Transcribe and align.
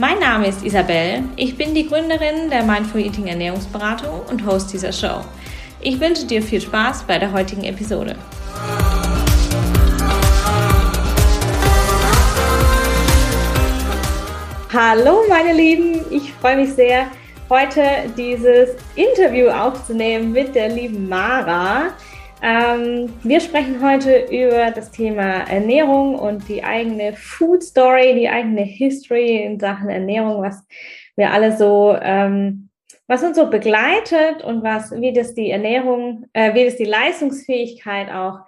Mein 0.00 0.20
Name 0.20 0.46
ist 0.46 0.64
Isabel, 0.64 1.24
ich 1.34 1.56
bin 1.56 1.74
die 1.74 1.88
Gründerin 1.88 2.50
der 2.50 2.62
Mindful 2.62 3.00
Eating 3.00 3.26
Ernährungsberatung 3.26 4.20
und 4.30 4.46
Host 4.46 4.72
dieser 4.72 4.92
Show. 4.92 5.24
Ich 5.80 5.98
wünsche 5.98 6.24
dir 6.24 6.40
viel 6.40 6.60
Spaß 6.60 7.02
bei 7.02 7.18
der 7.18 7.32
heutigen 7.32 7.64
Episode. 7.64 8.14
Hallo 14.72 15.22
meine 15.28 15.52
Lieben, 15.52 16.04
ich 16.12 16.32
freue 16.34 16.58
mich 16.58 16.74
sehr, 16.74 17.08
heute 17.50 17.82
dieses 18.16 18.76
Interview 18.94 19.48
aufzunehmen 19.48 20.30
mit 20.30 20.54
der 20.54 20.68
lieben 20.68 21.08
Mara. 21.08 21.88
Ähm, 22.40 23.12
wir 23.24 23.40
sprechen 23.40 23.82
heute 23.82 24.26
über 24.30 24.70
das 24.70 24.90
Thema 24.90 25.48
Ernährung 25.48 26.14
und 26.14 26.48
die 26.48 26.62
eigene 26.62 27.12
Food 27.14 27.62
Story, 27.62 28.14
die 28.14 28.28
eigene 28.28 28.62
History 28.62 29.42
in 29.42 29.58
Sachen 29.58 29.88
Ernährung, 29.88 30.42
was 30.42 30.64
wir 31.16 31.32
alle 31.32 31.56
so, 31.56 31.96
ähm, 32.00 32.70
was 33.08 33.24
uns 33.24 33.36
so 33.36 33.50
begleitet 33.50 34.44
und 34.44 34.62
was, 34.62 34.92
wie 34.92 35.12
das 35.12 35.34
die 35.34 35.50
Ernährung, 35.50 36.26
äh, 36.32 36.54
wie 36.54 36.64
das 36.64 36.76
die 36.76 36.84
Leistungsfähigkeit 36.84 38.10
auch 38.12 38.40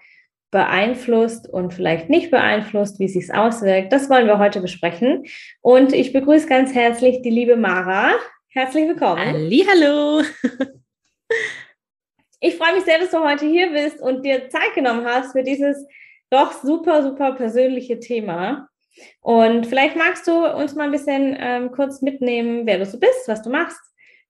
beeinflusst 0.52 1.48
und 1.48 1.74
vielleicht 1.74 2.10
nicht 2.10 2.30
beeinflusst, 2.30 2.98
wie 2.98 3.04
es 3.04 3.14
sich 3.14 3.32
auswirkt. 3.32 3.92
Das 3.92 4.10
wollen 4.10 4.26
wir 4.26 4.38
heute 4.38 4.60
besprechen. 4.60 5.24
Und 5.60 5.92
ich 5.92 6.12
begrüße 6.12 6.46
ganz 6.46 6.74
herzlich 6.74 7.22
die 7.22 7.30
liebe 7.30 7.56
Mara. 7.56 8.12
Herzlich 8.48 8.88
willkommen. 8.88 9.50
Hallo. 9.68 10.22
Ich 12.40 12.56
freue 12.56 12.74
mich 12.74 12.84
sehr, 12.84 12.98
dass 12.98 13.10
du 13.10 13.20
heute 13.20 13.46
hier 13.46 13.70
bist 13.70 14.00
und 14.00 14.24
dir 14.24 14.48
Zeit 14.48 14.74
genommen 14.74 15.04
hast 15.04 15.32
für 15.32 15.42
dieses 15.42 15.86
doch 16.30 16.52
super, 16.52 17.02
super 17.02 17.32
persönliche 17.32 18.00
Thema. 18.00 18.68
Und 19.20 19.66
vielleicht 19.66 19.96
magst 19.96 20.26
du 20.26 20.46
uns 20.46 20.74
mal 20.74 20.84
ein 20.84 20.90
bisschen 20.90 21.36
ähm, 21.38 21.70
kurz 21.70 22.00
mitnehmen, 22.00 22.66
wer 22.66 22.78
du 22.78 22.86
so 22.86 22.98
bist, 22.98 23.28
was 23.28 23.42
du 23.42 23.50
machst, 23.50 23.80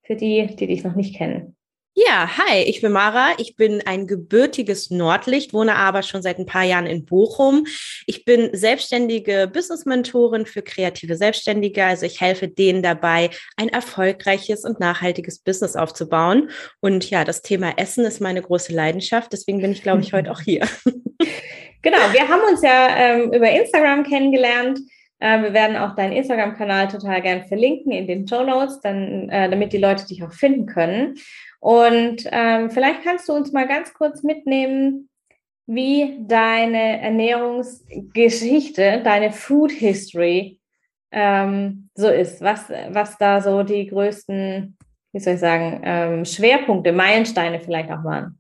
für 0.02 0.16
die, 0.16 0.56
die 0.56 0.66
dich 0.66 0.82
noch 0.82 0.96
nicht 0.96 1.16
kennen. 1.16 1.56
Ja, 2.06 2.38
hi, 2.38 2.62
ich 2.62 2.80
bin 2.80 2.92
Mara. 2.92 3.32
Ich 3.36 3.56
bin 3.56 3.82
ein 3.84 4.06
gebürtiges 4.06 4.90
Nordlicht, 4.90 5.52
wohne 5.52 5.74
aber 5.74 6.02
schon 6.02 6.22
seit 6.22 6.38
ein 6.38 6.46
paar 6.46 6.62
Jahren 6.62 6.86
in 6.86 7.04
Bochum. 7.04 7.66
Ich 8.06 8.24
bin 8.24 8.48
selbstständige 8.54 9.50
Business-Mentorin 9.52 10.46
für 10.46 10.62
kreative 10.62 11.16
Selbstständige. 11.16 11.84
Also 11.84 12.06
ich 12.06 12.20
helfe 12.20 12.48
denen 12.48 12.82
dabei, 12.82 13.30
ein 13.56 13.68
erfolgreiches 13.68 14.64
und 14.64 14.80
nachhaltiges 14.80 15.40
Business 15.40 15.76
aufzubauen. 15.76 16.48
Und 16.80 17.10
ja, 17.10 17.24
das 17.24 17.42
Thema 17.42 17.74
Essen 17.76 18.06
ist 18.06 18.20
meine 18.20 18.40
große 18.40 18.72
Leidenschaft. 18.72 19.32
Deswegen 19.32 19.60
bin 19.60 19.72
ich, 19.72 19.82
glaube 19.82 20.00
ich, 20.00 20.12
heute 20.12 20.30
auch 20.30 20.40
hier. 20.40 20.66
Genau, 21.82 21.96
wir 22.12 22.28
haben 22.28 22.42
uns 22.42 22.60
ja 22.60 22.94
ähm, 22.94 23.32
über 23.32 23.50
Instagram 23.50 24.02
kennengelernt. 24.02 24.80
Äh, 25.18 25.42
wir 25.42 25.54
werden 25.54 25.78
auch 25.78 25.94
deinen 25.94 26.12
Instagram-Kanal 26.12 26.88
total 26.88 27.22
gern 27.22 27.46
verlinken 27.46 27.90
in 27.90 28.06
den 28.06 28.28
Show 28.28 28.42
Notes, 28.42 28.80
dann, 28.82 29.30
äh, 29.30 29.48
damit 29.48 29.72
die 29.72 29.78
Leute 29.78 30.06
dich 30.06 30.22
auch 30.22 30.32
finden 30.32 30.66
können. 30.66 31.14
Und 31.60 32.26
ähm, 32.30 32.70
vielleicht 32.70 33.04
kannst 33.04 33.28
du 33.28 33.34
uns 33.34 33.52
mal 33.52 33.68
ganz 33.68 33.94
kurz 33.94 34.22
mitnehmen, 34.22 35.08
wie 35.66 36.24
deine 36.26 37.00
Ernährungsgeschichte, 37.00 39.02
deine 39.04 39.30
Food 39.30 39.70
History 39.70 40.60
ähm, 41.12 41.90
so 41.94 42.08
ist, 42.08 42.40
was, 42.40 42.68
was 42.88 43.18
da 43.18 43.40
so 43.40 43.62
die 43.62 43.86
größten, 43.86 44.76
wie 45.12 45.20
soll 45.20 45.34
ich 45.34 45.40
sagen, 45.40 45.82
ähm, 45.84 46.24
Schwerpunkte, 46.24 46.92
Meilensteine 46.92 47.60
vielleicht 47.60 47.90
auch 47.90 48.04
waren. 48.04 48.38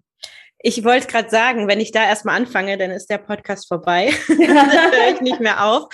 Ich 0.62 0.84
wollte 0.84 1.06
gerade 1.06 1.30
sagen, 1.30 1.68
wenn 1.68 1.80
ich 1.80 1.90
da 1.90 2.04
erstmal 2.04 2.36
anfange, 2.36 2.76
dann 2.76 2.90
ist 2.90 3.08
der 3.08 3.18
Podcast 3.18 3.66
vorbei. 3.66 4.10
dann 4.28 4.70
höre 4.70 5.14
ich 5.14 5.20
nicht 5.20 5.40
mehr 5.40 5.64
auf. 5.64 5.88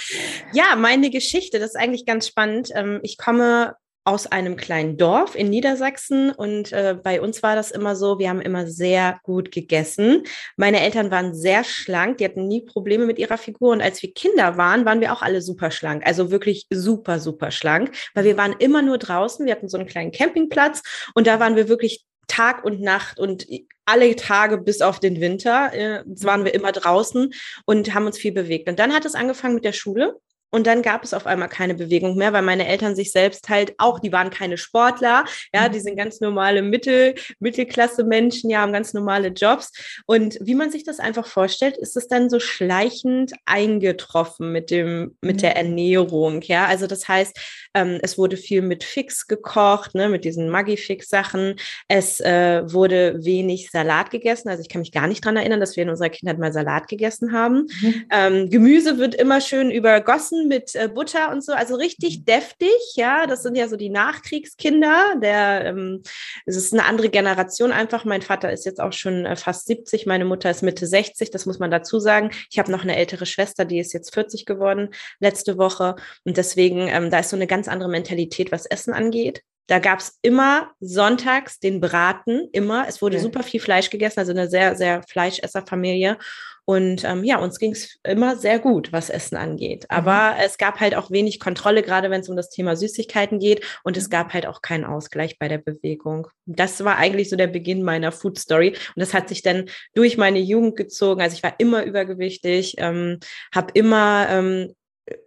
Ja, 0.53 0.75
meine 0.77 1.11
Geschichte, 1.11 1.59
das 1.59 1.71
ist 1.71 1.77
eigentlich 1.77 2.05
ganz 2.05 2.27
spannend. 2.27 2.71
Ähm, 2.75 3.01
ich 3.03 3.17
komme 3.17 3.75
aus 4.07 4.27
einem 4.27 4.57
kleinen 4.57 4.97
Dorf 4.97 5.35
in 5.35 5.51
Niedersachsen 5.51 6.31
und 6.31 6.73
äh, 6.73 6.97
bei 7.03 7.21
uns 7.21 7.43
war 7.43 7.57
das 7.57 7.73
immer 7.73 7.97
so, 7.97 8.21
wir 8.21 8.29
haben 8.29 8.41
immer 8.41 8.69
sehr 8.69 9.19
gut 9.25 9.51
gegessen. 9.51 10.23
Meine 10.57 10.81
Eltern 10.81 11.11
waren 11.11 11.35
sehr 11.35 11.65
schlank, 11.65 12.19
die 12.19 12.25
hatten 12.25 12.47
nie 12.47 12.65
Probleme 12.65 13.05
mit 13.05 13.19
ihrer 13.19 13.37
Figur 13.37 13.73
und 13.73 13.83
als 13.83 14.01
wir 14.03 14.15
Kinder 14.15 14.57
waren, 14.57 14.85
waren 14.85 15.01
wir 15.01 15.13
auch 15.13 15.23
alle 15.23 15.43
super 15.43 15.73
schlank, 15.73 16.07
also 16.07 16.31
wirklich 16.31 16.67
super, 16.71 17.19
super 17.19 17.51
schlank, 17.51 17.91
weil 18.15 18.25
wir 18.25 18.37
waren 18.37 18.55
immer 18.61 18.81
nur 18.81 18.99
draußen, 18.99 19.45
wir 19.45 19.53
hatten 19.53 19.69
so 19.69 19.77
einen 19.77 19.89
kleinen 19.89 20.13
Campingplatz 20.13 20.83
und 21.15 21.27
da 21.27 21.41
waren 21.41 21.57
wir 21.57 21.69
wirklich 21.69 22.07
Tag 22.29 22.65
und 22.65 22.81
Nacht 22.81 23.19
und 23.19 23.47
alle 23.87 24.15
Tage 24.17 24.59
bis 24.59 24.83
auf 24.83 25.01
den 25.01 25.21
Winter 25.21 25.73
äh, 25.73 26.03
waren 26.07 26.45
wir 26.45 26.55
immer 26.55 26.73
draußen 26.73 27.33
und 27.67 27.95
haben 27.95 28.07
uns 28.07 28.19
viel 28.19 28.33
bewegt. 28.33 28.69
Und 28.69 28.79
dann 28.79 28.93
hat 28.93 29.05
es 29.05 29.15
angefangen 29.15 29.55
mit 29.55 29.65
der 29.65 29.73
Schule. 29.73 30.21
Und 30.51 30.67
dann 30.67 30.83
gab 30.83 31.05
es 31.05 31.15
auf 31.15 31.27
einmal 31.27 31.49
keine 31.49 31.75
Bewegung 31.75 32.17
mehr, 32.17 32.33
weil 32.33 32.43
meine 32.43 32.67
Eltern 32.67 32.97
sich 32.97 33.13
selbst 33.13 33.49
halt 33.49 33.75
auch, 33.79 33.99
die 33.99 34.13
waren 34.13 34.31
keine 34.31 34.57
Sportler, 34.57 35.25
ja, 35.55 35.69
die 35.69 35.81
sind 35.81 35.97
ganz 35.97 36.21
normale 36.21 36.63
Mittel, 36.63 37.15
Mittelklasse-Menschen, 37.41 38.51
ja, 38.51 38.61
haben 38.61 38.73
ganz 38.73 38.95
normale 38.95 39.29
Jobs. 39.29 39.73
Und 40.07 40.39
wie 40.41 40.55
man 40.55 40.71
sich 40.71 40.85
das 40.85 40.99
einfach 40.99 41.27
vorstellt, 41.27 41.77
ist 41.77 41.97
es 41.97 42.09
dann 42.09 42.31
so 42.31 42.41
schleichend 42.41 43.33
eingetroffen 43.45 44.53
mit 44.53 44.71
dem, 44.71 45.17
mit 45.21 45.43
der 45.43 45.51
mhm. 45.51 45.57
Ernährung, 45.57 46.43
ja. 46.43 46.67
Also 46.67 46.87
das 46.87 47.09
heißt, 47.09 47.37
ähm, 47.75 47.99
es 48.03 48.17
wurde 48.17 48.37
viel 48.37 48.63
mit 48.63 48.85
Fix 48.85 49.27
gekocht, 49.27 49.95
ne, 49.95 50.09
mit 50.09 50.25
diesen 50.25 50.49
Maggi-Fix-Sachen. 50.49 51.57
Es 51.89 52.21
äh, 52.21 52.63
wurde 52.73 53.25
wenig 53.25 53.71
Salat 53.71 54.11
gegessen. 54.11 54.49
Also 54.49 54.63
ich 54.63 54.69
kann 54.69 54.81
mich 54.81 54.93
gar 54.93 55.07
nicht 55.07 55.25
dran 55.25 55.37
erinnern, 55.37 55.61
dass 55.61 55.77
wir 55.77 55.83
in 55.83 55.91
unserer 55.91 56.09
Kindheit 56.09 56.39
mal 56.39 56.53
Salat 56.53 56.89
gegessen 56.89 57.33
haben. 57.33 57.67
Mhm. 57.81 58.05
Ähm, 58.11 58.51
Gemüse 58.51 58.99
wird 58.99 59.15
immer 59.15 59.41
schön 59.41 59.71
übergossen 59.71 60.36
Essen 60.37 60.49
mit 60.49 60.75
äh, 60.75 60.89
Butter 60.89 61.31
und 61.31 61.45
so, 61.45 61.53
also 61.53 61.75
richtig 61.77 62.21
mhm. 62.21 62.25
deftig, 62.25 62.95
ja. 62.95 63.27
Das 63.27 63.43
sind 63.43 63.57
ja 63.57 63.69
so 63.69 63.77
die 63.77 63.89
Nachkriegskinder. 63.89 65.17
Der, 65.23 65.67
ähm, 65.67 66.03
es 66.45 66.57
ist 66.57 66.73
eine 66.73 66.85
andere 66.85 67.09
Generation 67.09 67.73
einfach. 67.73 68.05
Mein 68.05 68.23
Vater 68.23 68.53
ist 68.53 68.65
jetzt 68.65 68.81
auch 68.81 68.93
schon 68.93 69.27
äh, 69.27 69.37
fast 69.37 69.67
70, 69.67 70.07
meine 70.07 70.25
Mutter 70.25 70.51
ist 70.51 70.63
Mitte 70.63 70.87
60, 70.87 71.31
das 71.31 71.47
muss 71.47 71.59
man 71.59 71.71
dazu 71.71 71.99
sagen. 71.99 72.31
Ich 72.51 72.59
habe 72.59 72.71
noch 72.71 72.83
eine 72.83 72.97
ältere 72.97 73.27
Schwester, 73.27 73.65
die 73.65 73.79
ist 73.79 73.93
jetzt 73.93 74.15
40 74.15 74.47
geworden 74.47 74.91
letzte 75.21 75.59
Woche. 75.59 75.97
Und 76.25 76.37
deswegen, 76.37 76.89
ähm, 76.89 77.11
da 77.11 77.21
ist 77.21 77.31
so 77.31 77.37
eine 77.37 77.47
ganz 77.47 77.69
andere 77.69 77.89
Mentalität, 77.89 78.53
was 78.53 78.67
Essen 78.67 78.95
angeht. 78.95 79.43
Da 79.69 79.81
gab 79.81 79.99
es 79.99 80.19
immer 80.23 80.71
sonntags 80.79 81.59
den 81.59 81.81
Braten, 81.81 82.49
immer. 82.53 82.87
Es 82.89 83.03
wurde 83.03 83.17
okay. 83.17 83.25
super 83.25 83.43
viel 83.43 83.61
Fleisch 83.61 83.91
gegessen, 83.91 84.21
also 84.21 84.31
eine 84.31 84.49
sehr, 84.49 84.77
sehr 84.77 85.03
Fleischesserfamilie. 85.03 86.19
Und 86.67 87.05
ähm, 87.05 87.23
ja, 87.23 87.39
uns 87.39 87.61
ging 87.61 87.73
es 87.73 87.97
immer 88.03 88.37
sehr 88.37 88.59
gut, 88.59 88.93
was 88.93 89.09
Essen 89.09 89.37
angeht. 89.37 89.87
Aber 89.89 90.33
mhm. 90.33 90.41
es 90.45 90.59
gab 90.59 90.81
halt 90.81 90.97
auch 90.97 91.13
wenig 91.13 91.39
Kontrolle, 91.39 91.83
gerade 91.83 92.11
wenn 92.11 92.23
es 92.23 92.29
um 92.29 92.37
das 92.37 92.51
Thema 92.51 92.75
Süßigkeiten 92.75 93.39
geht. 93.39 93.65
Und 93.85 93.97
es 93.97 94.11
gab 94.11 94.35
halt 94.35 94.47
auch 94.47 94.63
keinen 94.63 94.85
Ausgleich 94.85 95.39
bei 95.39 95.47
der 95.47 95.59
Bewegung. 95.59 96.27
Das 96.45 96.83
war 96.85 96.97
eigentlich 96.99 97.31
so 97.31 97.37
der 97.37 97.47
Beginn 97.47 97.85
meiner 97.85 98.11
Food 98.11 98.39
Story. 98.39 98.71
Und 98.71 99.01
das 99.01 99.15
hat 99.15 99.29
sich 99.29 99.43
dann 99.43 99.67
durch 99.95 100.17
meine 100.17 100.41
Jugend 100.41 100.75
gezogen. 100.75 101.23
Also 101.23 101.37
ich 101.37 101.45
war 101.45 101.55
immer 101.59 101.85
übergewichtig, 101.85 102.75
ähm, 102.79 103.21
habe 103.55 103.71
immer 103.75 104.27
ähm, 104.29 104.75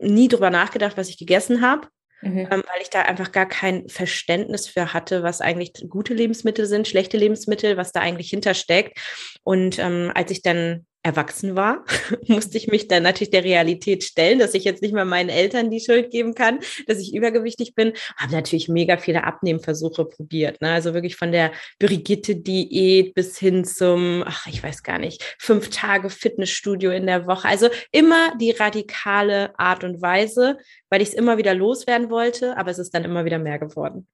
nie 0.02 0.28
drüber 0.28 0.50
nachgedacht, 0.50 0.98
was 0.98 1.08
ich 1.08 1.18
gegessen 1.18 1.62
habe. 1.62 1.88
Mhm. 2.22 2.50
Ähm, 2.52 2.64
weil 2.68 2.82
ich 2.82 2.90
da 2.90 3.04
einfach 3.04 3.32
gar 3.32 3.48
kein 3.48 3.88
Verständnis 3.88 4.68
für 4.68 4.92
hatte, 4.94 5.24
was 5.24 5.40
eigentlich 5.40 5.72
gute 5.88 6.14
Lebensmittel 6.14 6.66
sind, 6.66 6.86
schlechte 6.86 7.16
Lebensmittel, 7.16 7.78
was 7.78 7.94
da 7.94 8.02
eigentlich 8.02 8.30
hintersteckt. 8.30 9.00
Und 9.44 9.80
ähm, 9.80 10.12
als 10.14 10.32
ich 10.32 10.42
dann 10.42 10.86
erwachsen 11.02 11.56
war, 11.56 11.86
musste 12.28 12.58
ich 12.58 12.68
mich 12.68 12.88
dann 12.88 13.04
natürlich 13.04 13.32
der 13.32 13.44
Realität 13.44 14.04
stellen, 14.04 14.40
dass 14.40 14.54
ich 14.54 14.66
jetzt 14.66 14.82
nicht 14.82 14.94
mal 14.94 15.06
meinen 15.06 15.30
Eltern 15.30 15.70
die 15.70 15.80
Schuld 15.80 16.12
geben 16.12 16.36
kann, 16.36 16.60
dass 16.88 17.00
ich 17.00 17.16
übergewichtig 17.16 17.74
bin. 17.74 17.94
Habe 18.18 18.34
natürlich 18.34 18.68
mega 18.68 18.98
viele 18.98 19.24
Abnehmversuche 19.24 20.06
probiert. 20.06 20.62
Ne? 20.62 20.72
Also 20.72 20.94
wirklich 20.94 21.16
von 21.16 21.32
der 21.32 21.52
Brigitte-Diät 21.80 23.14
bis 23.14 23.38
hin 23.38 23.64
zum, 23.64 24.24
ach, 24.26 24.48
ich 24.48 24.62
weiß 24.62 24.84
gar 24.84 25.00
nicht, 25.00 25.24
fünf 25.40 25.70
Tage 25.70 26.10
Fitnessstudio 26.10 26.92
in 26.92 27.08
der 27.08 27.28
Woche. 27.28 27.48
Also 27.48 27.70
immer 27.92 28.36
die 28.38 28.52
radikale 28.52 29.58
Art 29.58 29.84
und 29.84 30.02
Weise, 30.02 30.58
weil 30.90 31.02
ich 31.02 31.10
es 31.10 31.14
immer 31.14 31.38
wieder 31.38 31.54
loswerden 31.54 32.10
wollte, 32.10 32.58
aber 32.58 32.72
es 32.72 32.80
ist 32.80 32.94
dann 32.94 33.06
immer 33.06 33.24
wieder 33.24 33.40
mehr 33.40 33.60
geworden. 33.60 34.08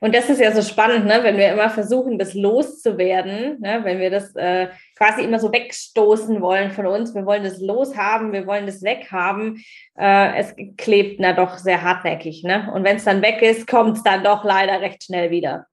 Und 0.00 0.14
das 0.14 0.30
ist 0.30 0.40
ja 0.40 0.52
so 0.52 0.62
spannend, 0.62 1.06
ne? 1.06 1.20
wenn 1.22 1.36
wir 1.36 1.52
immer 1.52 1.68
versuchen, 1.68 2.18
das 2.18 2.34
loszuwerden, 2.34 3.60
ne? 3.60 3.80
wenn 3.82 3.98
wir 3.98 4.10
das 4.10 4.34
äh, 4.36 4.68
quasi 4.96 5.22
immer 5.22 5.38
so 5.40 5.52
wegstoßen 5.52 6.40
wollen 6.40 6.70
von 6.70 6.86
uns. 6.86 7.14
Wir 7.14 7.26
wollen 7.26 7.42
das 7.42 7.60
loshaben, 7.60 8.32
wir 8.32 8.46
wollen 8.46 8.66
das 8.66 8.82
weghaben. 8.82 9.62
Äh, 9.98 10.36
es 10.36 10.54
klebt 10.76 11.20
na 11.20 11.32
doch 11.32 11.58
sehr 11.58 11.82
hartnäckig. 11.82 12.44
Ne? 12.44 12.70
Und 12.72 12.84
wenn 12.84 12.96
es 12.96 13.04
dann 13.04 13.22
weg 13.22 13.42
ist, 13.42 13.66
kommt 13.66 13.96
es 13.96 14.02
dann 14.02 14.22
doch 14.22 14.44
leider 14.44 14.80
recht 14.80 15.04
schnell 15.04 15.30
wieder. 15.30 15.66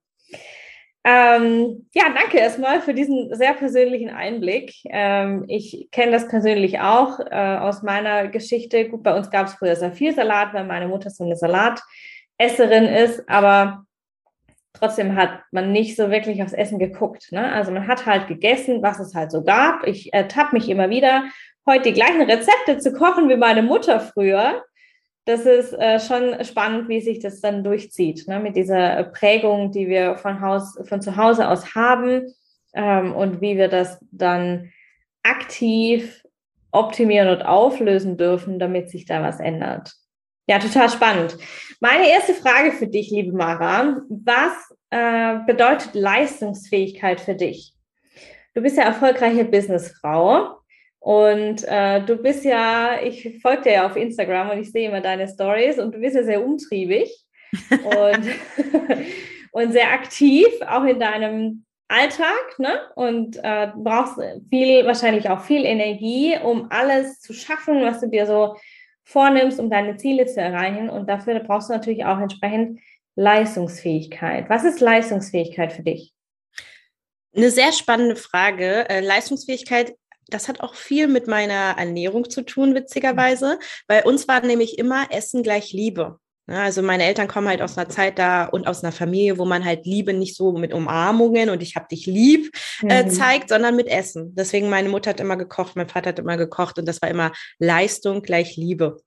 Ähm, 1.08 1.86
ja, 1.94 2.06
danke 2.12 2.38
erstmal 2.38 2.80
für 2.80 2.92
diesen 2.92 3.32
sehr 3.32 3.54
persönlichen 3.54 4.10
Einblick. 4.10 4.72
Ähm, 4.86 5.44
ich 5.46 5.88
kenne 5.92 6.10
das 6.10 6.26
persönlich 6.26 6.80
auch 6.80 7.20
äh, 7.20 7.58
aus 7.58 7.84
meiner 7.84 8.26
Geschichte. 8.26 8.88
Gut, 8.88 9.04
bei 9.04 9.16
uns 9.16 9.30
gab 9.30 9.46
es 9.46 9.54
früher 9.54 9.76
sehr 9.76 9.92
viel 9.92 10.12
Salat, 10.12 10.52
weil 10.52 10.64
meine 10.64 10.88
Mutter 10.88 11.10
so 11.10 11.22
eine 11.22 11.36
Salatesserin 12.38 12.84
ist, 12.84 13.28
aber 13.28 13.84
trotzdem 14.72 15.16
hat 15.16 15.40
man 15.52 15.72
nicht 15.72 15.96
so 15.96 16.10
wirklich 16.10 16.42
aufs 16.42 16.52
Essen 16.52 16.78
geguckt. 16.78 17.32
Ne? 17.32 17.52
Also 17.52 17.72
man 17.72 17.86
hat 17.86 18.06
halt 18.06 18.28
gegessen, 18.28 18.82
was 18.82 19.00
es 19.00 19.14
halt 19.14 19.30
so 19.30 19.42
gab. 19.42 19.86
Ich 19.86 20.12
ertappe 20.12 20.54
mich 20.54 20.68
immer 20.68 20.90
wieder, 20.90 21.24
heute 21.66 21.90
die 21.90 21.94
gleichen 21.94 22.22
Rezepte 22.22 22.78
zu 22.78 22.92
kochen 22.92 23.28
wie 23.28 23.36
meine 23.36 23.62
Mutter 23.62 24.00
früher 24.00 24.62
das 25.26 25.44
ist 25.44 25.72
äh, 25.72 25.98
schon 25.98 26.42
spannend, 26.44 26.88
wie 26.88 27.00
sich 27.00 27.18
das 27.18 27.40
dann 27.40 27.64
durchzieht, 27.64 28.28
ne? 28.28 28.38
mit 28.38 28.56
dieser 28.56 29.02
Prägung, 29.04 29.72
die 29.72 29.88
wir 29.88 30.16
von, 30.16 30.40
Haus, 30.40 30.78
von 30.84 31.02
zu 31.02 31.16
Hause 31.16 31.48
aus 31.48 31.74
haben 31.74 32.32
ähm, 32.74 33.12
und 33.12 33.40
wie 33.40 33.56
wir 33.56 33.68
das 33.68 33.98
dann 34.12 34.70
aktiv 35.24 36.22
optimieren 36.70 37.28
und 37.28 37.42
auflösen 37.42 38.16
dürfen, 38.16 38.60
damit 38.60 38.88
sich 38.88 39.04
da 39.04 39.20
was 39.20 39.40
ändert. 39.40 39.94
Ja, 40.48 40.60
total 40.60 40.88
spannend. 40.88 41.36
Meine 41.80 42.08
erste 42.08 42.32
Frage 42.32 42.70
für 42.70 42.86
dich, 42.86 43.10
liebe 43.10 43.36
Mara, 43.36 44.00
was 44.08 44.52
äh, 44.90 45.40
bedeutet 45.44 45.94
Leistungsfähigkeit 45.94 47.20
für 47.20 47.34
dich? 47.34 47.74
Du 48.54 48.62
bist 48.62 48.76
ja 48.76 48.84
erfolgreiche 48.84 49.44
Businessfrau 49.44 50.58
und 51.00 51.64
äh, 51.66 52.00
du 52.04 52.16
bist 52.16 52.44
ja, 52.44 53.02
ich 53.02 53.40
folge 53.42 53.62
dir 53.62 53.72
ja 53.72 53.86
auf 53.86 53.96
Instagram 53.96 54.50
und 54.50 54.60
ich 54.60 54.70
sehe 54.70 54.88
immer 54.88 55.00
deine 55.00 55.26
Stories 55.26 55.80
und 55.80 55.92
du 55.92 55.98
bist 55.98 56.14
ja 56.14 56.22
sehr 56.22 56.44
umtriebig 56.44 57.12
und, 57.70 58.28
und 59.50 59.72
sehr 59.72 59.90
aktiv, 59.90 60.46
auch 60.68 60.84
in 60.84 61.00
deinem 61.00 61.64
Alltag, 61.88 62.58
ne? 62.58 62.80
Und 62.94 63.36
äh, 63.42 63.72
brauchst 63.76 64.14
viel, 64.48 64.86
wahrscheinlich 64.86 65.28
auch 65.28 65.40
viel 65.40 65.64
Energie, 65.64 66.36
um 66.40 66.68
alles 66.70 67.20
zu 67.20 67.32
schaffen, 67.32 67.82
was 67.82 68.00
du 68.00 68.08
dir 68.08 68.26
so 68.26 68.56
vornimmst, 69.06 69.58
um 69.58 69.70
deine 69.70 69.96
Ziele 69.96 70.26
zu 70.26 70.40
erreichen. 70.40 70.90
Und 70.90 71.08
dafür 71.08 71.40
brauchst 71.40 71.70
du 71.70 71.72
natürlich 71.72 72.04
auch 72.04 72.18
entsprechend 72.18 72.80
Leistungsfähigkeit. 73.14 74.50
Was 74.50 74.64
ist 74.64 74.80
Leistungsfähigkeit 74.80 75.72
für 75.72 75.82
dich? 75.82 76.12
Eine 77.34 77.50
sehr 77.50 77.72
spannende 77.72 78.16
Frage. 78.16 78.88
Äh, 78.90 79.00
Leistungsfähigkeit 79.00 79.94
das 80.28 80.48
hat 80.48 80.60
auch 80.60 80.74
viel 80.74 81.06
mit 81.06 81.28
meiner 81.28 81.76
Ernährung 81.78 82.28
zu 82.28 82.42
tun, 82.42 82.74
witzigerweise. 82.74 83.58
Bei 83.86 84.04
uns 84.04 84.26
war 84.26 84.40
nämlich 84.40 84.78
immer 84.78 85.06
Essen 85.10 85.42
gleich 85.42 85.72
Liebe. 85.72 86.18
Ja, 86.48 86.62
also 86.62 86.80
meine 86.80 87.02
Eltern 87.02 87.26
kommen 87.26 87.48
halt 87.48 87.60
aus 87.60 87.76
einer 87.76 87.88
Zeit 87.88 88.20
da 88.20 88.44
und 88.44 88.68
aus 88.68 88.84
einer 88.84 88.92
Familie, 88.92 89.36
wo 89.36 89.44
man 89.44 89.64
halt 89.64 89.84
Liebe 89.84 90.12
nicht 90.12 90.36
so 90.36 90.52
mit 90.52 90.72
Umarmungen 90.72 91.50
und 91.50 91.60
ich 91.60 91.74
hab 91.74 91.88
dich 91.88 92.06
lieb 92.06 92.56
äh, 92.88 93.02
mhm. 93.02 93.10
zeigt, 93.10 93.48
sondern 93.48 93.74
mit 93.74 93.88
Essen. 93.88 94.32
Deswegen 94.36 94.70
meine 94.70 94.88
Mutter 94.88 95.10
hat 95.10 95.18
immer 95.18 95.36
gekocht, 95.36 95.74
mein 95.74 95.88
Vater 95.88 96.10
hat 96.10 96.20
immer 96.20 96.36
gekocht 96.36 96.78
und 96.78 96.86
das 96.86 97.02
war 97.02 97.10
immer 97.10 97.32
Leistung 97.58 98.22
gleich 98.22 98.56
Liebe. 98.56 98.98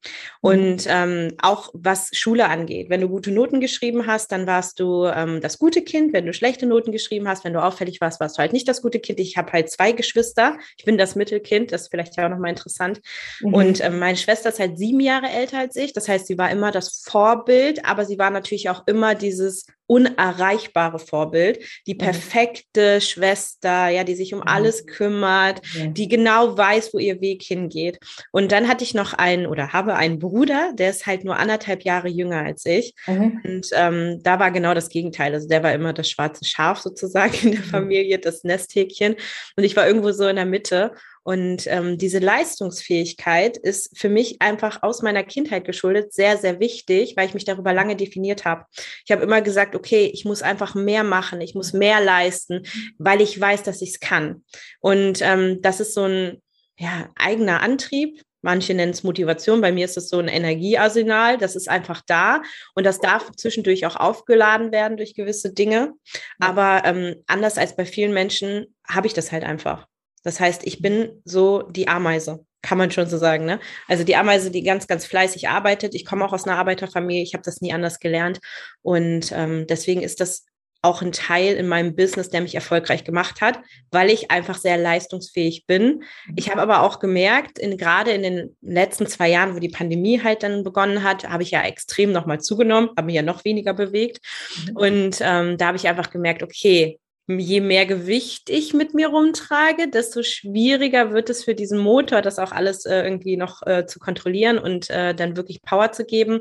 Mhm. 0.42 0.50
Und 0.50 0.86
ähm, 0.90 1.34
auch 1.42 1.70
was 1.74 2.10
Schule 2.12 2.50
angeht, 2.50 2.90
wenn 2.90 3.00
du 3.00 3.08
gute 3.08 3.32
Noten 3.32 3.62
geschrieben 3.62 4.06
hast, 4.06 4.34
dann 4.34 4.46
warst 4.46 4.82
du 4.82 5.06
ähm, 5.06 5.40
das 5.40 5.60
gute 5.60 5.82
Kind. 5.82 6.12
Wenn 6.12 6.26
du 6.26 6.34
schlechte 6.34 6.66
Noten 6.66 6.92
geschrieben 6.92 7.30
hast, 7.30 7.46
wenn 7.46 7.54
du 7.54 7.64
auffällig 7.64 8.02
warst, 8.02 8.20
warst 8.20 8.38
du 8.38 8.42
halt 8.42 8.52
nicht 8.52 8.68
das 8.68 8.82
gute 8.82 9.00
Kind. 9.00 9.18
Ich 9.22 9.38
habe 9.38 9.54
halt 9.54 9.72
zwei 9.72 9.94
Geschwister. 9.94 10.58
Ich 10.78 10.84
bin 10.84 10.98
das 10.98 11.16
Mittelkind, 11.16 11.72
das 11.72 11.84
ist 11.84 11.92
vielleicht 11.92 12.18
ja 12.18 12.26
auch 12.26 12.30
nochmal 12.30 12.50
interessant. 12.50 13.00
Mhm. 13.40 13.54
Und 13.54 13.84
ähm, 13.84 14.00
meine 14.00 14.18
Schwester 14.18 14.50
ist 14.50 14.60
halt 14.60 14.78
sieben 14.78 15.00
Jahre 15.00 15.30
älter 15.30 15.60
als 15.60 15.78
ich. 15.78 15.94
Das 15.94 16.10
heißt, 16.10 16.28
sie 16.28 16.38
war 16.38 16.52
immer 16.52 16.72
das 16.72 17.02
Vor 17.06 17.29
Vorbild, 17.30 17.86
aber 17.86 18.06
sie 18.06 18.18
war 18.18 18.32
natürlich 18.32 18.70
auch 18.70 18.84
immer 18.88 19.14
dieses 19.14 19.66
unerreichbare 19.86 21.00
Vorbild, 21.00 21.64
die 21.88 21.96
mhm. 21.96 22.00
perfekte 22.00 23.02
Schwester, 23.02 23.90
ja, 23.90 24.04
die 24.04 24.16
sich 24.16 24.34
um 24.34 24.44
alles 24.44 24.86
kümmert, 24.86 25.62
die 25.76 26.08
genau 26.08 26.58
weiß, 26.58 26.94
wo 26.94 27.00
ihr 27.00 27.22
Weg 27.22 27.42
hingeht. 27.44 28.00
Und 28.32 28.52
dann 28.52 28.68
hatte 28.68 28.84
ich 28.84 28.94
noch 28.94 29.14
einen 29.14 29.48
oder 29.48 29.74
habe 29.74 29.96
einen 29.96 30.20
Bruder, 30.20 30.74
der 30.74 30.92
ist 30.92 31.08
halt 31.08 31.24
nur 31.24 31.38
anderthalb 31.38 31.84
Jahre 31.84 32.08
jünger 32.08 32.44
als 32.44 32.66
ich. 32.66 32.94
Mhm. 33.08 33.42
Und 33.44 33.70
ähm, 33.74 34.20
da 34.22 34.40
war 34.40 34.52
genau 34.52 34.74
das 34.74 34.90
Gegenteil. 34.90 35.34
Also 35.34 35.48
der 35.48 35.64
war 35.64 35.74
immer 35.74 35.94
das 35.94 36.10
schwarze 36.10 36.46
Schaf 36.46 36.80
sozusagen 36.80 37.34
in 37.42 37.52
der 37.52 37.62
mhm. 37.62 37.70
Familie, 37.70 38.20
das 38.20 38.44
Nesthäkchen. 38.44 39.16
Und 39.56 39.64
ich 39.64 39.76
war 39.76 39.88
irgendwo 39.88 40.12
so 40.12 40.28
in 40.28 40.36
der 40.36 40.46
Mitte. 40.46 40.94
Und 41.30 41.68
ähm, 41.68 42.00
diese 42.00 42.18
Leistungsfähigkeit 42.18 43.56
ist 43.56 43.96
für 43.96 44.10
mich 44.10 44.42
einfach 44.42 44.82
aus 44.82 45.04
meiner 45.04 45.22
Kindheit 45.22 45.64
geschuldet 45.64 46.12
sehr, 46.12 46.38
sehr 46.38 46.60
wichtig, 46.60 47.16
weil 47.16 47.28
ich 47.28 47.36
mich 47.36 47.46
darüber 47.46 47.72
lange 47.72 47.96
definiert 47.96 48.46
habe. 48.46 48.66
Ich 49.06 49.12
habe 49.12 49.22
immer 49.22 49.44
gesagt, 49.44 49.76
okay, 49.76 50.10
ich 50.12 50.26
muss 50.26 50.42
einfach 50.42 50.74
mehr 50.74 51.04
machen, 51.04 51.40
ich 51.40 51.54
muss 51.54 51.72
mehr 51.72 52.02
leisten, 52.02 52.64
weil 52.98 53.22
ich 53.22 53.40
weiß, 53.40 53.62
dass 53.62 53.84
ich 53.84 53.92
es 53.92 54.00
kann. 54.00 54.44
Und 54.80 55.22
ähm, 55.22 55.62
das 55.62 55.80
ist 55.80 55.94
so 55.94 56.06
ein 56.06 56.42
ja, 56.80 57.10
eigener 57.16 57.62
Antrieb, 57.62 58.24
Manche 58.42 58.74
nennen 58.74 58.94
es 58.94 59.04
Motivation. 59.04 59.60
Bei 59.60 59.74
mir 59.74 59.84
ist 59.84 59.98
es 59.98 60.08
so 60.08 60.18
ein 60.18 60.30
Energiearsenal. 60.30 61.38
Das 61.38 61.58
ist 61.58 61.68
einfach 61.68 62.02
da 62.08 62.42
und 62.74 62.86
das 62.86 63.02
darf 63.02 63.30
zwischendurch 63.36 63.86
auch 63.86 63.98
aufgeladen 63.98 64.72
werden 64.72 64.96
durch 64.96 65.14
gewisse 65.14 65.54
Dinge. 65.54 65.92
Aber 66.40 66.84
ähm, 66.86 67.22
anders 67.28 67.58
als 67.58 67.76
bei 67.76 67.84
vielen 67.84 68.14
Menschen 68.14 68.74
habe 68.88 69.08
ich 69.08 69.14
das 69.14 69.34
halt 69.34 69.44
einfach. 69.44 69.90
Das 70.24 70.40
heißt, 70.40 70.66
ich 70.66 70.82
bin 70.82 71.22
so 71.26 71.64
die 71.64 71.88
Ameise, 71.88 72.46
kann 72.62 72.78
man 72.78 72.92
schon 72.92 73.08
so 73.08 73.18
sagen. 73.18 73.46
Ne? 73.46 73.60
Also 73.88 74.04
die 74.04 74.16
Ameise, 74.16 74.52
die 74.52 74.64
ganz, 74.64 74.88
ganz 74.88 75.06
fleißig 75.06 75.50
arbeitet. 75.50 75.96
Ich 75.96 76.06
komme 76.06 76.26
auch 76.26 76.34
aus 76.34 76.46
einer 76.46 76.58
Arbeiterfamilie, 76.58 77.24
ich 77.24 77.34
habe 77.34 77.44
das 77.44 77.62
nie 77.62 77.74
anders 77.74 78.00
gelernt. 78.00 78.40
Und 78.82 79.32
ähm, 79.32 79.66
deswegen 79.68 80.02
ist 80.02 80.20
das 80.20 80.46
auch 80.82 81.02
ein 81.02 81.12
Teil 81.12 81.56
in 81.56 81.68
meinem 81.68 81.96
Business, 81.96 82.30
der 82.30 82.42
mich 82.42 82.56
erfolgreich 82.56 83.04
gemacht 83.04 83.42
hat, 83.42 83.60
weil 83.92 84.10
ich 84.10 84.32
einfach 84.32 84.58
sehr 84.58 84.78
leistungsfähig 84.78 85.66
bin. 85.68 86.04
Ich 86.38 86.50
habe 86.50 86.62
aber 86.62 86.84
auch 86.84 87.00
gemerkt, 87.00 87.60
in, 87.60 87.78
gerade 87.78 88.12
in 88.12 88.24
den 88.24 88.58
letzten 88.62 89.06
zwei 89.06 89.30
Jahren, 89.30 89.56
wo 89.56 89.60
die 89.60 89.70
Pandemie 89.70 90.24
halt 90.24 90.44
dann 90.44 90.64
begonnen 90.64 91.04
hat, 91.04 91.28
habe 91.28 91.44
ich 91.44 91.52
ja 91.52 91.64
extrem 91.64 92.14
nochmal 92.14 92.40
zugenommen, 92.40 92.92
habe 92.96 93.08
mich 93.08 93.16
ja 93.16 93.22
noch 93.22 93.44
weniger 93.44 93.74
bewegt. 93.74 94.20
Mhm. 94.68 94.76
Und 94.78 95.18
ähm, 95.22 95.58
da 95.58 95.68
habe 95.68 95.78
ich 95.78 95.88
einfach 95.88 96.12
gemerkt, 96.12 96.44
okay, 96.44 96.98
je 97.38 97.62
mehr 97.62 97.86
Gewicht 97.86 98.50
ich 98.50 98.74
mit 98.74 98.94
mir 98.94 99.10
rumtrage, 99.10 99.90
desto 99.90 100.24
schwieriger 100.24 101.12
wird 101.12 101.30
es 101.30 101.44
für 101.44 101.54
diesen 101.54 101.78
Motor, 101.78 102.22
das 102.22 102.40
auch 102.40 102.52
alles 102.52 102.86
äh, 102.86 103.04
irgendwie 103.04 103.38
noch 103.38 103.62
äh, 103.68 103.86
zu 103.86 104.00
kontrollieren 104.00 104.58
und 104.58 104.90
äh, 104.90 105.14
dann 105.14 105.38
wirklich 105.38 105.62
Power 105.62 105.92
zu 105.92 106.06
geben. 106.06 106.40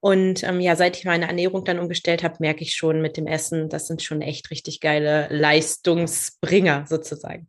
Und 0.00 0.42
ähm, 0.42 0.60
ja, 0.60 0.76
seit 0.76 0.98
ich 0.98 1.04
meine 1.04 1.26
Ernährung 1.26 1.64
dann 1.64 1.78
umgestellt 1.78 2.22
habe, 2.22 2.36
merke 2.40 2.62
ich 2.62 2.74
schon 2.74 3.00
mit 3.00 3.16
dem 3.16 3.26
Essen, 3.26 3.68
das 3.68 3.86
sind 3.86 4.02
schon 4.02 4.20
echt 4.20 4.50
richtig 4.50 4.80
geile 4.80 5.28
Leistungsbringer 5.30 6.84
sozusagen. 6.88 7.48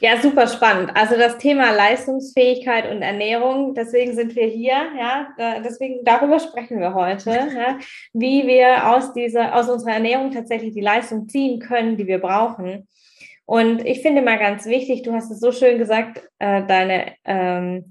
Ja, 0.00 0.20
super 0.20 0.46
spannend. 0.46 0.92
Also 0.94 1.16
das 1.16 1.38
Thema 1.38 1.72
Leistungsfähigkeit 1.72 2.88
und 2.90 3.02
Ernährung, 3.02 3.74
deswegen 3.74 4.14
sind 4.14 4.36
wir 4.36 4.46
hier, 4.46 4.76
ja, 4.96 5.28
deswegen 5.64 6.04
darüber 6.04 6.38
sprechen 6.38 6.78
wir 6.78 6.94
heute, 6.94 7.30
ja, 7.30 7.78
wie 8.12 8.46
wir 8.46 8.94
aus 8.94 9.12
dieser, 9.12 9.56
aus 9.56 9.68
unserer 9.68 9.94
Ernährung 9.94 10.30
tatsächlich 10.30 10.72
die 10.72 10.80
Leistung 10.80 11.28
ziehen 11.28 11.58
können, 11.58 11.96
die 11.96 12.06
wir 12.06 12.18
brauchen. 12.18 12.86
Und 13.44 13.84
ich 13.84 14.02
finde 14.02 14.22
mal 14.22 14.38
ganz 14.38 14.66
wichtig, 14.66 15.02
du 15.02 15.12
hast 15.12 15.32
es 15.32 15.40
so 15.40 15.50
schön 15.50 15.78
gesagt, 15.78 16.22
äh, 16.38 16.64
deine 16.64 17.14
ähm, 17.24 17.90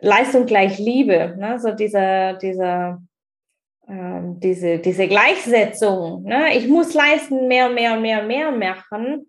Leistung 0.00 0.46
gleich 0.46 0.78
Liebe, 0.78 1.36
ne? 1.38 1.60
so 1.60 1.70
dieser, 1.70 2.34
dieser, 2.34 3.00
ähm, 3.86 4.40
diese, 4.40 4.78
diese 4.78 5.06
Gleichsetzung. 5.06 6.24
Ne? 6.24 6.56
Ich 6.56 6.66
muss 6.66 6.94
leisten, 6.94 7.46
mehr 7.46 7.68
mehr 7.68 8.00
mehr 8.00 8.22
mehr 8.22 8.50
machen 8.50 9.26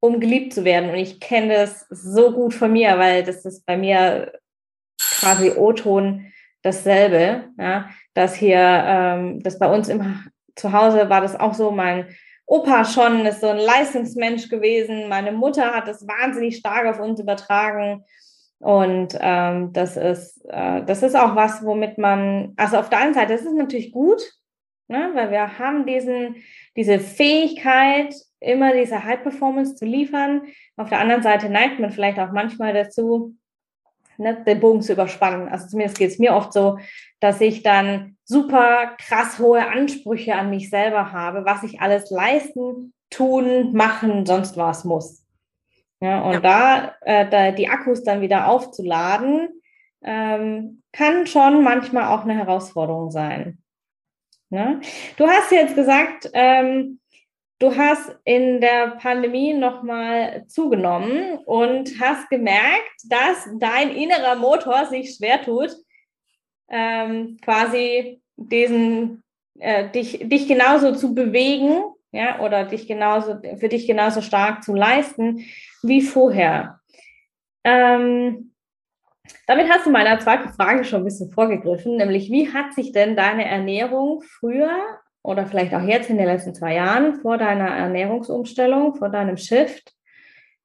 um 0.00 0.20
geliebt 0.20 0.52
zu 0.52 0.64
werden. 0.64 0.90
Und 0.90 0.96
ich 0.96 1.20
kenne 1.20 1.54
das 1.54 1.86
so 1.90 2.32
gut 2.32 2.54
von 2.54 2.72
mir, 2.72 2.98
weil 2.98 3.24
das 3.24 3.44
ist 3.44 3.66
bei 3.66 3.76
mir 3.76 4.32
quasi 5.20 5.50
O-Ton 5.50 6.32
dasselbe. 6.62 7.44
Ja, 7.58 7.88
dass 8.14 8.34
hier, 8.34 8.58
ähm, 8.58 9.42
das 9.42 9.58
bei 9.58 9.72
uns 9.72 9.88
immer 9.88 10.24
zu 10.56 10.72
Hause 10.72 11.08
war 11.08 11.20
das 11.20 11.38
auch 11.38 11.54
so, 11.54 11.70
mein 11.70 12.06
Opa 12.46 12.84
schon 12.84 13.26
ist 13.26 13.42
so 13.42 13.48
ein 13.48 13.58
Leistungsmensch 13.58 14.48
gewesen. 14.48 15.08
Meine 15.08 15.32
Mutter 15.32 15.74
hat 15.74 15.86
das 15.86 16.06
wahnsinnig 16.06 16.56
stark 16.56 16.86
auf 16.86 16.98
uns 16.98 17.20
übertragen. 17.20 18.04
Und 18.58 19.16
ähm, 19.20 19.72
das 19.72 19.96
ist, 19.96 20.44
äh, 20.48 20.82
das 20.84 21.02
ist 21.02 21.14
auch 21.14 21.36
was, 21.36 21.64
womit 21.64 21.98
man, 21.98 22.54
also 22.56 22.78
auf 22.78 22.88
der 22.88 23.00
einen 23.00 23.14
Seite, 23.14 23.34
das 23.34 23.42
ist 23.42 23.54
natürlich 23.54 23.92
gut, 23.92 24.22
ne, 24.88 25.10
weil 25.14 25.30
wir 25.30 25.58
haben 25.58 25.86
diesen, 25.86 26.36
diese 26.76 26.98
Fähigkeit, 26.98 28.14
immer 28.40 28.72
diese 28.72 29.04
High 29.04 29.22
Performance 29.22 29.74
zu 29.74 29.84
liefern. 29.84 30.42
Auf 30.76 30.88
der 30.88 31.00
anderen 31.00 31.22
Seite 31.22 31.48
neigt 31.48 31.80
man 31.80 31.90
vielleicht 31.90 32.18
auch 32.18 32.32
manchmal 32.32 32.72
dazu, 32.72 33.34
ne, 34.16 34.42
den 34.44 34.60
Bogen 34.60 34.82
zu 34.82 34.92
überspannen. 34.92 35.48
Also 35.48 35.68
zumindest 35.68 35.98
geht 35.98 36.10
es 36.10 36.18
mir 36.18 36.34
oft 36.34 36.52
so, 36.52 36.78
dass 37.20 37.40
ich 37.40 37.62
dann 37.62 38.16
super 38.24 38.96
krass 38.98 39.38
hohe 39.38 39.66
Ansprüche 39.66 40.34
an 40.34 40.50
mich 40.50 40.70
selber 40.70 41.12
habe, 41.12 41.44
was 41.44 41.62
ich 41.62 41.80
alles 41.80 42.10
leisten, 42.10 42.92
tun, 43.10 43.72
machen, 43.72 44.26
sonst 44.26 44.56
was 44.56 44.84
muss. 44.84 45.24
Ja, 46.00 46.22
und 46.22 46.34
ja. 46.34 46.40
Da, 46.40 46.94
äh, 47.00 47.28
da 47.28 47.50
die 47.50 47.68
Akkus 47.68 48.04
dann 48.04 48.20
wieder 48.20 48.48
aufzuladen, 48.48 49.48
ähm, 50.02 50.82
kann 50.92 51.26
schon 51.26 51.64
manchmal 51.64 52.14
auch 52.14 52.22
eine 52.22 52.36
Herausforderung 52.36 53.10
sein. 53.10 53.58
Ne? 54.50 54.80
Du 55.16 55.26
hast 55.26 55.50
jetzt 55.52 55.74
gesagt, 55.74 56.30
ähm, 56.32 57.00
du 57.58 57.76
hast 57.76 58.16
in 58.24 58.60
der 58.60 58.96
Pandemie 59.00 59.52
nochmal 59.52 60.46
zugenommen 60.48 61.38
und 61.44 62.00
hast 62.00 62.28
gemerkt, 62.30 63.02
dass 63.08 63.48
dein 63.58 63.90
innerer 63.90 64.36
Motor 64.36 64.86
sich 64.86 65.14
schwer 65.14 65.42
tut, 65.42 65.70
ähm, 66.70 67.36
quasi 67.42 68.22
diesen, 68.36 69.22
äh, 69.58 69.90
dich, 69.90 70.20
dich 70.22 70.48
genauso 70.48 70.94
zu 70.94 71.14
bewegen, 71.14 71.82
ja, 72.10 72.40
oder 72.40 72.64
dich 72.64 72.86
genauso, 72.86 73.38
für 73.58 73.68
dich 73.68 73.86
genauso 73.86 74.22
stark 74.22 74.62
zu 74.64 74.74
leisten 74.74 75.44
wie 75.82 76.00
vorher. 76.00 76.80
Ähm, 77.64 78.47
damit 79.46 79.70
hast 79.70 79.86
du 79.86 79.90
meiner 79.90 80.18
zweiten 80.20 80.48
Frage 80.50 80.84
schon 80.84 81.02
ein 81.02 81.04
bisschen 81.04 81.30
vorgegriffen, 81.30 81.96
nämlich 81.96 82.30
wie 82.30 82.52
hat 82.52 82.74
sich 82.74 82.92
denn 82.92 83.16
deine 83.16 83.44
Ernährung 83.44 84.22
früher 84.22 84.70
oder 85.22 85.46
vielleicht 85.46 85.74
auch 85.74 85.82
jetzt 85.82 86.10
in 86.10 86.18
den 86.18 86.26
letzten 86.26 86.54
zwei 86.54 86.74
Jahren 86.74 87.20
vor 87.20 87.38
deiner 87.38 87.68
Ernährungsumstellung, 87.68 88.94
vor 88.94 89.08
deinem 89.08 89.36
Shift 89.36 89.94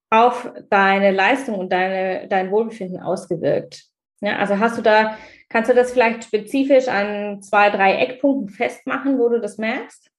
auf 0.09 0.51
deine 0.69 1.11
Leistung 1.11 1.55
und 1.55 1.71
deine, 1.71 2.27
dein 2.27 2.51
Wohlbefinden 2.51 3.01
ausgewirkt? 3.01 3.85
Ja, 4.21 4.37
also 4.37 4.59
hast 4.59 4.77
du 4.77 4.81
da, 4.81 5.17
kannst 5.49 5.69
du 5.69 5.75
das 5.75 5.91
vielleicht 5.91 6.23
spezifisch 6.23 6.87
an 6.87 7.41
zwei, 7.41 7.69
drei 7.69 7.95
Eckpunkten 7.95 8.49
festmachen, 8.49 9.19
wo 9.19 9.27
du 9.27 9.41
das 9.41 9.57
merkst? 9.57 10.12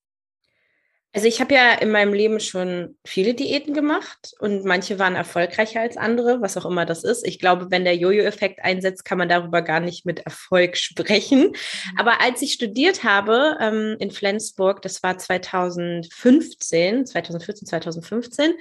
Also 1.15 1.29
ich 1.29 1.41
habe 1.41 1.55
ja 1.55 1.75
in 1.75 1.93
meinem 1.93 2.13
Leben 2.13 2.41
schon 2.41 2.97
viele 3.05 3.35
Diäten 3.35 3.73
gemacht 3.73 4.35
und 4.41 4.65
manche 4.65 4.99
waren 4.99 5.15
erfolgreicher 5.15 5.81
als 5.81 5.97
andere, 5.97 6.41
was 6.41 6.57
auch 6.57 6.67
immer 6.67 6.87
das 6.87 7.05
ist. 7.05 7.25
Ich 7.25 7.39
glaube, 7.39 7.71
wenn 7.71 7.85
der 7.85 7.95
Jojo-Effekt 7.95 8.65
einsetzt, 8.65 9.05
kann 9.05 9.19
man 9.19 9.29
darüber 9.29 9.63
gar 9.63 9.79
nicht 9.79 10.05
mit 10.05 10.19
Erfolg 10.19 10.77
sprechen. 10.77 11.51
Mhm. 11.51 11.55
Aber 11.97 12.21
als 12.21 12.43
ich 12.43 12.53
studiert 12.53 13.05
habe 13.05 13.57
ähm, 13.61 13.97
in 14.01 14.11
Flensburg, 14.11 14.83
das 14.83 15.05
war 15.05 15.17
2015, 15.17 17.07
2014, 17.07 17.69
2015, 17.69 18.55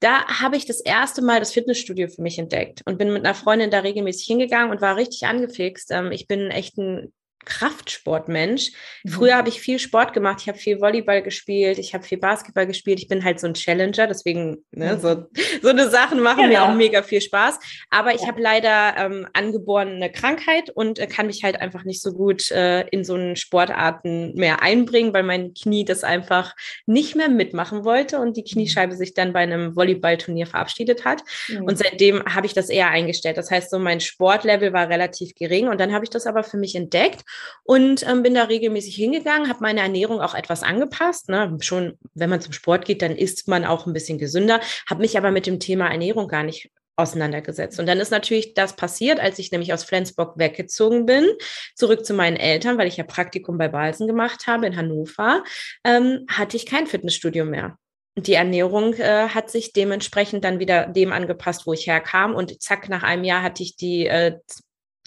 da 0.00 0.24
habe 0.26 0.56
ich 0.56 0.64
das 0.64 0.80
erste 0.80 1.20
Mal 1.20 1.40
das 1.40 1.52
Fitnessstudio 1.52 2.08
für 2.08 2.22
mich 2.22 2.38
entdeckt 2.38 2.80
und 2.86 2.96
bin 2.96 3.12
mit 3.12 3.26
einer 3.26 3.34
Freundin 3.34 3.70
da 3.70 3.80
regelmäßig 3.80 4.26
hingegangen 4.26 4.70
und 4.70 4.80
war 4.80 4.96
richtig 4.96 5.26
angefixt. 5.26 5.90
Ähm, 5.90 6.10
ich 6.10 6.26
bin 6.26 6.50
echt 6.50 6.78
ein 6.78 7.12
Kraftsportmensch. 7.48 8.70
Mhm. 9.02 9.08
Früher 9.08 9.36
habe 9.36 9.48
ich 9.48 9.60
viel 9.60 9.78
Sport 9.78 10.12
gemacht. 10.12 10.40
Ich 10.42 10.48
habe 10.48 10.58
viel 10.58 10.80
Volleyball 10.80 11.22
gespielt. 11.22 11.78
Ich 11.78 11.94
habe 11.94 12.04
viel 12.04 12.18
Basketball 12.18 12.66
gespielt. 12.66 13.00
Ich 13.00 13.08
bin 13.08 13.24
halt 13.24 13.40
so 13.40 13.46
ein 13.46 13.54
Challenger. 13.54 14.06
Deswegen, 14.06 14.58
ne, 14.70 14.94
mhm. 14.94 15.00
so, 15.00 15.26
so 15.62 15.68
eine 15.68 15.88
Sachen 15.88 16.20
machen 16.20 16.42
genau. 16.42 16.48
mir 16.48 16.62
auch 16.64 16.74
mega 16.74 17.02
viel 17.02 17.22
Spaß. 17.22 17.58
Aber 17.90 18.14
ich 18.14 18.20
ja. 18.20 18.28
habe 18.28 18.40
leider 18.40 18.96
ähm, 18.98 19.26
angeborene 19.32 20.12
Krankheit 20.12 20.70
und 20.70 20.98
äh, 20.98 21.06
kann 21.06 21.26
mich 21.26 21.42
halt 21.42 21.60
einfach 21.60 21.84
nicht 21.84 22.02
so 22.02 22.12
gut 22.12 22.50
äh, 22.50 22.86
in 22.88 23.02
so 23.02 23.14
einen 23.14 23.36
Sportarten 23.36 24.34
mehr 24.34 24.62
einbringen, 24.62 25.14
weil 25.14 25.22
mein 25.22 25.54
Knie 25.54 25.86
das 25.86 26.04
einfach 26.04 26.54
nicht 26.84 27.16
mehr 27.16 27.30
mitmachen 27.30 27.84
wollte 27.84 28.18
und 28.18 28.36
die 28.36 28.42
mhm. 28.42 28.52
Kniescheibe 28.52 28.94
sich 28.94 29.14
dann 29.14 29.32
bei 29.32 29.40
einem 29.40 29.74
Volleyballturnier 29.74 30.46
verabschiedet 30.46 31.06
hat. 31.06 31.22
Mhm. 31.48 31.64
Und 31.64 31.78
seitdem 31.78 32.22
habe 32.26 32.46
ich 32.46 32.52
das 32.52 32.68
eher 32.68 32.90
eingestellt. 32.90 33.38
Das 33.38 33.50
heißt, 33.50 33.70
so 33.70 33.78
mein 33.78 34.00
Sportlevel 34.00 34.74
war 34.74 34.90
relativ 34.90 35.34
gering 35.34 35.68
und 35.68 35.80
dann 35.80 35.94
habe 35.94 36.04
ich 36.04 36.10
das 36.10 36.26
aber 36.26 36.44
für 36.44 36.58
mich 36.58 36.74
entdeckt 36.74 37.24
und 37.64 38.06
ähm, 38.08 38.22
bin 38.22 38.34
da 38.34 38.44
regelmäßig 38.44 38.94
hingegangen, 38.94 39.48
habe 39.48 39.60
meine 39.62 39.80
Ernährung 39.80 40.20
auch 40.20 40.34
etwas 40.34 40.62
angepasst. 40.62 41.28
Ne? 41.28 41.56
Schon, 41.60 41.98
wenn 42.14 42.30
man 42.30 42.40
zum 42.40 42.52
Sport 42.52 42.84
geht, 42.84 43.02
dann 43.02 43.16
isst 43.16 43.48
man 43.48 43.64
auch 43.64 43.86
ein 43.86 43.92
bisschen 43.92 44.18
gesünder, 44.18 44.60
habe 44.88 45.02
mich 45.02 45.16
aber 45.16 45.30
mit 45.30 45.46
dem 45.46 45.60
Thema 45.60 45.88
Ernährung 45.88 46.28
gar 46.28 46.42
nicht 46.42 46.70
auseinandergesetzt. 46.98 47.78
Und 47.78 47.86
dann 47.86 48.00
ist 48.00 48.10
natürlich 48.10 48.54
das 48.54 48.74
passiert, 48.74 49.20
als 49.20 49.38
ich 49.38 49.52
nämlich 49.52 49.72
aus 49.72 49.84
Flensburg 49.84 50.36
weggezogen 50.36 51.06
bin, 51.06 51.26
zurück 51.74 52.04
zu 52.04 52.12
meinen 52.12 52.36
Eltern, 52.36 52.76
weil 52.76 52.88
ich 52.88 52.96
ja 52.96 53.04
Praktikum 53.04 53.56
bei 53.56 53.68
Balsen 53.68 54.06
gemacht 54.06 54.46
habe 54.46 54.66
in 54.66 54.76
Hannover, 54.76 55.44
ähm, 55.84 56.26
hatte 56.28 56.56
ich 56.56 56.66
kein 56.66 56.86
Fitnessstudio 56.86 57.44
mehr. 57.44 57.78
Die 58.16 58.34
Ernährung 58.34 58.94
äh, 58.94 59.28
hat 59.28 59.48
sich 59.48 59.72
dementsprechend 59.72 60.42
dann 60.42 60.58
wieder 60.58 60.86
dem 60.86 61.12
angepasst, 61.12 61.66
wo 61.66 61.72
ich 61.72 61.86
herkam. 61.86 62.34
Und 62.34 62.60
zack, 62.60 62.88
nach 62.88 63.04
einem 63.04 63.22
Jahr 63.22 63.44
hatte 63.44 63.62
ich 63.62 63.76
die 63.76 64.06
äh, 64.06 64.38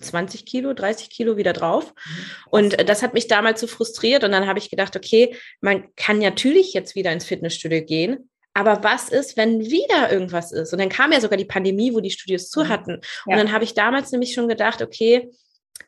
20 0.01 0.45
Kilo, 0.45 0.73
30 0.73 1.09
Kilo 1.09 1.37
wieder 1.37 1.53
drauf. 1.53 1.93
Mhm. 1.93 2.25
Und 2.49 2.89
das 2.89 3.03
hat 3.03 3.13
mich 3.13 3.27
damals 3.27 3.61
so 3.61 3.67
frustriert. 3.67 4.23
Und 4.23 4.31
dann 4.31 4.47
habe 4.47 4.59
ich 4.59 4.69
gedacht, 4.69 4.95
okay, 4.95 5.35
man 5.61 5.85
kann 5.95 6.19
natürlich 6.19 6.73
jetzt 6.73 6.95
wieder 6.95 7.11
ins 7.11 7.25
Fitnessstudio 7.25 7.83
gehen. 7.83 8.29
Aber 8.53 8.83
was 8.83 9.09
ist, 9.09 9.37
wenn 9.37 9.61
wieder 9.61 10.11
irgendwas 10.11 10.51
ist? 10.51 10.73
Und 10.73 10.79
dann 10.79 10.89
kam 10.89 11.13
ja 11.13 11.21
sogar 11.21 11.37
die 11.37 11.45
Pandemie, 11.45 11.93
wo 11.93 12.01
die 12.01 12.11
Studios 12.11 12.49
zu 12.49 12.65
mhm. 12.65 12.69
hatten. 12.69 12.95
Und 13.25 13.37
dann 13.37 13.51
habe 13.51 13.63
ich 13.63 13.73
damals 13.73 14.11
nämlich 14.11 14.33
schon 14.33 14.49
gedacht, 14.49 14.81
okay, 14.81 15.31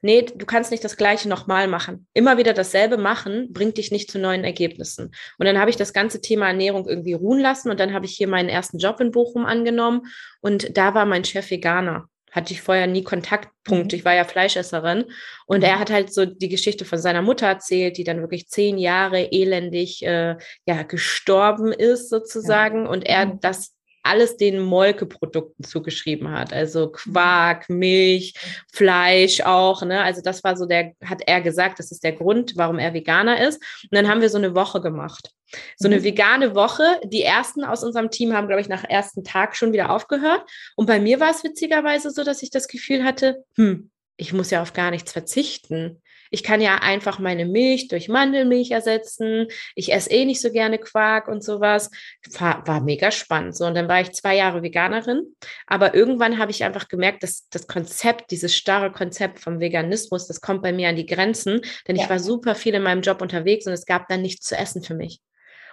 nee, 0.01 0.21
du 0.21 0.45
kannst 0.45 0.71
nicht 0.71 0.83
das 0.83 0.97
Gleiche 0.97 1.27
nochmal 1.27 1.67
machen. 1.67 2.07
Immer 2.13 2.37
wieder 2.37 2.53
dasselbe 2.53 2.97
machen, 2.97 3.51
bringt 3.51 3.77
dich 3.77 3.91
nicht 3.91 4.11
zu 4.11 4.19
neuen 4.19 4.43
Ergebnissen. 4.43 5.11
Und 5.37 5.45
dann 5.45 5.57
habe 5.57 5.71
ich 5.71 5.77
das 5.77 5.93
ganze 5.93 6.21
Thema 6.21 6.47
Ernährung 6.47 6.87
irgendwie 6.87 7.13
ruhen 7.13 7.39
lassen 7.39 7.69
und 7.69 7.79
dann 7.79 7.93
habe 7.93 8.05
ich 8.05 8.15
hier 8.15 8.27
meinen 8.27 8.49
ersten 8.49 8.77
Job 8.77 8.99
in 8.99 9.11
Bochum 9.11 9.45
angenommen 9.45 10.03
und 10.41 10.77
da 10.77 10.93
war 10.93 11.05
mein 11.05 11.23
Chef 11.23 11.49
Veganer 11.49 12.09
hatte 12.33 12.51
ich 12.51 12.61
vorher 12.61 12.87
nie 12.87 13.03
Kontaktpunkte. 13.03 13.95
Mhm. 13.95 13.99
Ich 13.99 14.05
war 14.05 14.15
ja 14.15 14.25
Fleischesserin. 14.25 15.05
Und 15.45 15.59
mhm. 15.59 15.65
er 15.65 15.79
hat 15.79 15.91
halt 15.91 16.13
so 16.13 16.25
die 16.25 16.49
Geschichte 16.49 16.83
von 16.83 16.99
seiner 16.99 17.21
Mutter 17.21 17.47
erzählt, 17.47 17.97
die 17.97 18.03
dann 18.03 18.21
wirklich 18.21 18.49
zehn 18.49 18.77
Jahre 18.77 19.31
elendig 19.31 20.03
äh, 20.03 20.35
ja, 20.65 20.83
gestorben 20.83 21.71
ist, 21.71 22.09
sozusagen. 22.09 22.85
Ja. 22.85 22.89
Und 22.89 23.05
er 23.05 23.27
mhm. 23.27 23.39
das 23.39 23.73
alles 24.03 24.37
den 24.37 24.59
Molkeprodukten 24.59 25.63
zugeschrieben 25.63 26.31
hat. 26.31 26.53
Also 26.53 26.91
Quark, 26.91 27.69
Milch, 27.69 28.35
Fleisch 28.71 29.41
auch. 29.41 29.81
Ne? 29.83 30.01
Also 30.01 30.21
das 30.21 30.43
war 30.43 30.55
so 30.55 30.65
der, 30.65 30.93
hat 31.03 31.21
er 31.25 31.41
gesagt, 31.41 31.79
das 31.79 31.91
ist 31.91 32.03
der 32.03 32.11
Grund, 32.11 32.53
warum 32.55 32.79
er 32.79 32.93
Veganer 32.93 33.45
ist. 33.47 33.63
Und 33.83 33.95
dann 33.95 34.07
haben 34.07 34.21
wir 34.21 34.29
so 34.29 34.37
eine 34.37 34.53
Woche 34.55 34.81
gemacht. 34.81 35.31
So 35.77 35.87
eine 35.87 35.99
mhm. 35.99 36.03
vegane 36.03 36.55
Woche. 36.55 36.83
Die 37.05 37.23
ersten 37.23 37.63
aus 37.63 37.83
unserem 37.83 38.09
Team 38.09 38.33
haben, 38.33 38.47
glaube 38.47 38.61
ich, 38.61 38.69
nach 38.69 38.83
ersten 38.83 39.23
Tag 39.23 39.55
schon 39.55 39.71
wieder 39.71 39.89
aufgehört. 39.91 40.43
Und 40.75 40.85
bei 40.85 40.99
mir 40.99 41.19
war 41.19 41.31
es 41.31 41.43
witzigerweise 41.43 42.11
so, 42.11 42.23
dass 42.23 42.43
ich 42.43 42.49
das 42.49 42.67
Gefühl 42.67 43.03
hatte, 43.03 43.43
hm, 43.55 43.89
ich 44.17 44.33
muss 44.33 44.51
ja 44.51 44.61
auf 44.61 44.73
gar 44.73 44.91
nichts 44.91 45.11
verzichten. 45.11 46.01
Ich 46.33 46.41
kann 46.41 46.61
ja 46.61 46.77
einfach 46.77 47.19
meine 47.19 47.45
Milch 47.45 47.89
durch 47.89 48.09
Mandelmilch 48.09 48.71
ersetzen. 48.71 49.45
Ich 49.75 49.93
esse 49.93 50.09
eh 50.09 50.25
nicht 50.25 50.41
so 50.41 50.51
gerne 50.51 50.79
Quark 50.79 51.27
und 51.27 51.43
sowas. 51.43 51.91
War, 52.39 52.65
war 52.65 52.81
mega 52.81 53.11
spannend. 53.11 53.55
So, 53.55 53.67
und 53.67 53.75
dann 53.75 53.87
war 53.87 54.01
ich 54.01 54.13
zwei 54.13 54.35
Jahre 54.35 54.63
Veganerin. 54.63 55.35
Aber 55.67 55.93
irgendwann 55.93 56.39
habe 56.39 56.49
ich 56.49 56.63
einfach 56.63 56.87
gemerkt, 56.87 57.21
dass 57.21 57.47
das 57.49 57.67
Konzept, 57.67 58.31
dieses 58.31 58.55
starre 58.55 58.91
Konzept 58.91 59.41
vom 59.41 59.59
Veganismus, 59.59 60.25
das 60.25 60.41
kommt 60.41 60.63
bei 60.63 60.73
mir 60.73 60.89
an 60.89 60.95
die 60.95 61.05
Grenzen. 61.05 61.61
Denn 61.87 61.97
ja. 61.97 62.03
ich 62.03 62.09
war 62.09 62.17
super 62.17 62.55
viel 62.55 62.73
in 62.73 62.81
meinem 62.81 63.03
Job 63.03 63.21
unterwegs 63.21 63.67
und 63.67 63.73
es 63.73 63.85
gab 63.85 64.07
dann 64.07 64.23
nichts 64.23 64.47
zu 64.47 64.57
essen 64.57 64.81
für 64.81 64.95
mich. 64.95 65.21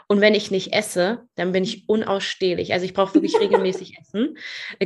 Und 0.09 0.21
wenn 0.21 0.35
ich 0.35 0.51
nicht 0.51 0.73
esse, 0.73 1.23
dann 1.37 1.53
bin 1.53 1.65
ich 1.65 1.89
unausstehlich. 1.89 2.73
Also 2.73 2.85
ich 2.85 2.95
brauche 2.95 3.15
wirklich 3.15 3.39
regelmäßig 3.39 3.99
Essen. 4.01 4.37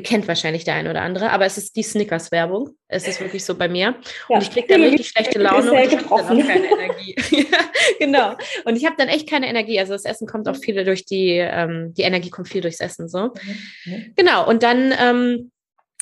Kennt 0.03 0.29
wahrscheinlich 0.29 0.65
der 0.65 0.75
eine 0.75 0.91
oder 0.91 1.03
andere, 1.03 1.31
aber 1.31 1.47
es 1.47 1.59
ist 1.59 1.77
die 1.77 1.83
Snickers-Werbung. 1.83 2.71
Es 2.89 3.09
ist 3.09 3.21
wirklich 3.21 3.45
so 3.45 3.55
bei 3.55 3.69
mir. 3.69 3.97
Ja. 4.29 4.37
Und 4.37 4.43
ich 4.43 4.51
kriege 4.51 4.69
dann 4.69 4.83
richtig 4.83 5.09
schlechte 5.09 5.39
Laune 5.39 5.73
und 5.73 5.79
ich 5.79 5.97
habe 5.97 6.05
dann 6.09 6.13
auch 6.13 6.29
keine 6.29 6.67
Energie. 6.73 7.17
genau. 7.99 8.37
Und 8.65 8.77
ich 8.77 8.85
habe 8.87 8.97
dann 8.97 9.09
echt 9.09 9.29
keine 9.29 9.49
Energie. 9.49 9.79
Also 9.81 9.93
das 9.93 10.05
Essen 10.05 10.27
kommt 10.27 10.49
auch 10.49 10.57
viel 10.57 10.85
durch 10.85 11.05
die, 11.05 11.39
ähm, 11.39 11.95
die 11.95 12.03
Energie 12.03 12.31
kommt 12.31 12.49
viel 12.49 12.61
durchs 12.61 12.81
Essen 12.81 13.09
so. 13.09 13.33
Mhm. 13.85 14.13
Genau. 14.17 14.49
Und 14.49 14.63
dann 14.63 14.95
ähm, 14.99 15.51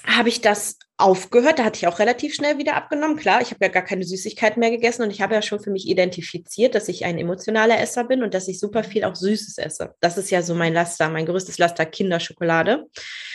habe 0.06 0.28
ich 0.28 0.40
das 0.40 0.78
aufgehört. 0.97 1.59
Da 1.59 1.64
hatte 1.64 1.78
ich 1.78 1.87
auch 1.87 1.99
relativ 1.99 2.35
schnell 2.35 2.59
wieder 2.59 2.75
abgenommen. 2.75 3.16
Klar, 3.16 3.40
ich 3.40 3.50
habe 3.50 3.64
ja 3.64 3.71
gar 3.71 3.82
keine 3.82 4.04
Süßigkeiten 4.04 4.61
mehr 4.61 4.71
gegessen 4.71 5.02
und 5.02 5.11
ich 5.11 5.21
habe 5.21 5.35
ja 5.35 5.42
schon 5.42 5.61
für 5.61 5.71
mich 5.71 5.88
identifiziert, 5.88 6.75
dass 6.75 6.88
ich 6.88 7.04
ein 7.04 7.18
emotionaler 7.18 7.80
Esser 7.80 8.04
bin 8.04 8.23
und 8.23 8.35
dass 8.35 8.49
ich 8.49 8.61
super 8.61 8.85
viel 8.85 9.04
auch 9.04 9.14
Süßes 9.14 9.59
esse. 9.59 9.94
Das 10.00 10.18
ist 10.18 10.30
ja 10.30 10.42
so 10.42 10.54
mein 10.54 10.75
Laster, 10.75 11.09
mein 11.09 11.26
größtes 11.26 11.59
Laster 11.59 11.87
Kinderschokolade. 11.87 12.87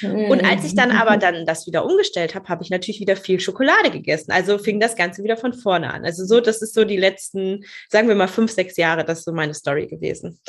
Mhm. 0.02 0.30
Und 0.30 0.46
als 0.46 0.66
ich 0.66 0.76
dann 0.76 0.92
aber 0.92 1.18
dann 1.18 1.46
das 1.46 1.68
wieder 1.68 1.86
umgestellt 1.86 2.36
habe, 2.36 2.48
habe 2.48 2.64
ich 2.64 2.70
natürlich 2.70 3.00
wieder 3.00 3.16
viel 3.16 3.40
Schokolade 3.40 3.92
gegessen. 3.92 4.32
Also 4.32 4.58
fing 4.58 4.80
das 4.80 4.96
Ganze 4.96 5.24
wieder 5.24 5.38
von 5.38 5.54
vorne 5.54 5.94
an. 5.94 6.06
Also 6.06 6.26
so, 6.26 6.40
das 6.40 6.62
ist 6.62 6.74
so 6.74 6.86
die 6.86 6.98
letzten, 6.98 7.66
sagen 7.90 8.08
wir 8.08 8.16
mal 8.16 8.28
fünf, 8.28 8.52
sechs 8.52 8.78
Jahre, 8.78 9.04
das 9.04 9.20
ist 9.20 9.26
so 9.26 9.34
meine 9.34 9.54
Story 9.54 9.88
gewesen. 9.88 10.40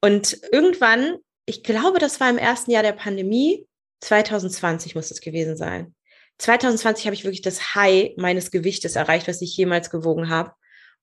Und 0.00 0.38
irgendwann, 0.52 1.16
ich 1.46 1.62
glaube, 1.62 1.98
das 1.98 2.20
war 2.20 2.30
im 2.30 2.38
ersten 2.38 2.70
Jahr 2.70 2.82
der 2.82 2.92
Pandemie, 2.92 3.67
2020 4.00 4.94
muss 4.94 5.10
es 5.10 5.20
gewesen 5.20 5.56
sein. 5.56 5.94
2020 6.38 7.06
habe 7.06 7.14
ich 7.14 7.24
wirklich 7.24 7.42
das 7.42 7.74
High 7.74 8.12
meines 8.16 8.50
Gewichtes 8.50 8.96
erreicht, 8.96 9.28
was 9.28 9.42
ich 9.42 9.56
jemals 9.56 9.90
gewogen 9.90 10.28
habe. 10.28 10.52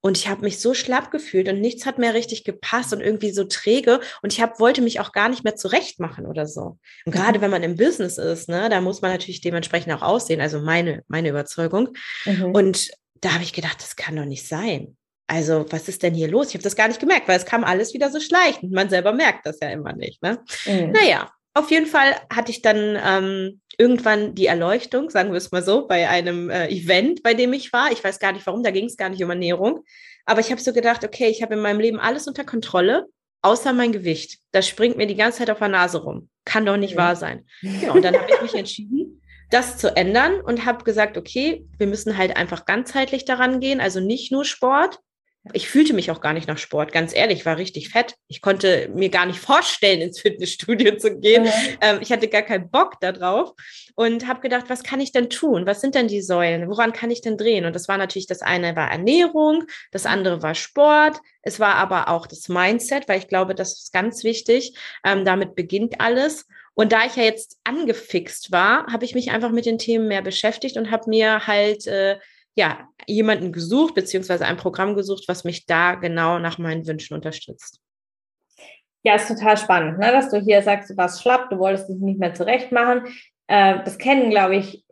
und 0.02 0.18
ich 0.18 0.28
habe 0.28 0.42
mich 0.42 0.60
so 0.60 0.76
schlapp 0.76 1.10
gefühlt 1.10 1.50
und 1.50 1.60
nichts 1.62 1.88
hat 1.88 1.98
mehr 1.98 2.14
richtig 2.14 2.44
gepasst 2.44 2.94
und 2.94 3.02
irgendwie 3.02 3.32
so 3.32 3.44
träge 3.46 4.02
und 4.22 4.34
ich 4.34 4.40
hab, 4.40 4.60
wollte 4.60 4.82
mich 4.82 5.00
auch 5.00 5.12
gar 5.12 5.30
nicht 5.30 5.44
mehr 5.44 5.56
zurechtmachen 5.56 6.28
oder 6.28 6.46
so. 6.46 6.78
Und 7.06 7.12
gerade 7.12 7.40
mhm. 7.40 7.42
wenn 7.42 7.52
man 7.52 7.64
im 7.64 7.76
Business 7.76 8.20
ist, 8.20 8.48
ne, 8.48 8.70
da 8.70 8.82
muss 8.82 9.02
man 9.02 9.12
natürlich 9.12 9.42
dementsprechend 9.42 9.92
auch 9.94 10.04
aussehen, 10.04 10.42
also 10.42 10.60
meine, 10.60 11.04
meine 11.08 11.30
Überzeugung. 11.30 11.90
Mhm. 12.26 12.52
Und 12.54 12.92
da 13.22 13.34
habe 13.34 13.44
ich 13.44 13.54
gedacht, 13.54 13.82
das 13.82 13.96
kann 13.96 14.16
doch 14.16 14.26
nicht 14.26 14.48
sein. 14.48 14.96
Also, 15.28 15.66
was 15.72 15.88
ist 15.88 16.04
denn 16.04 16.14
hier 16.14 16.28
los? 16.28 16.50
Ich 16.50 16.54
habe 16.54 16.64
das 16.64 16.76
gar 16.76 16.88
nicht 16.88 17.00
gemerkt, 17.00 17.28
weil 17.28 17.38
es 17.38 17.46
kam 17.46 17.64
alles 17.64 17.96
wieder 17.96 18.12
so 18.12 18.20
schleichend. 18.20 18.72
Man 18.72 18.90
selber 18.90 19.12
merkt 19.12 19.48
das 19.48 19.58
ja 19.60 19.70
immer 19.70 19.94
nicht. 19.94 20.22
Ne? 20.22 20.40
Mhm. 20.68 20.92
Naja, 20.92 21.32
auf 21.56 21.72
jeden 21.72 21.86
Fall 21.88 22.16
hatte 22.32 22.52
ich 22.52 22.62
dann 22.62 23.00
ähm, 23.02 23.62
irgendwann 23.78 24.36
die 24.36 24.46
Erleuchtung, 24.46 25.10
sagen 25.10 25.32
wir 25.32 25.38
es 25.38 25.52
mal 25.52 25.64
so, 25.64 25.88
bei 25.88 26.10
einem 26.10 26.50
äh, 26.50 26.68
Event, 26.68 27.24
bei 27.24 27.34
dem 27.34 27.54
ich 27.54 27.72
war. 27.72 27.92
Ich 27.92 28.04
weiß 28.04 28.20
gar 28.20 28.34
nicht 28.34 28.46
warum, 28.46 28.62
da 28.62 28.72
ging 28.72 28.86
es 28.86 28.98
gar 28.98 29.10
nicht 29.10 29.24
um 29.24 29.30
Ernährung. 29.30 29.84
Aber 30.26 30.42
ich 30.42 30.52
habe 30.52 30.60
so 30.60 30.74
gedacht, 30.74 31.06
okay, 31.06 31.28
ich 31.28 31.42
habe 31.42 31.54
in 31.54 31.62
meinem 31.62 31.80
Leben 31.80 32.00
alles 32.00 32.28
unter 32.28 32.44
Kontrolle, 32.44 33.06
außer 33.42 33.72
mein 33.72 33.94
Gewicht. 33.94 34.40
Das 34.52 34.68
springt 34.68 34.98
mir 34.98 35.08
die 35.08 35.16
ganze 35.16 35.40
Zeit 35.40 35.50
auf 35.50 35.60
der 35.60 35.70
Nase 35.70 36.04
rum. 36.04 36.30
Kann 36.44 36.66
doch 36.66 36.78
nicht 36.78 36.96
mhm. 36.96 37.00
wahr 37.00 37.16
sein. 37.16 37.46
Ja, 37.62 37.94
und 37.94 38.04
dann 38.04 38.16
habe 38.16 38.28
ich 38.30 38.42
mich 38.42 38.56
entschieden, 38.56 39.22
das 39.50 39.78
zu 39.78 39.96
ändern 39.96 40.42
und 40.42 40.66
habe 40.66 40.84
gesagt, 40.84 41.18
okay, 41.18 41.66
wir 41.78 41.88
müssen 41.88 42.18
halt 42.18 42.36
einfach 42.36 42.66
ganzheitlich 42.66 43.24
daran 43.24 43.62
gehen, 43.62 43.80
also 43.80 44.02
nicht 44.02 44.32
nur 44.32 44.44
Sport, 44.44 45.00
ich 45.54 45.70
fühlte 45.70 45.94
mich 45.94 46.10
auch 46.12 46.22
gar 46.22 46.34
nicht 46.34 46.48
nach 46.48 46.58
Sport, 46.58 46.92
ganz 46.92 47.16
ehrlich, 47.16 47.46
war 47.46 47.58
richtig 47.58 47.90
fett. 47.90 48.16
Ich 48.28 48.42
konnte 48.42 48.90
mir 48.94 49.10
gar 49.10 49.26
nicht 49.26 49.40
vorstellen, 49.42 50.02
ins 50.02 50.20
Fitnessstudio 50.20 50.98
zu 50.98 51.18
gehen. 51.20 51.44
Mhm. 51.44 51.50
Ähm, 51.82 52.00
ich 52.02 52.12
hatte 52.12 52.28
gar 52.28 52.42
keinen 52.42 52.70
Bock 52.70 53.00
darauf 53.00 53.52
und 53.96 54.28
habe 54.28 54.42
gedacht, 54.42 54.66
was 54.70 54.84
kann 54.84 55.00
ich 55.00 55.12
denn 55.12 55.30
tun? 55.30 55.66
Was 55.66 55.82
sind 55.82 55.96
denn 55.96 56.08
die 56.08 56.22
Säulen? 56.22 56.70
Woran 56.70 56.94
kann 56.94 57.12
ich 57.12 57.22
denn 57.22 57.38
drehen? 57.38 57.66
Und 57.66 57.76
das 57.76 57.88
war 57.88 57.98
natürlich, 57.98 58.28
das 58.28 58.42
eine 58.42 58.76
war 58.76 58.90
Ernährung, 58.90 59.64
das 59.92 60.06
andere 60.06 60.42
war 60.42 60.56
Sport, 60.56 61.20
es 61.42 61.60
war 61.60 61.76
aber 61.76 62.10
auch 62.10 62.28
das 62.28 62.50
Mindset, 62.50 63.08
weil 63.08 63.20
ich 63.20 63.28
glaube, 63.28 63.56
das 63.56 63.74
ist 63.74 63.94
ganz 63.94 64.24
wichtig. 64.24 64.76
Ähm, 65.06 65.26
damit 65.26 65.56
beginnt 65.56 66.02
alles. 66.02 66.48
Und 66.74 66.92
da 66.92 67.06
ich 67.06 67.16
ja 67.16 67.24
jetzt 67.24 67.58
angefixt 67.64 68.52
war, 68.52 68.88
habe 68.92 69.06
ich 69.06 69.16
mich 69.16 69.32
einfach 69.32 69.52
mit 69.52 69.66
den 69.66 69.78
Themen 69.78 70.08
mehr 70.08 70.22
beschäftigt 70.22 70.76
und 70.76 70.92
habe 70.92 71.10
mir 71.10 71.48
halt 71.48 71.88
äh, 71.88 72.18
ja, 72.56 72.88
jemanden 73.06 73.52
gesucht, 73.52 73.94
beziehungsweise 73.94 74.46
ein 74.46 74.58
Programm 74.58 74.96
gesucht, 74.96 75.26
was 75.28 75.44
mich 75.44 75.66
da 75.66 75.96
genau 75.96 76.40
nach 76.40 76.58
meinen 76.58 76.88
Wünschen 76.88 77.14
unterstützt. 77.14 77.80
Ja, 79.04 79.16
ist 79.16 79.28
total 79.28 79.58
spannend, 79.58 80.00
ne? 80.00 80.12
dass 80.12 80.32
du 80.32 80.40
hier 80.40 80.64
sagst, 80.64 80.90
du 80.90 80.98
warst 80.98 81.22
schlapp, 81.22 81.50
du 81.50 81.60
wolltest 81.60 81.90
dich 81.90 81.98
nicht 81.98 82.20
mehr 82.20 82.34
zurecht 82.34 82.72
machen. 82.72 83.04
Äh, 83.48 83.84
das 83.84 84.00
kennen, 84.00 84.32
glaube 84.32 84.56
ich, 84.56 84.84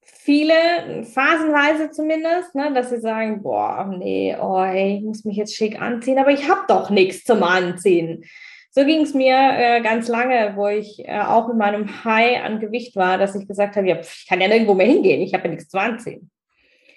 viele, 0.00 1.04
phasenweise 1.04 1.90
zumindest, 1.90 2.54
ne? 2.54 2.72
dass 2.72 2.88
sie 2.90 3.00
sagen, 3.00 3.42
boah, 3.42 3.84
nee, 3.98 4.34
oh, 4.40 4.64
ich 4.64 5.02
muss 5.02 5.24
mich 5.24 5.36
jetzt 5.36 5.54
schick 5.54 5.80
anziehen, 5.80 6.18
aber 6.18 6.30
ich 6.30 6.48
habe 6.48 6.62
doch 6.68 6.88
nichts 6.88 7.24
zum 7.24 7.42
Anziehen. 7.42 8.24
So 8.70 8.84
ging 8.84 9.02
es 9.02 9.12
mir 9.12 9.36
äh, 9.36 9.80
ganz 9.82 10.08
lange, 10.08 10.52
wo 10.54 10.68
ich 10.68 11.06
äh, 11.06 11.20
auch 11.20 11.50
in 11.50 11.58
meinem 11.58 12.04
High 12.04 12.42
an 12.44 12.60
Gewicht 12.60 12.94
war, 12.96 13.18
dass 13.18 13.34
ich 13.34 13.48
gesagt 13.48 13.76
habe, 13.76 13.88
ja, 13.88 13.98
ich 14.00 14.26
kann 14.28 14.40
ja 14.40 14.48
nirgendwo 14.48 14.74
mehr 14.74 14.86
hingehen, 14.86 15.20
ich 15.20 15.34
habe 15.34 15.44
ja 15.44 15.50
nichts 15.50 15.68
zu 15.68 15.78
anziehen. 15.78 16.30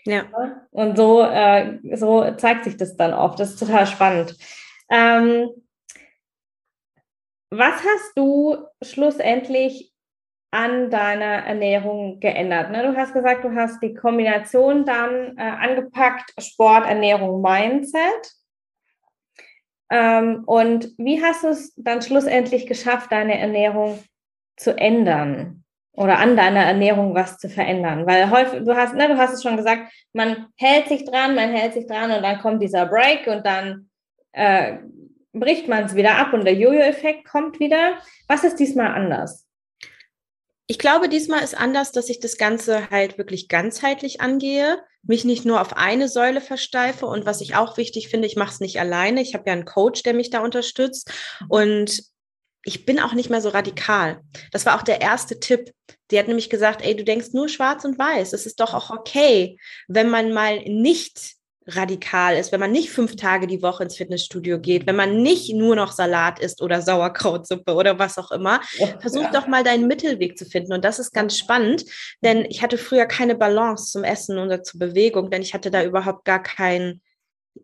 Ja. 0.06 0.24
Und 0.72 0.98
so, 0.98 1.22
äh, 1.22 1.80
so 1.96 2.32
zeigt 2.36 2.66
sich 2.66 2.78
das 2.78 2.96
dann 2.98 3.14
oft. 3.14 3.40
Das 3.40 3.52
ist 3.52 3.60
total 3.60 3.86
spannend. 3.86 4.36
Ähm, 4.90 5.50
was 7.50 7.76
hast 7.84 8.14
du 8.16 8.66
schlussendlich 8.82 9.94
an 10.52 10.90
deiner 10.90 11.46
Ernährung 11.46 12.20
geändert? 12.20 12.72
Ne? 12.72 12.84
Du 12.84 12.98
hast 12.98 13.14
gesagt, 13.14 13.44
du 13.44 13.54
hast 13.54 13.82
die 13.84 13.94
Kombination 13.94 14.86
dann 14.86 15.38
äh, 15.38 15.42
angepackt, 15.42 16.34
Sport, 16.40 16.88
Ernährung, 16.88 17.42
Mindset. 17.42 18.34
Ähm, 19.90 20.44
und 20.46 20.94
wie 20.98 21.22
hast 21.22 21.44
du 21.44 21.50
es 21.50 21.74
dann 21.76 22.02
schlussendlich 22.02 22.66
geschafft, 22.66 23.12
deine 23.12 23.38
Ernährung 23.38 24.02
zu 24.56 24.78
ändern? 24.78 25.61
Oder 25.94 26.20
an 26.20 26.38
deiner 26.38 26.62
Ernährung 26.62 27.14
was 27.16 27.38
zu 27.38 27.50
verändern. 27.50 28.06
Weil 28.08 28.30
häufig, 28.30 28.64
du 28.64 28.76
hast, 28.76 28.96
ne, 28.96 29.08
du 29.08 29.18
hast 29.18 29.34
es 29.34 29.44
schon 29.44 29.58
gesagt, 29.58 29.92
man 30.14 30.48
hält 30.58 30.88
sich 30.88 31.06
dran, 31.06 31.36
man 31.36 31.52
hält 31.52 31.74
sich 31.74 31.86
dran 31.86 32.12
und 32.12 32.24
dann 32.24 32.40
kommt 32.40 32.62
dieser 32.62 32.86
Break 32.86 33.28
und 33.28 33.46
dann 33.46 33.90
äh, 34.32 34.78
bricht 35.34 35.68
man 35.68 35.86
es 35.86 35.96
wieder 35.96 36.18
ab 36.18 36.34
und 36.34 36.46
der 36.46 36.56
Jojo-Effekt 36.56 37.28
kommt 37.28 37.60
wieder. 37.60 37.98
Was 38.28 38.44
ist 38.44 38.58
diesmal 38.58 38.94
anders? 38.94 39.46
Ich 40.68 40.80
glaube, 40.80 41.10
diesmal 41.10 41.44
ist 41.44 41.58
anders, 41.58 41.92
dass 41.92 42.08
ich 42.08 42.22
das 42.22 42.38
Ganze 42.38 42.90
halt 42.90 43.18
wirklich 43.18 43.50
ganzheitlich 43.50 44.22
angehe, 44.22 44.78
mich 45.04 45.26
nicht 45.26 45.44
nur 45.44 45.60
auf 45.60 45.76
eine 45.76 46.08
Säule 46.08 46.40
versteife 46.40 47.08
und 47.08 47.26
was 47.26 47.42
ich 47.42 47.56
auch 47.56 47.76
wichtig 47.76 48.08
finde, 48.08 48.28
ich 48.28 48.38
mache 48.38 48.52
es 48.52 48.60
nicht 48.62 48.80
alleine. 48.80 49.22
Ich 49.22 49.34
habe 49.34 49.44
ja 49.48 49.54
einen 49.54 49.66
Coach, 49.66 50.04
der 50.04 50.14
mich 50.14 50.30
da 50.30 50.40
unterstützt 50.40 51.12
und 51.50 52.11
ich 52.64 52.86
bin 52.86 53.00
auch 53.00 53.14
nicht 53.14 53.30
mehr 53.30 53.42
so 53.42 53.50
radikal. 53.50 54.22
Das 54.52 54.66
war 54.66 54.78
auch 54.78 54.84
der 54.84 55.02
erste 55.02 55.40
Tipp. 55.40 55.72
Die 56.12 56.20
hat 56.20 56.28
nämlich 56.28 56.50
gesagt, 56.50 56.84
ey, 56.84 56.96
du 56.96 57.04
denkst 57.04 57.30
nur 57.34 57.50
schwarz 57.50 57.86
und 57.86 57.98
weiß. 57.98 58.34
Es 58.34 58.46
ist 58.46 58.60
doch 58.60 58.74
auch 58.74 58.92
okay, 58.92 59.58
wenn 59.88 60.10
man 60.10 60.34
mal 60.34 60.62
nicht 60.66 61.36
radikal 61.68 62.36
ist, 62.36 62.52
wenn 62.52 62.60
man 62.60 62.72
nicht 62.72 62.90
fünf 62.90 63.16
Tage 63.16 63.46
die 63.46 63.62
Woche 63.62 63.84
ins 63.84 63.96
Fitnessstudio 63.96 64.60
geht, 64.60 64.88
wenn 64.88 64.96
man 64.96 65.22
nicht 65.22 65.54
nur 65.54 65.76
noch 65.76 65.92
Salat 65.92 66.40
isst 66.40 66.62
oder 66.62 66.82
Sauerkrautsuppe 66.82 67.74
oder 67.74 68.00
was 68.00 68.18
auch 68.18 68.32
immer. 68.32 68.62
Versuch 69.00 69.24
ja. 69.24 69.32
doch 69.32 69.48
mal 69.48 69.64
deinen 69.64 69.88
Mittelweg 69.88 70.38
zu 70.38 70.46
finden. 70.46 70.74
Und 70.74 70.84
das 70.84 71.00
ist 71.00 71.14
ganz 71.14 71.38
spannend, 71.38 71.86
denn 72.24 72.46
ich 72.46 72.62
hatte 72.62 72.78
früher 72.78 73.06
keine 73.06 73.36
Balance 73.36 73.92
zum 73.92 74.04
Essen 74.04 74.40
oder 74.40 74.64
zur 74.64 74.80
Bewegung, 74.80 75.30
denn 75.30 75.44
ich 75.44 75.54
hatte 75.54 75.72
da 75.72 75.84
überhaupt 75.84 76.26
gar 76.26 76.42
kein, 76.42 77.02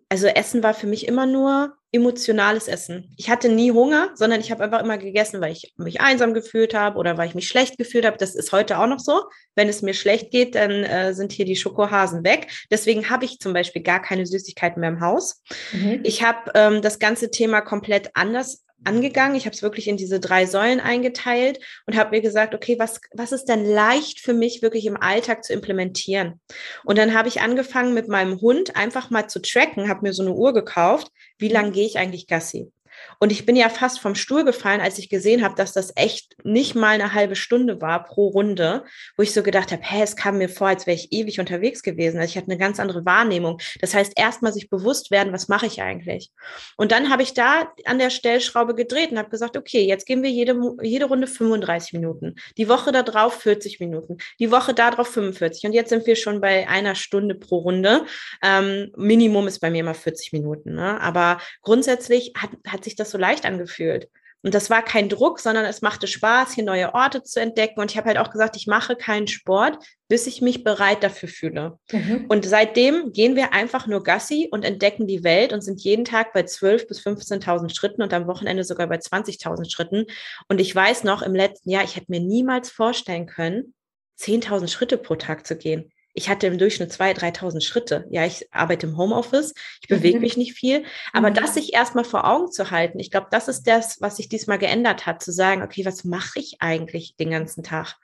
also 0.09 0.27
Essen 0.27 0.61
war 0.61 0.73
für 0.73 0.87
mich 0.87 1.07
immer 1.07 1.25
nur 1.25 1.76
emotionales 1.91 2.67
Essen. 2.67 3.13
Ich 3.17 3.29
hatte 3.29 3.49
nie 3.49 3.71
Hunger, 3.71 4.09
sondern 4.15 4.41
ich 4.41 4.51
habe 4.51 4.63
einfach 4.63 4.81
immer 4.81 4.97
gegessen, 4.97 5.39
weil 5.39 5.53
ich 5.53 5.73
mich 5.77 6.01
einsam 6.01 6.33
gefühlt 6.33 6.73
habe 6.73 6.97
oder 6.97 7.17
weil 7.17 7.29
ich 7.29 7.35
mich 7.35 7.47
schlecht 7.47 7.77
gefühlt 7.77 8.05
habe. 8.05 8.17
Das 8.17 8.35
ist 8.35 8.51
heute 8.51 8.77
auch 8.79 8.87
noch 8.87 8.99
so. 8.99 9.23
Wenn 9.55 9.69
es 9.69 9.81
mir 9.81 9.93
schlecht 9.93 10.31
geht, 10.31 10.55
dann 10.55 10.83
äh, 10.83 11.13
sind 11.13 11.31
hier 11.31 11.45
die 11.45 11.55
Schokohasen 11.55 12.23
weg. 12.25 12.47
Deswegen 12.69 13.09
habe 13.09 13.25
ich 13.25 13.39
zum 13.39 13.53
Beispiel 13.53 13.81
gar 13.81 14.01
keine 14.01 14.25
Süßigkeiten 14.25 14.81
mehr 14.81 14.89
im 14.89 14.99
Haus. 14.99 15.41
Mhm. 15.71 16.01
Ich 16.03 16.23
habe 16.23 16.51
ähm, 16.55 16.81
das 16.81 16.99
ganze 16.99 17.31
Thema 17.31 17.61
komplett 17.61 18.11
anders 18.15 18.66
angegangen. 18.83 19.35
Ich 19.35 19.45
habe 19.45 19.55
es 19.55 19.61
wirklich 19.61 19.87
in 19.87 19.97
diese 19.97 20.19
drei 20.19 20.45
Säulen 20.45 20.79
eingeteilt 20.79 21.59
und 21.85 21.97
habe 21.97 22.11
mir 22.11 22.21
gesagt, 22.21 22.55
okay, 22.55 22.77
was, 22.79 23.01
was 23.13 23.31
ist 23.31 23.45
denn 23.45 23.65
leicht 23.65 24.19
für 24.19 24.33
mich 24.33 24.61
wirklich 24.61 24.85
im 24.85 24.97
Alltag 24.97 25.43
zu 25.43 25.53
implementieren? 25.53 26.39
Und 26.85 26.97
dann 26.97 27.13
habe 27.13 27.27
ich 27.27 27.41
angefangen 27.41 27.93
mit 27.93 28.07
meinem 28.07 28.39
Hund 28.41 28.75
einfach 28.75 29.09
mal 29.09 29.27
zu 29.27 29.41
tracken, 29.41 29.89
habe 29.89 30.01
mir 30.03 30.13
so 30.13 30.23
eine 30.23 30.33
Uhr 30.33 30.53
gekauft, 30.53 31.11
wie 31.37 31.49
lange 31.49 31.71
gehe 31.71 31.85
ich 31.85 31.97
eigentlich 31.97 32.27
Gassi? 32.27 32.71
Und 33.19 33.31
ich 33.31 33.45
bin 33.45 33.55
ja 33.55 33.69
fast 33.69 33.99
vom 33.99 34.15
Stuhl 34.15 34.43
gefallen, 34.43 34.81
als 34.81 34.97
ich 34.97 35.09
gesehen 35.09 35.43
habe, 35.43 35.55
dass 35.55 35.73
das 35.73 35.91
echt 35.95 36.35
nicht 36.43 36.75
mal 36.75 36.89
eine 36.89 37.13
halbe 37.13 37.35
Stunde 37.35 37.81
war 37.81 38.03
pro 38.03 38.27
Runde, 38.27 38.83
wo 39.15 39.23
ich 39.23 39.33
so 39.33 39.43
gedacht 39.43 39.71
habe, 39.71 39.81
hä, 39.83 40.01
es 40.03 40.15
kam 40.15 40.37
mir 40.37 40.49
vor, 40.49 40.67
als 40.67 40.85
wäre 40.85 40.95
ich 40.95 41.11
ewig 41.11 41.39
unterwegs 41.39 41.81
gewesen. 41.81 42.19
Also 42.19 42.31
ich 42.31 42.37
hatte 42.37 42.51
eine 42.51 42.59
ganz 42.59 42.79
andere 42.79 43.05
Wahrnehmung. 43.05 43.59
Das 43.81 43.93
heißt, 43.93 44.13
erstmal 44.15 44.53
sich 44.53 44.69
bewusst 44.69 45.11
werden, 45.11 45.33
was 45.33 45.47
mache 45.47 45.65
ich 45.65 45.81
eigentlich? 45.81 46.31
Und 46.75 46.91
dann 46.91 47.09
habe 47.09 47.23
ich 47.23 47.33
da 47.33 47.71
an 47.85 47.99
der 47.99 48.09
Stellschraube 48.09 48.75
gedreht 48.75 49.11
und 49.11 49.17
habe 49.17 49.29
gesagt, 49.29 49.57
okay, 49.57 49.85
jetzt 49.85 50.05
gehen 50.05 50.23
wir 50.23 50.29
jede, 50.29 50.59
jede 50.81 51.05
Runde 51.05 51.27
35 51.27 51.93
Minuten. 51.93 52.35
Die 52.57 52.69
Woche 52.69 52.91
darauf 52.91 53.35
40 53.41 53.79
Minuten. 53.79 54.17
Die 54.39 54.51
Woche 54.51 54.73
darauf 54.73 55.07
45. 55.07 55.65
Und 55.65 55.73
jetzt 55.73 55.89
sind 55.89 56.05
wir 56.05 56.15
schon 56.15 56.41
bei 56.41 56.67
einer 56.67 56.95
Stunde 56.95 57.35
pro 57.35 57.59
Runde. 57.59 58.05
Ähm, 58.43 58.91
Minimum 58.95 59.47
ist 59.47 59.59
bei 59.59 59.71
mir 59.71 59.79
immer 59.79 59.93
40 59.93 60.33
Minuten. 60.33 60.75
Ne? 60.75 60.99
Aber 61.01 61.39
grundsätzlich 61.61 62.33
hat, 62.37 62.49
hat 62.67 62.83
sich 62.83 62.95
das 62.99 63.11
so 63.11 63.17
leicht 63.17 63.45
angefühlt. 63.45 64.09
Und 64.43 64.53
das 64.53 64.69
war 64.69 64.83
kein 64.83 65.09
Druck, 65.09 65.39
sondern 65.39 65.65
es 65.65 65.81
machte 65.81 66.07
Spaß, 66.07 66.53
hier 66.53 66.63
neue 66.63 66.93
Orte 66.93 67.23
zu 67.23 67.41
entdecken. 67.41 67.79
Und 67.79 67.91
ich 67.91 67.97
habe 67.97 68.07
halt 68.07 68.17
auch 68.17 68.29
gesagt, 68.29 68.55
ich 68.55 68.67
mache 68.67 68.95
keinen 68.95 69.27
Sport, 69.27 69.83
bis 70.07 70.27
ich 70.27 70.41
mich 70.41 70.63
bereit 70.63 71.03
dafür 71.03 71.27
fühle. 71.27 71.79
Mhm. 71.91 72.25
Und 72.29 72.45
seitdem 72.45 73.11
gehen 73.11 73.35
wir 73.35 73.53
einfach 73.53 73.87
nur 73.87 74.03
Gassi 74.03 74.47
und 74.51 74.63
entdecken 74.63 75.07
die 75.07 75.23
Welt 75.23 75.53
und 75.53 75.61
sind 75.61 75.81
jeden 75.81 76.05
Tag 76.05 76.33
bei 76.33 76.41
12.000 76.41 76.87
bis 76.87 77.01
15.000 77.01 77.75
Schritten 77.75 78.03
und 78.03 78.13
am 78.13 78.27
Wochenende 78.27 78.63
sogar 78.63 78.87
bei 78.87 78.97
20.000 78.97 79.71
Schritten. 79.71 80.05
Und 80.47 80.61
ich 80.61 80.73
weiß 80.73 81.03
noch, 81.03 81.23
im 81.23 81.33
letzten 81.33 81.71
Jahr, 81.71 81.83
ich 81.83 81.95
hätte 81.95 82.11
mir 82.11 82.21
niemals 82.21 82.69
vorstellen 82.69 83.25
können, 83.25 83.73
10.000 84.19 84.67
Schritte 84.69 84.97
pro 84.97 85.15
Tag 85.15 85.47
zu 85.47 85.57
gehen 85.57 85.91
ich 86.17 86.29
hatte 86.29 86.47
im 86.47 86.57
Durchschnitt 86.57 86.91
2.000, 86.91 87.37
3.000 87.37 87.61
Schritte. 87.61 88.05
Ja, 88.09 88.25
ich 88.25 88.51
arbeite 88.51 88.87
im 88.87 88.97
Homeoffice, 88.97 89.53
ich 89.81 89.87
bewege 89.87 90.17
mhm. 90.17 90.23
mich 90.23 90.35
nicht 90.35 90.53
viel, 90.53 90.83
aber 91.13 91.29
mhm. 91.29 91.35
das 91.35 91.53
sich 91.53 91.73
erstmal 91.73 92.05
vor 92.05 92.25
Augen 92.25 92.51
zu 92.51 92.71
halten, 92.71 92.99
ich 92.99 93.11
glaube, 93.11 93.27
das 93.29 93.47
ist 93.47 93.67
das, 93.67 94.01
was 94.01 94.17
sich 94.17 94.27
diesmal 94.27 94.57
geändert 94.57 95.05
hat, 95.05 95.21
zu 95.21 95.31
sagen, 95.31 95.61
okay, 95.61 95.85
was 95.85 96.05
mache 96.05 96.39
ich 96.39 96.57
eigentlich 96.59 97.15
den 97.17 97.29
ganzen 97.29 97.61
Tag? 97.61 97.97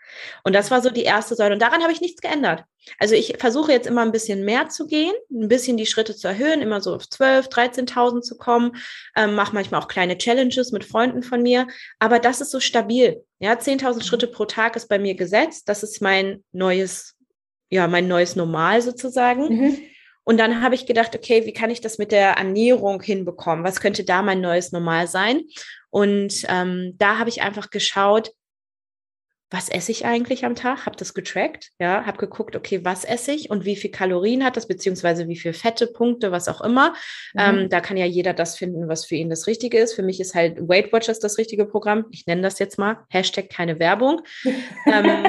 Und 0.43 0.53
das 0.53 0.69
war 0.69 0.83
so 0.83 0.91
die 0.91 1.01
erste 1.01 1.33
Säule 1.33 1.53
und 1.53 1.61
daran 1.61 1.81
habe 1.81 1.91
ich 1.91 2.01
nichts 2.01 2.21
geändert. 2.21 2.63
Also 2.99 3.15
ich 3.15 3.37
versuche 3.39 3.71
jetzt 3.71 3.87
immer 3.87 4.03
ein 4.03 4.11
bisschen 4.11 4.45
mehr 4.45 4.69
zu 4.69 4.85
gehen, 4.85 5.13
ein 5.31 5.47
bisschen 5.47 5.75
die 5.75 5.87
Schritte 5.87 6.15
zu 6.15 6.27
erhöhen, 6.27 6.61
immer 6.61 6.81
so 6.81 6.93
auf 6.93 7.09
12, 7.09 7.47
13.000 7.47 8.21
zu 8.21 8.37
kommen, 8.37 8.75
ähm, 9.15 9.33
mache 9.33 9.55
manchmal 9.55 9.81
auch 9.81 9.87
kleine 9.87 10.19
Challenges 10.19 10.71
mit 10.71 10.85
Freunden 10.85 11.23
von 11.23 11.41
mir, 11.41 11.65
aber 11.97 12.19
das 12.19 12.41
ist 12.41 12.51
so 12.51 12.59
stabil. 12.59 13.23
Ja, 13.39 13.53
10.000 13.53 13.95
mhm. 13.95 14.01
Schritte 14.01 14.27
pro 14.27 14.45
Tag 14.45 14.75
ist 14.75 14.87
bei 14.87 14.99
mir 14.99 15.15
gesetzt. 15.15 15.67
Das 15.67 15.81
ist 15.81 15.99
mein 16.01 16.43
neues 16.51 17.15
ja, 17.73 17.87
mein 17.87 18.07
neues 18.07 18.35
Normal 18.35 18.83
sozusagen. 18.83 19.49
Mhm. 19.49 19.77
Und 20.23 20.37
dann 20.37 20.61
habe 20.61 20.75
ich 20.75 20.85
gedacht, 20.85 21.15
okay, 21.15 21.45
wie 21.45 21.53
kann 21.53 21.71
ich 21.71 21.81
das 21.81 21.97
mit 21.97 22.11
der 22.11 22.33
Ernährung 22.33 23.01
hinbekommen? 23.01 23.65
Was 23.65 23.81
könnte 23.81 24.03
da 24.03 24.21
mein 24.21 24.41
neues 24.41 24.71
Normal 24.71 25.07
sein? 25.07 25.41
Und 25.89 26.45
ähm, 26.49 26.93
da 26.97 27.17
habe 27.17 27.29
ich 27.29 27.41
einfach 27.41 27.71
geschaut, 27.71 28.31
was 29.49 29.69
esse 29.69 29.91
ich 29.91 30.05
eigentlich 30.05 30.45
am 30.45 30.55
Tag? 30.55 30.85
Habe 30.85 30.95
das 30.95 31.13
getrackt, 31.13 31.71
ja, 31.79 32.05
habe 32.05 32.17
geguckt, 32.17 32.55
okay, 32.55 32.83
was 32.83 33.05
esse 33.05 33.31
ich 33.33 33.49
und 33.51 33.65
wie 33.65 33.75
viel 33.75 33.91
Kalorien 33.91 34.43
hat 34.43 34.55
das, 34.57 34.67
beziehungsweise 34.67 35.27
wie 35.27 35.35
viel 35.35 35.53
Fette, 35.53 35.87
Punkte, 35.87 36.31
was 36.31 36.47
auch 36.47 36.61
immer. 36.61 36.91
Mhm. 37.33 37.39
Ähm, 37.39 37.69
da 37.69 37.79
kann 37.79 37.97
ja 37.97 38.05
jeder 38.05 38.33
das 38.33 38.55
finden, 38.55 38.87
was 38.87 39.05
für 39.05 39.15
ihn 39.15 39.29
das 39.29 39.45
Richtige 39.45 39.79
ist. 39.79 39.93
Für 39.93 40.03
mich 40.03 40.19
ist 40.19 40.33
halt 40.33 40.59
Weight 40.67 40.93
Watchers 40.93 41.19
das 41.19 41.37
richtige 41.37 41.65
Programm. 41.65 42.05
Ich 42.11 42.25
nenne 42.27 42.41
das 42.41 42.59
jetzt 42.59 42.77
mal 42.77 43.05
Hashtag 43.09 43.49
keine 43.49 43.79
Werbung. 43.79 44.21
ähm, 44.85 45.25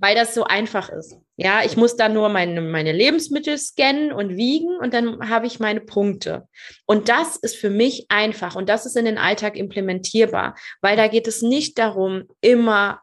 weil 0.00 0.14
das 0.14 0.34
so 0.34 0.44
einfach 0.44 0.88
ist. 0.88 1.16
Ja, 1.36 1.62
ich 1.64 1.76
muss 1.76 1.96
da 1.96 2.08
nur 2.08 2.28
meine, 2.28 2.60
meine 2.60 2.92
Lebensmittel 2.92 3.58
scannen 3.58 4.12
und 4.12 4.36
wiegen 4.36 4.76
und 4.78 4.92
dann 4.92 5.28
habe 5.28 5.46
ich 5.46 5.60
meine 5.60 5.80
Punkte. 5.80 6.48
Und 6.86 7.08
das 7.08 7.36
ist 7.36 7.56
für 7.56 7.70
mich 7.70 8.06
einfach 8.08 8.56
und 8.56 8.68
das 8.68 8.86
ist 8.86 8.96
in 8.96 9.04
den 9.04 9.18
Alltag 9.18 9.56
implementierbar, 9.56 10.56
weil 10.80 10.96
da 10.96 11.08
geht 11.08 11.28
es 11.28 11.42
nicht 11.42 11.78
darum, 11.78 12.24
immer 12.40 13.02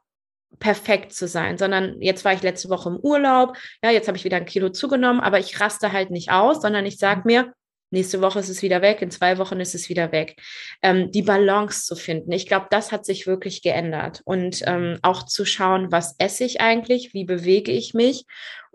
perfekt 0.59 1.13
zu 1.13 1.27
sein, 1.27 1.57
sondern 1.57 2.01
jetzt 2.01 2.23
war 2.23 2.33
ich 2.33 2.41
letzte 2.41 2.69
Woche 2.69 2.89
im 2.89 2.97
Urlaub, 2.97 3.57
ja, 3.83 3.91
jetzt 3.91 4.07
habe 4.07 4.17
ich 4.17 4.23
wieder 4.23 4.37
ein 4.37 4.45
Kilo 4.45 4.69
zugenommen, 4.69 5.19
aber 5.19 5.39
ich 5.39 5.59
raste 5.59 5.91
halt 5.91 6.11
nicht 6.11 6.31
aus, 6.31 6.61
sondern 6.61 6.85
ich 6.85 6.97
sage 6.97 7.23
mir, 7.25 7.53
Nächste 7.95 8.19
Woche 8.19 8.39
ist 8.39 8.49
es 8.49 8.61
wieder 8.61 8.81
weg, 8.81 9.01
in 9.01 9.09
zwei 9.09 9.37
Wochen 9.37 9.61
ist 9.61 9.73
es 9.73 9.87
wieder 9.87 10.11
weg. 10.11 10.35
Ähm, 10.81 11.11
die 11.11 11.21
Balance 11.21 11.85
zu 11.85 11.95
finden. 11.95 12.33
Ich 12.33 12.45
glaube, 12.45 12.67
das 12.69 12.91
hat 12.91 13.05
sich 13.05 13.25
wirklich 13.25 13.61
geändert. 13.61 14.21
Und 14.25 14.63
ähm, 14.65 14.99
auch 15.01 15.23
zu 15.23 15.45
schauen, 15.45 15.93
was 15.93 16.13
esse 16.17 16.43
ich 16.43 16.59
eigentlich, 16.59 17.13
wie 17.13 17.23
bewege 17.23 17.71
ich 17.71 17.93
mich 17.93 18.25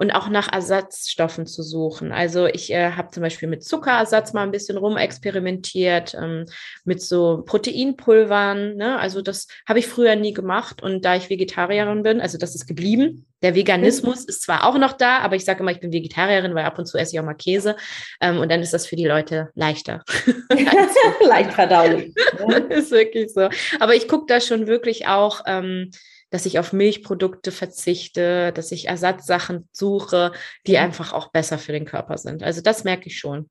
und 0.01 0.13
auch 0.13 0.31
nach 0.31 0.51
Ersatzstoffen 0.51 1.47
zu 1.47 1.63
suchen. 1.63 2.11
Also 2.11 2.47
ich 2.47 2.73
äh, 2.73 2.93
habe 2.93 3.11
zum 3.11 3.23
Beispiel 3.23 3.51
mit 3.51 3.63
Zuckerersatz 3.63 4.33
mal 4.33 4.45
ein 4.45 4.51
bisschen 4.51 4.79
rumexperimentiert, 4.79 6.15
ähm, 6.15 6.47
mit 6.85 7.03
so 7.03 7.43
Proteinpulvern. 7.45 8.77
Ne? 8.77 8.99
Also 8.99 9.21
das 9.21 9.47
habe 9.69 9.79
ich 9.79 9.87
früher 9.87 10.17
nie 10.17 10.33
gemacht. 10.33 10.83
Und 10.83 11.05
da 11.05 11.17
ich 11.17 11.29
Vegetarierin 11.29 12.03
bin, 12.03 12.23
also 12.23 12.39
das 12.39 12.55
ist 12.55 12.67
geblieben. 12.67 13.27
Der 13.43 13.55
Veganismus 13.55 14.25
ist 14.25 14.41
zwar 14.41 14.67
auch 14.67 14.79
noch 14.79 14.95
da, 14.95 15.19
aber 15.19 15.37
ich 15.37 15.45
sage 15.45 15.61
immer, 15.61 15.71
ich 15.71 15.81
bin 15.81 15.93
Vegetarierin, 15.93 16.55
weil 16.55 16.65
ab 16.65 16.79
und 16.79 16.87
zu 16.87 16.97
esse 16.97 17.13
ich 17.15 17.21
auch 17.21 17.25
mal 17.25 17.35
Käse. 17.35 17.77
Ähm, 18.23 18.39
und 18.39 18.51
dann 18.51 18.63
ist 18.63 18.73
das 18.73 18.87
für 18.87 18.97
die 18.97 19.07
Leute 19.07 19.51
leichter. 19.55 20.03
Leicht 21.29 21.53
verdaulich. 21.53 22.15
ist 22.71 22.91
wirklich 22.91 23.35
so. 23.35 23.51
Aber 23.81 23.95
ich 23.95 24.09
gucke 24.09 24.25
da 24.29 24.41
schon 24.41 24.67
wirklich 24.67 25.09
auch. 25.09 25.43
Ähm, 25.47 25.91
dass 26.31 26.47
ich 26.47 26.59
auf 26.59 26.73
Milchprodukte 26.73 27.53
verzichte, 27.53 28.53
dass 28.53 28.73
ich 28.73 28.89
Ersatzsachen 28.89 29.69
suche, 29.73 30.33
die 30.67 30.73
mhm. 30.73 30.85
einfach 30.85 31.13
auch 31.13 31.31
besser 31.31 31.59
für 31.59 31.73
den 31.73 31.85
Körper 31.85 32.19
sind. 32.19 32.43
Also 32.43 32.63
das 32.63 32.85
merke 32.85 33.09
ich 33.09 33.19
schon. 33.19 33.49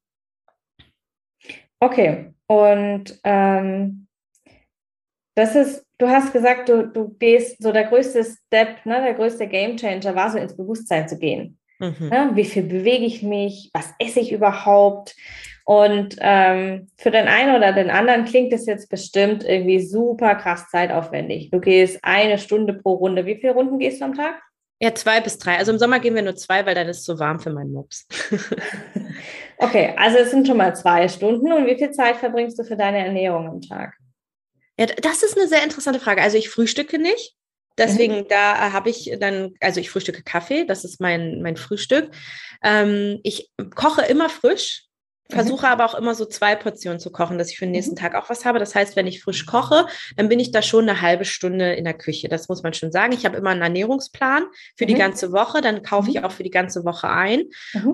Okay, 1.81 2.33
und 2.47 3.19
ähm, 3.23 4.07
das 5.35 5.55
ist, 5.55 5.85
du 5.97 6.09
hast 6.09 6.33
gesagt, 6.33 6.67
du, 6.67 6.87
du 6.87 7.15
gehst, 7.17 7.63
so 7.63 7.71
der 7.71 7.85
größte 7.85 8.25
Step, 8.25 8.85
ne, 8.85 9.01
der 9.01 9.13
größte 9.13 9.47
Game 9.47 9.77
Changer 9.77 10.13
war 10.15 10.31
so 10.31 10.37
ins 10.37 10.57
Bewusstsein 10.57 11.07
zu 11.07 11.17
gehen. 11.17 11.57
Mhm. 11.79 12.09
Ne, 12.09 12.31
wie 12.33 12.43
viel 12.43 12.63
bewege 12.63 13.05
ich 13.05 13.23
mich? 13.23 13.69
Was 13.73 13.93
esse 13.99 14.19
ich 14.19 14.33
überhaupt? 14.33 15.15
Und 15.69 16.15
ähm, 16.19 16.87
für 16.97 17.11
den 17.11 17.27
einen 17.27 17.55
oder 17.55 17.71
den 17.73 17.91
anderen 17.91 18.25
klingt 18.25 18.51
das 18.51 18.65
jetzt 18.65 18.89
bestimmt 18.89 19.43
irgendwie 19.43 19.79
super 19.79 20.33
krass 20.33 20.67
zeitaufwendig. 20.71 21.51
Du 21.51 21.59
gehst 21.59 21.99
eine 22.01 22.39
Stunde 22.39 22.73
pro 22.73 22.93
Runde. 22.93 23.27
Wie 23.27 23.35
viele 23.35 23.53
Runden 23.53 23.77
gehst 23.77 24.01
du 24.01 24.05
am 24.05 24.15
Tag? 24.15 24.41
Ja, 24.79 24.95
zwei 24.95 25.21
bis 25.21 25.37
drei. 25.37 25.57
Also 25.57 25.71
im 25.71 25.77
Sommer 25.77 25.99
gehen 25.99 26.15
wir 26.15 26.23
nur 26.23 26.35
zwei, 26.35 26.65
weil 26.65 26.73
dann 26.73 26.87
ist 26.87 27.01
es 27.01 27.05
so 27.05 27.19
warm 27.19 27.39
für 27.39 27.51
meinen 27.51 27.71
Mops. 27.71 28.07
okay, 29.59 29.93
also 29.95 30.17
es 30.17 30.31
sind 30.31 30.47
schon 30.47 30.57
mal 30.57 30.75
zwei 30.75 31.07
Stunden. 31.07 31.53
Und 31.53 31.67
wie 31.67 31.77
viel 31.77 31.91
Zeit 31.91 32.15
verbringst 32.15 32.57
du 32.57 32.63
für 32.63 32.75
deine 32.75 33.05
Ernährung 33.05 33.47
am 33.47 33.61
Tag? 33.61 33.93
Ja, 34.79 34.87
das 34.87 35.21
ist 35.21 35.37
eine 35.37 35.47
sehr 35.47 35.63
interessante 35.63 35.99
Frage. 35.99 36.23
Also 36.23 36.39
ich 36.39 36.49
frühstücke 36.49 36.97
nicht. 36.97 37.35
Deswegen, 37.77 38.21
mhm. 38.21 38.27
da 38.27 38.73
habe 38.73 38.89
ich 38.89 39.15
dann, 39.19 39.53
also 39.61 39.79
ich 39.79 39.91
frühstücke 39.91 40.23
Kaffee, 40.23 40.65
das 40.65 40.83
ist 40.83 40.99
mein, 40.99 41.43
mein 41.43 41.57
Frühstück. 41.57 42.09
Ähm, 42.63 43.19
ich 43.21 43.51
koche 43.75 44.01
immer 44.07 44.29
frisch. 44.29 44.88
Mhm. 45.29 45.35
Versuche 45.35 45.67
aber 45.67 45.85
auch 45.85 45.95
immer 45.95 46.15
so 46.15 46.25
zwei 46.25 46.55
Portionen 46.55 46.99
zu 46.99 47.11
kochen, 47.11 47.37
dass 47.37 47.51
ich 47.51 47.57
für 47.57 47.65
den 47.65 47.71
nächsten 47.71 47.93
mhm. 47.93 47.99
Tag 47.99 48.15
auch 48.15 48.29
was 48.29 48.45
habe. 48.45 48.59
Das 48.59 48.75
heißt, 48.75 48.95
wenn 48.95 49.07
ich 49.07 49.21
frisch 49.21 49.45
koche, 49.45 49.85
dann 50.15 50.29
bin 50.29 50.39
ich 50.39 50.51
da 50.51 50.61
schon 50.61 50.89
eine 50.89 51.01
halbe 51.01 51.25
Stunde 51.25 51.73
in 51.73 51.85
der 51.85 51.93
Küche. 51.93 52.29
Das 52.29 52.49
muss 52.49 52.63
man 52.63 52.73
schon 52.73 52.91
sagen. 52.91 53.13
Ich 53.13 53.25
habe 53.25 53.37
immer 53.37 53.51
einen 53.51 53.61
Ernährungsplan 53.61 54.45
für 54.75 54.85
die 54.85 54.95
mhm. 54.95 54.99
ganze 54.99 55.31
Woche. 55.31 55.61
Dann 55.61 55.83
kaufe 55.83 56.09
ich 56.09 56.23
auch 56.23 56.31
für 56.31 56.43
die 56.43 56.49
ganze 56.49 56.83
Woche 56.85 57.09
ein. 57.09 57.43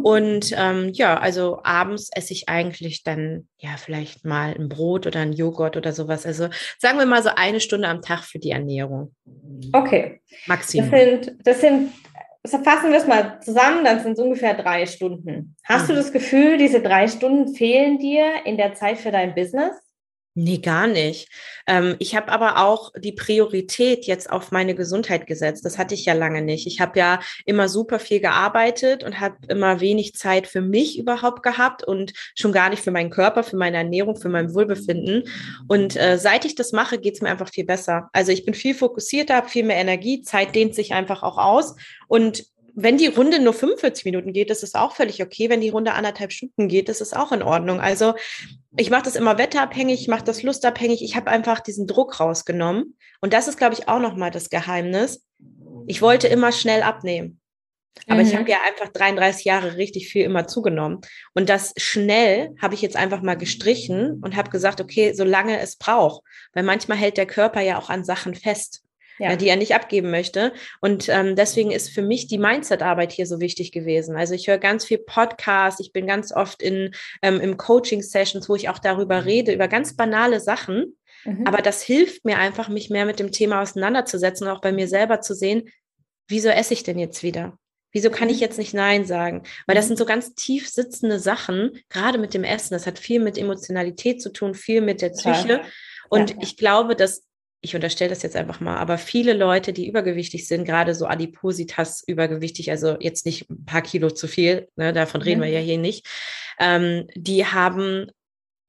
Und 0.03 0.53
ähm, 0.57 0.91
ja, 0.93 1.17
also 1.17 1.59
abends 1.63 2.09
esse 2.13 2.33
ich 2.33 2.49
eigentlich 2.49 3.03
dann 3.03 3.47
ja 3.57 3.71
vielleicht 3.77 4.25
mal 4.25 4.53
ein 4.53 4.69
Brot 4.69 5.07
oder 5.07 5.19
ein 5.19 5.33
Joghurt 5.33 5.77
oder 5.77 5.93
sowas. 5.93 6.25
Also 6.25 6.49
sagen 6.79 6.99
wir 6.99 7.05
mal 7.05 7.23
so 7.23 7.29
eine 7.35 7.59
Stunde 7.59 7.87
am 7.87 8.01
Tag 8.01 8.23
für 8.23 8.39
die 8.39 8.51
Ernährung. 8.51 9.13
Okay. 9.73 10.21
Maximum. 10.47 10.91
Das 10.91 10.99
sind, 10.99 11.37
das 11.43 11.61
sind 11.61 11.91
fassen 12.47 12.91
wir 12.91 12.97
es 12.97 13.07
mal 13.07 13.39
zusammen, 13.41 13.83
dann 13.83 13.99
sind 14.01 14.13
es 14.13 14.19
ungefähr 14.19 14.53
drei 14.53 14.85
Stunden. 14.85 15.55
Hast 15.63 15.83
mhm. 15.83 15.87
du 15.87 15.95
das 15.95 16.11
Gefühl, 16.11 16.57
diese 16.57 16.81
drei 16.81 17.07
Stunden 17.07 17.53
fehlen 17.55 17.97
dir 17.97 18.45
in 18.45 18.57
der 18.57 18.73
Zeit 18.73 18.97
für 18.97 19.11
dein 19.11 19.35
Business? 19.35 19.84
Nee, 20.37 20.57
gar 20.57 20.85
nicht. 20.85 21.29
Ähm, 21.65 21.95
ich 21.99 22.13
habe 22.13 22.29
aber 22.29 22.57
auch 22.57 22.91
die 22.97 23.13
Priorität 23.13 24.05
jetzt 24.05 24.29
auf 24.29 24.51
meine 24.51 24.75
Gesundheit 24.75 25.27
gesetzt. 25.27 25.63
Das 25.63 25.77
hatte 25.77 25.93
ich 25.95 26.03
ja 26.03 26.13
lange 26.13 26.41
nicht. 26.41 26.67
Ich 26.67 26.81
habe 26.81 26.99
ja 26.99 27.21
immer 27.45 27.69
super 27.69 27.99
viel 27.99 28.19
gearbeitet 28.19 29.05
und 29.05 29.21
habe 29.21 29.37
immer 29.47 29.79
wenig 29.79 30.13
Zeit 30.15 30.45
für 30.45 30.59
mich 30.59 30.99
überhaupt 30.99 31.41
gehabt 31.41 31.85
und 31.85 32.11
schon 32.35 32.51
gar 32.51 32.69
nicht 32.69 32.83
für 32.83 32.91
meinen 32.91 33.11
Körper, 33.11 33.43
für 33.43 33.55
meine 33.55 33.77
Ernährung, 33.77 34.17
für 34.17 34.27
mein 34.27 34.53
Wohlbefinden. 34.53 35.23
Und 35.69 35.95
äh, 35.95 36.17
seit 36.17 36.43
ich 36.43 36.55
das 36.55 36.73
mache, 36.73 36.97
geht 36.97 37.13
es 37.15 37.21
mir 37.21 37.29
einfach 37.29 37.49
viel 37.49 37.65
besser. 37.65 38.09
Also 38.11 38.33
ich 38.33 38.43
bin 38.43 38.53
viel 38.53 38.75
fokussierter, 38.75 39.37
habe 39.37 39.47
viel 39.47 39.63
mehr 39.63 39.77
Energie, 39.77 40.21
Zeit 40.21 40.53
dehnt 40.53 40.75
sich 40.75 40.93
einfach 40.93 41.23
auch 41.23 41.37
aus. 41.37 41.77
Und 42.09 42.43
wenn 42.75 42.97
die 42.97 43.07
Runde 43.07 43.39
nur 43.39 43.53
45 43.53 44.03
Minuten 44.05 44.33
geht, 44.33 44.51
ist 44.51 44.63
es 44.63 44.75
auch 44.75 44.95
völlig 44.95 45.23
okay. 45.23 45.49
Wenn 45.49 45.61
die 45.61 45.69
Runde 45.69 45.93
anderthalb 45.93 46.33
Stunden 46.33 46.67
geht, 46.67 46.89
ist 46.89 47.01
es 47.01 47.13
auch 47.13 47.31
in 47.31 47.41
Ordnung. 47.41 47.79
Also 47.79 48.13
ich 48.75 48.89
mache 48.89 49.03
das 49.03 49.15
immer 49.15 49.37
wetterabhängig, 49.37 50.01
ich 50.01 50.07
mache 50.09 50.25
das 50.25 50.43
lustabhängig. 50.43 51.01
Ich 51.01 51.15
habe 51.15 51.31
einfach 51.31 51.61
diesen 51.61 51.87
Druck 51.87 52.19
rausgenommen. 52.19 52.97
Und 53.21 53.33
das 53.33 53.47
ist, 53.47 53.57
glaube 53.57 53.73
ich, 53.73 53.87
auch 53.87 53.99
nochmal 53.99 54.29
das 54.29 54.49
Geheimnis. 54.49 55.25
Ich 55.87 56.01
wollte 56.01 56.27
immer 56.27 56.51
schnell 56.51 56.83
abnehmen. 56.83 57.39
Aber 58.07 58.21
mhm. 58.21 58.27
ich 58.27 58.35
habe 58.35 58.49
ja 58.49 58.57
einfach 58.67 58.91
33 58.91 59.45
Jahre 59.45 59.77
richtig 59.77 60.09
viel 60.09 60.25
immer 60.25 60.47
zugenommen. 60.47 60.99
Und 61.33 61.47
das 61.47 61.73
schnell 61.77 62.53
habe 62.61 62.75
ich 62.75 62.81
jetzt 62.81 62.97
einfach 62.97 63.21
mal 63.21 63.37
gestrichen 63.37 64.19
und 64.21 64.35
habe 64.35 64.49
gesagt, 64.49 64.81
okay, 64.81 65.13
solange 65.13 65.59
es 65.59 65.77
braucht. 65.77 66.23
Weil 66.53 66.63
manchmal 66.63 66.97
hält 66.97 67.15
der 67.15 67.25
Körper 67.25 67.61
ja 67.61 67.79
auch 67.79 67.89
an 67.89 68.03
Sachen 68.03 68.35
fest 68.35 68.84
ja. 69.19 69.31
Äh, 69.31 69.37
die 69.37 69.47
er 69.47 69.55
nicht 69.55 69.75
abgeben 69.75 70.11
möchte. 70.11 70.53
Und 70.81 71.09
ähm, 71.09 71.35
deswegen 71.35 71.71
ist 71.71 71.89
für 71.89 72.01
mich 72.01 72.27
die 72.27 72.37
Mindset-Arbeit 72.37 73.11
hier 73.11 73.25
so 73.25 73.39
wichtig 73.39 73.71
gewesen. 73.71 74.15
Also 74.15 74.33
ich 74.33 74.47
höre 74.47 74.57
ganz 74.57 74.85
viel 74.85 74.97
Podcasts, 74.97 75.79
ich 75.79 75.93
bin 75.93 76.07
ganz 76.07 76.31
oft 76.31 76.61
in 76.61 76.91
ähm, 77.21 77.39
im 77.39 77.57
Coaching-Sessions, 77.57 78.49
wo 78.49 78.55
ich 78.55 78.69
auch 78.69 78.79
darüber 78.79 79.25
rede, 79.25 79.53
über 79.53 79.67
ganz 79.67 79.95
banale 79.95 80.39
Sachen. 80.39 80.97
Mhm. 81.23 81.47
Aber 81.47 81.61
das 81.61 81.81
hilft 81.81 82.25
mir 82.25 82.37
einfach, 82.37 82.69
mich 82.69 82.89
mehr 82.89 83.05
mit 83.05 83.19
dem 83.19 83.31
Thema 83.31 83.61
auseinanderzusetzen 83.61 84.47
und 84.47 84.53
auch 84.53 84.61
bei 84.61 84.71
mir 84.71 84.87
selber 84.87 85.21
zu 85.21 85.33
sehen, 85.33 85.69
wieso 86.27 86.49
esse 86.49 86.73
ich 86.73 86.83
denn 86.83 86.99
jetzt 86.99 87.23
wieder? 87.23 87.57
Wieso 87.91 88.09
kann 88.09 88.29
ich 88.29 88.37
mhm. 88.37 88.41
jetzt 88.41 88.57
nicht 88.57 88.73
Nein 88.73 89.05
sagen? 89.05 89.43
Weil 89.67 89.75
das 89.75 89.85
mhm. 89.85 89.89
sind 89.89 89.97
so 89.97 90.05
ganz 90.05 90.35
tief 90.35 90.69
sitzende 90.69 91.19
Sachen, 91.19 91.79
gerade 91.89 92.17
mit 92.17 92.33
dem 92.33 92.43
Essen. 92.43 92.73
Das 92.73 92.85
hat 92.85 92.99
viel 92.99 93.21
mit 93.21 93.37
Emotionalität 93.37 94.21
zu 94.21 94.33
tun, 94.33 94.53
viel 94.53 94.81
mit 94.81 95.01
der 95.01 95.09
Psyche. 95.09 95.61
Und 96.09 96.31
ja. 96.31 96.35
ich 96.41 96.57
glaube, 96.57 96.95
dass 96.95 97.23
ich 97.65 97.75
unterstelle 97.75 98.11
das 98.11 98.21
jetzt 98.21 98.35
einfach 98.35 98.59
mal, 98.59 98.77
aber 98.77 98.97
viele 98.97 99.33
Leute, 99.33 99.73
die 99.73 99.87
übergewichtig 99.87 100.47
sind, 100.47 100.65
gerade 100.65 100.93
so 100.93 101.07
Adipositas 101.07 102.03
übergewichtig, 102.05 102.69
also 102.69 102.95
jetzt 102.99 103.25
nicht 103.25 103.49
ein 103.49 103.65
paar 103.65 103.81
Kilo 103.81 104.11
zu 104.11 104.27
viel, 104.27 104.69
ne, 104.75 104.93
davon 104.93 105.21
reden 105.21 105.41
ja. 105.41 105.47
wir 105.47 105.53
ja 105.53 105.59
hier 105.59 105.79
nicht, 105.79 106.07
ähm, 106.59 107.07
die 107.15 107.45
haben 107.45 108.11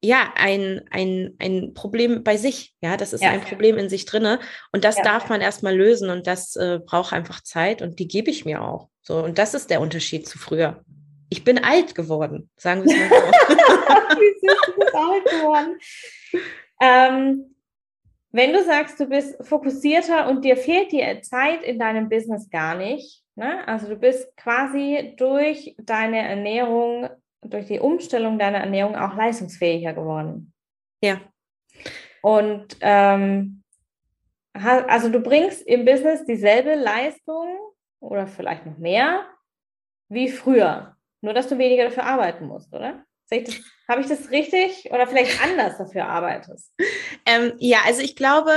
ja 0.02 0.32
ein, 0.34 0.82
ein, 0.90 1.34
ein 1.38 1.74
Problem 1.74 2.22
bei 2.24 2.36
sich. 2.36 2.74
Ja, 2.80 2.96
das 2.96 3.12
ist 3.12 3.22
ja. 3.22 3.30
ein 3.30 3.42
Problem 3.42 3.76
in 3.76 3.88
sich 3.88 4.04
drinne. 4.06 4.40
Und 4.72 4.84
das 4.84 4.96
ja. 4.98 5.02
darf 5.02 5.28
man 5.28 5.40
erstmal 5.40 5.76
lösen 5.76 6.10
und 6.10 6.26
das 6.26 6.56
äh, 6.56 6.80
braucht 6.84 7.12
einfach 7.12 7.42
Zeit 7.42 7.82
und 7.82 7.98
die 7.98 8.08
gebe 8.08 8.30
ich 8.30 8.44
mir 8.44 8.62
auch. 8.62 8.88
So, 9.02 9.22
und 9.22 9.38
das 9.38 9.54
ist 9.54 9.70
der 9.70 9.80
Unterschied 9.80 10.26
zu 10.26 10.38
früher. 10.38 10.84
Ich 11.28 11.44
bin 11.44 11.62
alt 11.62 11.94
geworden, 11.94 12.50
sagen 12.56 12.84
wir 12.84 12.92
es 12.92 12.98
mal 12.98 13.08
so. 13.08 13.14
Wie 14.20 14.38
sind 14.40 14.52
du 14.76 14.96
alt 14.96 15.24
geworden? 15.24 15.78
Ähm, 16.80 17.55
wenn 18.36 18.52
du 18.52 18.62
sagst, 18.62 19.00
du 19.00 19.06
bist 19.06 19.36
fokussierter 19.46 20.28
und 20.28 20.44
dir 20.44 20.56
fehlt 20.56 20.92
die 20.92 21.20
Zeit 21.22 21.62
in 21.62 21.78
deinem 21.78 22.08
Business 22.08 22.50
gar 22.50 22.76
nicht, 22.76 23.24
ne? 23.34 23.66
also 23.66 23.88
du 23.88 23.96
bist 23.96 24.36
quasi 24.36 25.14
durch 25.16 25.74
deine 25.78 26.18
Ernährung, 26.18 27.08
durch 27.40 27.66
die 27.66 27.80
Umstellung 27.80 28.38
deiner 28.38 28.58
Ernährung 28.58 28.94
auch 28.94 29.16
leistungsfähiger 29.16 29.94
geworden. 29.94 30.52
Ja. 31.02 31.20
Und 32.22 32.76
ähm, 32.80 33.62
also 34.52 35.08
du 35.08 35.20
bringst 35.20 35.66
im 35.66 35.84
Business 35.84 36.24
dieselbe 36.24 36.74
Leistung 36.74 37.56
oder 38.00 38.26
vielleicht 38.26 38.66
noch 38.66 38.78
mehr 38.78 39.26
wie 40.08 40.28
früher. 40.28 40.96
Nur, 41.22 41.32
dass 41.32 41.48
du 41.48 41.56
weniger 41.56 41.84
dafür 41.84 42.04
arbeiten 42.04 42.46
musst, 42.46 42.72
oder? 42.74 43.04
Habe 43.88 44.00
ich 44.00 44.08
das 44.08 44.30
richtig 44.30 44.90
oder 44.90 45.06
vielleicht 45.06 45.42
anders 45.42 45.78
dafür 45.78 46.06
arbeitest? 46.06 46.72
Ähm, 47.24 47.54
ja, 47.58 47.78
also 47.84 48.02
ich 48.02 48.16
glaube, 48.16 48.52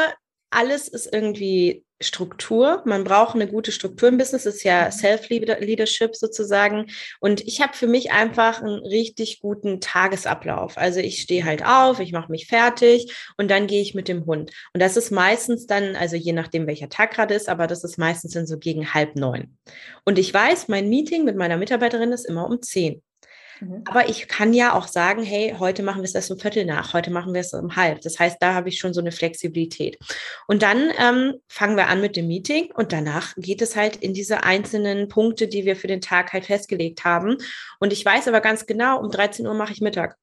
alles 0.49 0.88
ist 0.88 1.12
irgendwie 1.13 1.86
Struktur. 2.01 2.82
Man 2.86 3.03
braucht 3.03 3.36
eine 3.36 3.47
gute 3.47 3.71
Struktur 3.71 4.08
im 4.10 4.17
Business. 4.17 4.43
Das 4.43 4.55
ist 4.55 4.63
ja 4.63 4.86
mhm. 4.86 4.91
Self-Leadership 4.91 6.15
sozusagen. 6.15 6.88
Und 7.19 7.41
ich 7.41 7.62
habe 7.62 7.75
für 7.75 7.88
mich 7.88 8.12
einfach 8.12 8.62
einen 8.62 8.86
richtig 8.86 9.41
guten 9.41 9.82
Tagesablauf. 9.82 10.77
Also 10.77 11.01
ich 11.01 11.21
stehe 11.21 11.43
halt 11.43 11.65
auf, 11.65 11.99
ich 11.99 12.13
mache 12.13 12.32
mich 12.32 12.47
fertig 12.47 13.13
und 13.38 13.51
dann 13.51 13.67
gehe 13.67 13.82
ich 13.82 13.95
mit 13.95 14.08
dem 14.08 14.25
Hund. 14.25 14.51
Und 14.73 14.82
das 14.82 14.95
ist 14.97 15.12
meistens 15.12 15.65
dann, 15.67 15.95
also 15.95 16.15
je 16.15 16.32
nachdem, 16.34 16.67
welcher 16.67 16.89
Tag 16.89 17.12
gerade 17.12 17.34
ist, 17.34 17.49
aber 17.49 17.67
das 17.67 17.84
ist 17.84 17.97
meistens 17.97 18.34
dann 18.34 18.47
so 18.47 18.58
gegen 18.58 18.93
halb 18.93 19.15
neun. 19.15 19.58
Und 20.05 20.17
ich 20.17 20.34
weiß, 20.34 20.69
mein 20.69 20.89
Meeting 20.89 21.25
mit 21.25 21.36
meiner 21.36 21.58
Mitarbeiterin 21.58 22.13
ist 22.13 22.25
immer 22.25 22.47
um 22.47 22.62
zehn. 22.62 23.01
Mhm. 23.60 23.84
Aber 23.86 24.10
ich 24.10 24.28
kann 24.28 24.54
ja 24.54 24.74
auch 24.74 24.88
sagen, 24.88 25.24
hey, 25.24 25.56
heute 25.58 25.84
machen 25.84 26.00
wir 26.02 26.06
es 26.06 26.15
erst 26.15 26.32
um 26.32 26.39
Viertel 26.39 26.65
nach, 26.65 26.93
heute 26.93 27.12
machen 27.12 27.34
wir 27.34 27.41
es 27.41 27.54
um 27.54 27.76
halb. 27.76 28.02
Das 28.02 28.19
heißt, 28.19 28.38
da 28.39 28.54
habe 28.54 28.69
ich 28.69 28.80
schon 28.80 28.93
so 28.93 29.02
eine 29.02 29.12
Flexibilität. 29.12 29.98
Und 30.48 30.62
dann 30.62 30.91
ähm, 30.98 31.36
fangen 31.48 31.78
wir 31.78 31.88
an 31.88 32.02
mit 32.02 32.15
dem 32.15 32.28
Meeting 32.28 32.72
und 32.74 32.91
danach 32.91 33.36
geht 33.38 33.62
es 33.62 33.76
halt 33.76 33.98
in 33.98 34.13
diese 34.13 34.43
einzelnen 34.43 35.08
Punkte, 35.08 35.48
die 35.48 35.65
wir 35.65 35.76
für 35.76 35.88
den 35.88 36.02
Tag 36.02 36.34
halt 36.34 36.45
festgelegt 36.45 37.04
haben. 37.06 37.38
Und 37.80 37.93
ich 37.93 38.04
weiß 38.04 38.28
aber 38.28 38.41
ganz 38.41 38.65
genau, 38.65 39.00
um 39.00 39.12
13 39.12 39.48
Uhr 39.48 39.54
mache 39.54 39.74
ich 39.74 39.82
Mittag. 39.82 40.17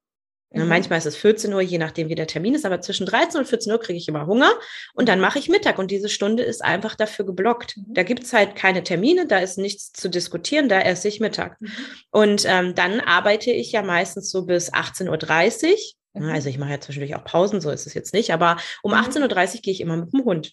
Mhm. 0.52 0.68
Manchmal 0.68 0.98
ist 0.98 1.06
es 1.06 1.16
14 1.16 1.52
Uhr, 1.52 1.60
je 1.60 1.78
nachdem, 1.78 2.08
wie 2.08 2.14
der 2.14 2.26
Termin 2.26 2.54
ist, 2.54 2.64
aber 2.64 2.80
zwischen 2.80 3.06
13 3.06 3.40
und 3.40 3.46
14 3.46 3.72
Uhr 3.72 3.80
kriege 3.80 3.98
ich 3.98 4.08
immer 4.08 4.26
Hunger 4.26 4.52
und 4.94 5.08
dann 5.08 5.20
mache 5.20 5.38
ich 5.38 5.48
Mittag 5.48 5.78
und 5.78 5.90
diese 5.90 6.08
Stunde 6.08 6.42
ist 6.42 6.64
einfach 6.64 6.94
dafür 6.94 7.26
geblockt. 7.26 7.76
Mhm. 7.76 7.94
Da 7.94 8.02
gibt 8.02 8.24
es 8.24 8.32
halt 8.32 8.56
keine 8.56 8.82
Termine, 8.82 9.26
da 9.26 9.38
ist 9.38 9.58
nichts 9.58 9.92
zu 9.92 10.08
diskutieren, 10.08 10.68
da 10.68 10.80
esse 10.80 11.08
ich 11.08 11.20
Mittag. 11.20 11.60
Mhm. 11.60 11.72
Und 12.10 12.44
ähm, 12.46 12.74
dann 12.74 13.00
arbeite 13.00 13.50
ich 13.50 13.72
ja 13.72 13.82
meistens 13.82 14.30
so 14.30 14.46
bis 14.46 14.72
18.30 14.72 15.70
Uhr. 15.70 16.22
Mhm. 16.22 16.30
Also 16.30 16.48
ich 16.48 16.58
mache 16.58 16.70
ja 16.70 16.80
zwischendurch 16.80 17.16
auch 17.16 17.24
Pausen, 17.24 17.60
so 17.60 17.70
ist 17.70 17.86
es 17.86 17.94
jetzt 17.94 18.14
nicht, 18.14 18.32
aber 18.32 18.56
um 18.82 18.92
18.30 18.92 19.56
Uhr 19.56 19.60
gehe 19.62 19.72
ich 19.72 19.80
immer 19.80 19.96
mit 19.96 20.12
dem 20.12 20.24
Hund. 20.24 20.52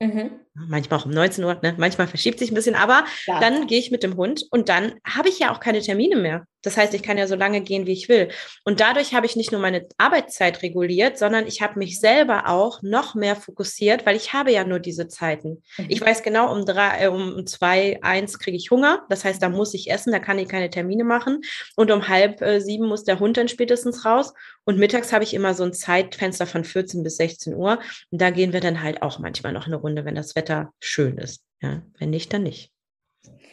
Mhm. 0.00 0.30
Manchmal 0.54 0.98
auch 0.98 1.04
um 1.04 1.12
19 1.12 1.44
Uhr, 1.44 1.58
ne? 1.62 1.74
manchmal 1.76 2.06
verschiebt 2.06 2.38
sich 2.38 2.50
ein 2.50 2.54
bisschen, 2.54 2.74
aber 2.74 3.04
ja. 3.26 3.38
dann 3.38 3.66
gehe 3.66 3.78
ich 3.78 3.90
mit 3.90 4.02
dem 4.02 4.16
Hund 4.16 4.44
und 4.50 4.68
dann 4.68 4.94
habe 5.04 5.28
ich 5.28 5.38
ja 5.38 5.52
auch 5.52 5.60
keine 5.60 5.80
Termine 5.80 6.16
mehr. 6.16 6.46
Das 6.62 6.76
heißt, 6.76 6.94
ich 6.94 7.02
kann 7.02 7.18
ja 7.18 7.26
so 7.26 7.34
lange 7.34 7.60
gehen, 7.60 7.86
wie 7.86 7.92
ich 7.92 8.08
will. 8.08 8.28
Und 8.64 8.80
dadurch 8.80 9.14
habe 9.14 9.26
ich 9.26 9.36
nicht 9.36 9.52
nur 9.52 9.60
meine 9.60 9.86
Arbeitszeit 9.98 10.62
reguliert, 10.62 11.18
sondern 11.18 11.46
ich 11.46 11.62
habe 11.62 11.78
mich 11.78 12.00
selber 12.00 12.48
auch 12.48 12.82
noch 12.82 13.14
mehr 13.14 13.36
fokussiert, 13.36 14.06
weil 14.06 14.16
ich 14.16 14.32
habe 14.32 14.52
ja 14.52 14.64
nur 14.64 14.78
diese 14.78 15.08
Zeiten. 15.08 15.62
Mhm. 15.78 15.86
Ich 15.88 16.00
weiß 16.00 16.22
genau, 16.22 16.52
um 16.52 16.64
drei, 16.66 17.04
äh, 17.04 17.08
um 17.08 17.46
zwei, 17.46 17.98
eins 18.02 18.38
kriege 18.38 18.56
ich 18.56 18.70
Hunger. 18.70 19.04
Das 19.08 19.24
heißt, 19.24 19.42
da 19.42 19.48
muss 19.48 19.74
ich 19.74 19.90
essen, 19.90 20.12
da 20.12 20.18
kann 20.18 20.38
ich 20.38 20.48
keine 20.48 20.70
Termine 20.70 21.04
machen. 21.04 21.40
Und 21.76 21.90
um 21.90 22.08
halb 22.08 22.42
äh, 22.42 22.60
sieben 22.60 22.86
muss 22.86 23.04
der 23.04 23.20
Hund 23.20 23.36
dann 23.36 23.48
spätestens 23.48 24.04
raus. 24.04 24.34
Und 24.64 24.78
mittags 24.78 25.12
habe 25.12 25.24
ich 25.24 25.34
immer 25.34 25.54
so 25.54 25.64
ein 25.64 25.72
Zeitfenster 25.72 26.46
von 26.46 26.64
14 26.64 27.02
bis 27.02 27.16
16 27.16 27.54
Uhr. 27.54 27.78
Und 28.10 28.20
da 28.20 28.30
gehen 28.30 28.52
wir 28.52 28.60
dann 28.60 28.82
halt 28.82 29.02
auch 29.02 29.18
manchmal 29.18 29.52
noch 29.52 29.66
eine 29.66 29.76
Runde, 29.76 30.04
wenn 30.04 30.14
das 30.14 30.36
Wetter 30.36 30.72
schön 30.80 31.18
ist. 31.18 31.42
Ja, 31.62 31.82
wenn 31.98 32.10
nicht, 32.10 32.32
dann 32.32 32.42
nicht. 32.42 32.70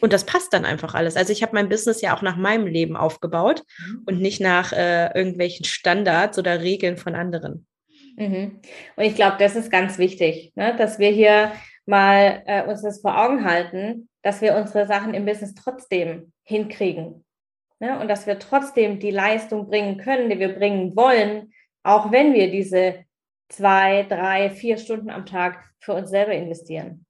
Und 0.00 0.12
das 0.12 0.24
passt 0.24 0.52
dann 0.52 0.64
einfach 0.64 0.94
alles. 0.94 1.16
Also 1.16 1.32
ich 1.32 1.42
habe 1.42 1.54
mein 1.54 1.68
Business 1.68 2.00
ja 2.00 2.16
auch 2.16 2.22
nach 2.22 2.36
meinem 2.36 2.66
Leben 2.66 2.96
aufgebaut 2.96 3.64
mhm. 3.78 4.02
und 4.06 4.20
nicht 4.20 4.40
nach 4.40 4.72
äh, 4.72 5.06
irgendwelchen 5.14 5.64
Standards 5.64 6.38
oder 6.38 6.62
Regeln 6.62 6.96
von 6.96 7.14
anderen. 7.14 7.66
Mhm. 8.16 8.60
Und 8.96 9.04
ich 9.04 9.14
glaube, 9.14 9.36
das 9.38 9.56
ist 9.56 9.70
ganz 9.70 9.98
wichtig, 9.98 10.52
ne? 10.54 10.74
dass 10.76 10.98
wir 10.98 11.10
hier 11.10 11.52
mal 11.86 12.42
äh, 12.46 12.64
uns 12.64 12.82
das 12.82 13.00
vor 13.00 13.18
Augen 13.18 13.44
halten, 13.44 14.08
dass 14.22 14.40
wir 14.40 14.56
unsere 14.56 14.86
Sachen 14.86 15.14
im 15.14 15.24
Business 15.24 15.54
trotzdem 15.54 16.32
hinkriegen. 16.44 17.24
Ne? 17.80 17.98
Und 18.00 18.08
dass 18.08 18.26
wir 18.26 18.38
trotzdem 18.38 18.98
die 18.98 19.10
Leistung 19.10 19.68
bringen 19.68 19.98
können, 19.98 20.30
die 20.30 20.38
wir 20.38 20.54
bringen 20.54 20.94
wollen, 20.96 21.52
auch 21.82 22.12
wenn 22.12 22.34
wir 22.34 22.50
diese 22.50 23.04
zwei, 23.48 24.02
drei, 24.02 24.50
vier 24.50 24.76
Stunden 24.76 25.10
am 25.10 25.24
Tag 25.24 25.64
für 25.80 25.94
uns 25.94 26.10
selber 26.10 26.32
investieren. 26.32 27.06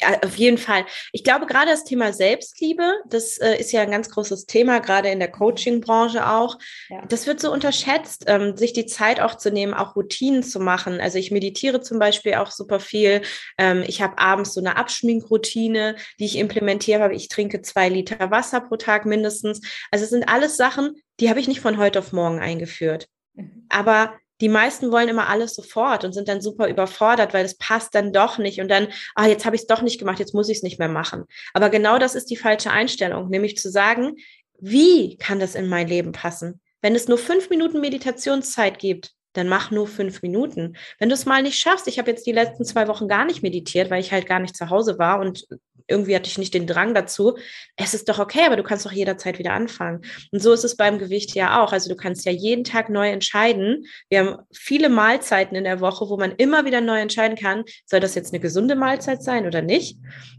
Ja, 0.00 0.20
auf 0.22 0.36
jeden 0.36 0.58
Fall. 0.58 0.86
Ich 1.10 1.24
glaube, 1.24 1.46
gerade 1.46 1.70
das 1.70 1.82
Thema 1.82 2.12
Selbstliebe, 2.12 3.00
das 3.08 3.38
äh, 3.38 3.56
ist 3.56 3.72
ja 3.72 3.80
ein 3.82 3.90
ganz 3.90 4.10
großes 4.10 4.46
Thema, 4.46 4.78
gerade 4.78 5.08
in 5.08 5.18
der 5.18 5.30
Coaching-Branche 5.30 6.28
auch. 6.28 6.56
Ja. 6.88 7.04
Das 7.08 7.26
wird 7.26 7.40
so 7.40 7.52
unterschätzt, 7.52 8.24
ähm, 8.28 8.56
sich 8.56 8.72
die 8.72 8.86
Zeit 8.86 9.20
auch 9.20 9.36
zu 9.36 9.50
nehmen, 9.50 9.74
auch 9.74 9.96
Routinen 9.96 10.44
zu 10.44 10.60
machen. 10.60 11.00
Also 11.00 11.18
ich 11.18 11.32
meditiere 11.32 11.80
zum 11.80 11.98
Beispiel 11.98 12.34
auch 12.34 12.52
super 12.52 12.78
viel. 12.78 13.22
Ähm, 13.58 13.82
ich 13.84 14.00
habe 14.00 14.18
abends 14.18 14.54
so 14.54 14.60
eine 14.60 14.76
Abschminkroutine, 14.76 15.96
die 16.20 16.26
ich 16.26 16.38
implementiere. 16.38 17.12
Ich 17.12 17.26
trinke 17.28 17.60
zwei 17.62 17.88
Liter 17.88 18.30
Wasser 18.30 18.60
pro 18.60 18.76
Tag 18.76 19.04
mindestens. 19.04 19.60
Also 19.90 20.04
es 20.04 20.10
sind 20.10 20.28
alles 20.28 20.56
Sachen, 20.56 20.94
die 21.18 21.28
habe 21.28 21.40
ich 21.40 21.48
nicht 21.48 21.60
von 21.60 21.76
heute 21.78 21.98
auf 21.98 22.12
morgen 22.12 22.38
eingeführt. 22.38 23.08
Mhm. 23.34 23.66
Aber 23.68 24.12
die 24.42 24.48
meisten 24.48 24.90
wollen 24.90 25.08
immer 25.08 25.28
alles 25.28 25.54
sofort 25.54 26.04
und 26.04 26.12
sind 26.12 26.28
dann 26.28 26.40
super 26.40 26.68
überfordert, 26.68 27.32
weil 27.32 27.44
es 27.44 27.56
passt 27.56 27.94
dann 27.94 28.12
doch 28.12 28.38
nicht 28.38 28.60
und 28.60 28.68
dann, 28.68 28.88
ah, 29.14 29.28
jetzt 29.28 29.46
habe 29.46 29.54
ich 29.54 29.62
es 29.62 29.68
doch 29.68 29.82
nicht 29.82 29.98
gemacht, 29.98 30.18
jetzt 30.18 30.34
muss 30.34 30.48
ich 30.48 30.58
es 30.58 30.62
nicht 30.64 30.80
mehr 30.80 30.88
machen. 30.88 31.24
Aber 31.54 31.70
genau 31.70 31.98
das 31.98 32.16
ist 32.16 32.28
die 32.28 32.36
falsche 32.36 32.72
Einstellung, 32.72 33.30
nämlich 33.30 33.56
zu 33.56 33.70
sagen, 33.70 34.16
wie 34.58 35.16
kann 35.16 35.38
das 35.38 35.54
in 35.54 35.68
mein 35.68 35.86
Leben 35.86 36.10
passen? 36.10 36.60
Wenn 36.80 36.96
es 36.96 37.06
nur 37.06 37.18
fünf 37.18 37.50
Minuten 37.50 37.80
Meditationszeit 37.80 38.80
gibt, 38.80 39.12
dann 39.32 39.48
mach 39.48 39.70
nur 39.70 39.86
fünf 39.86 40.22
Minuten. 40.22 40.76
Wenn 40.98 41.08
du 41.08 41.14
es 41.14 41.24
mal 41.24 41.42
nicht 41.42 41.58
schaffst, 41.58 41.86
ich 41.86 41.98
habe 41.98 42.10
jetzt 42.10 42.26
die 42.26 42.32
letzten 42.32 42.64
zwei 42.64 42.88
Wochen 42.88 43.08
gar 43.08 43.24
nicht 43.24 43.42
meditiert, 43.42 43.90
weil 43.90 44.00
ich 44.00 44.12
halt 44.12 44.26
gar 44.26 44.40
nicht 44.40 44.56
zu 44.56 44.70
Hause 44.70 44.98
war 44.98 45.20
und 45.20 45.46
irgendwie 45.86 46.14
hatte 46.14 46.28
ich 46.28 46.38
nicht 46.38 46.54
den 46.54 46.66
Drang 46.66 46.94
dazu. 46.94 47.36
Es 47.76 47.94
ist 47.94 48.08
doch 48.08 48.18
okay, 48.18 48.42
aber 48.46 48.56
du 48.56 48.62
kannst 48.62 48.86
doch 48.86 48.92
jederzeit 48.92 49.38
wieder 49.38 49.52
anfangen. 49.52 50.00
Und 50.30 50.40
so 50.40 50.52
ist 50.52 50.64
es 50.64 50.76
beim 50.76 50.98
Gewicht 50.98 51.34
ja 51.34 51.62
auch. 51.62 51.72
Also 51.72 51.88
du 51.88 51.96
kannst 51.96 52.24
ja 52.24 52.32
jeden 52.32 52.64
Tag 52.64 52.88
neu 52.88 53.08
entscheiden. 53.10 53.86
Wir 54.08 54.20
haben 54.20 54.36
viele 54.52 54.88
Mahlzeiten 54.88 55.56
in 55.56 55.64
der 55.64 55.80
Woche, 55.80 56.08
wo 56.08 56.16
man 56.16 56.32
immer 56.32 56.64
wieder 56.64 56.80
neu 56.80 57.00
entscheiden 57.00 57.36
kann, 57.36 57.64
soll 57.86 58.00
das 58.00 58.14
jetzt 58.14 58.32
eine 58.32 58.40
gesunde 58.40 58.74
Mahlzeit 58.74 59.22
sein 59.22 59.46
oder 59.46 59.62
nicht. 59.62 59.98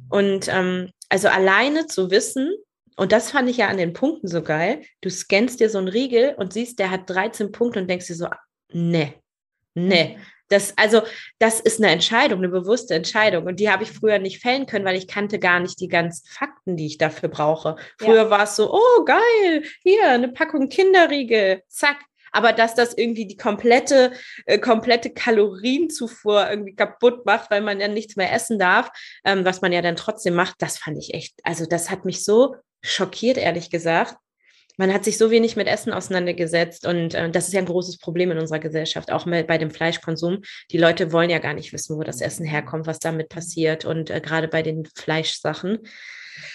Und 0.09 0.47
ähm, 0.47 0.91
also 1.09 1.27
alleine 1.27 1.87
zu 1.87 2.11
wissen, 2.11 2.55
und 2.95 3.11
das 3.11 3.31
fand 3.31 3.49
ich 3.49 3.57
ja 3.57 3.67
an 3.67 3.77
den 3.77 3.93
Punkten 3.93 4.27
so 4.27 4.41
geil, 4.41 4.81
du 5.01 5.09
scannst 5.09 5.59
dir 5.59 5.69
so 5.69 5.77
einen 5.77 5.87
Riegel 5.87 6.35
und 6.37 6.53
siehst, 6.53 6.79
der 6.79 6.91
hat 6.91 7.09
13 7.09 7.51
Punkte 7.51 7.79
und 7.79 7.89
denkst 7.89 8.07
dir 8.07 8.15
so, 8.15 8.27
nee, 8.71 9.13
nee, 9.73 10.17
das, 10.49 10.73
also, 10.77 11.01
das 11.39 11.59
ist 11.59 11.81
eine 11.81 11.91
Entscheidung, 11.91 12.39
eine 12.39 12.49
bewusste 12.49 12.93
Entscheidung. 12.93 13.45
Und 13.45 13.59
die 13.59 13.69
habe 13.69 13.83
ich 13.83 13.91
früher 13.91 14.19
nicht 14.19 14.41
fällen 14.41 14.65
können, 14.65 14.85
weil 14.85 14.97
ich 14.97 15.07
kannte 15.07 15.39
gar 15.39 15.59
nicht 15.59 15.79
die 15.79 15.87
ganzen 15.87 16.25
Fakten, 16.27 16.77
die 16.77 16.87
ich 16.87 16.97
dafür 16.97 17.29
brauche. 17.29 17.75
Früher 17.99 18.23
ja. 18.23 18.29
war 18.29 18.43
es 18.43 18.55
so, 18.55 18.73
oh, 18.73 19.05
geil, 19.05 19.63
hier, 19.81 20.09
eine 20.09 20.29
Packung 20.29 20.69
Kinderriegel, 20.69 21.63
zack. 21.67 21.97
Aber 22.35 22.51
dass 22.51 22.73
das 22.73 22.97
irgendwie 22.97 23.27
die 23.27 23.37
komplette, 23.37 24.11
äh, 24.45 24.57
komplette 24.57 25.11
Kalorienzufuhr 25.11 26.49
irgendwie 26.49 26.75
kaputt 26.75 27.25
macht, 27.25 27.51
weil 27.51 27.61
man 27.61 27.79
ja 27.79 27.87
nichts 27.87 28.15
mehr 28.15 28.33
essen 28.33 28.57
darf, 28.57 28.89
ähm, 29.23 29.45
was 29.45 29.61
man 29.61 29.71
ja 29.71 29.83
dann 29.83 29.95
trotzdem 29.95 30.33
macht, 30.33 30.55
das 30.57 30.79
fand 30.79 30.97
ich 30.97 31.13
echt, 31.13 31.35
also 31.43 31.67
das 31.67 31.91
hat 31.91 32.05
mich 32.05 32.25
so 32.25 32.55
schockiert, 32.81 33.37
ehrlich 33.37 33.69
gesagt 33.69 34.15
man 34.77 34.93
hat 34.93 35.03
sich 35.03 35.17
so 35.17 35.31
wenig 35.31 35.55
mit 35.55 35.67
Essen 35.67 35.93
auseinandergesetzt 35.93 36.85
und 36.85 37.13
äh, 37.13 37.29
das 37.29 37.47
ist 37.47 37.53
ja 37.53 37.59
ein 37.59 37.65
großes 37.65 37.97
Problem 37.99 38.31
in 38.31 38.39
unserer 38.39 38.59
Gesellschaft, 38.59 39.11
auch 39.11 39.25
mit, 39.25 39.47
bei 39.47 39.57
dem 39.57 39.71
Fleischkonsum. 39.71 40.41
Die 40.71 40.77
Leute 40.77 41.11
wollen 41.11 41.29
ja 41.29 41.39
gar 41.39 41.53
nicht 41.53 41.73
wissen, 41.73 41.97
wo 41.97 42.03
das 42.03 42.21
Essen 42.21 42.45
herkommt, 42.45 42.87
was 42.87 42.99
damit 42.99 43.29
passiert 43.29 43.85
und 43.85 44.09
äh, 44.09 44.21
gerade 44.21 44.47
bei 44.47 44.61
den 44.61 44.85
Fleischsachen. 44.95 45.79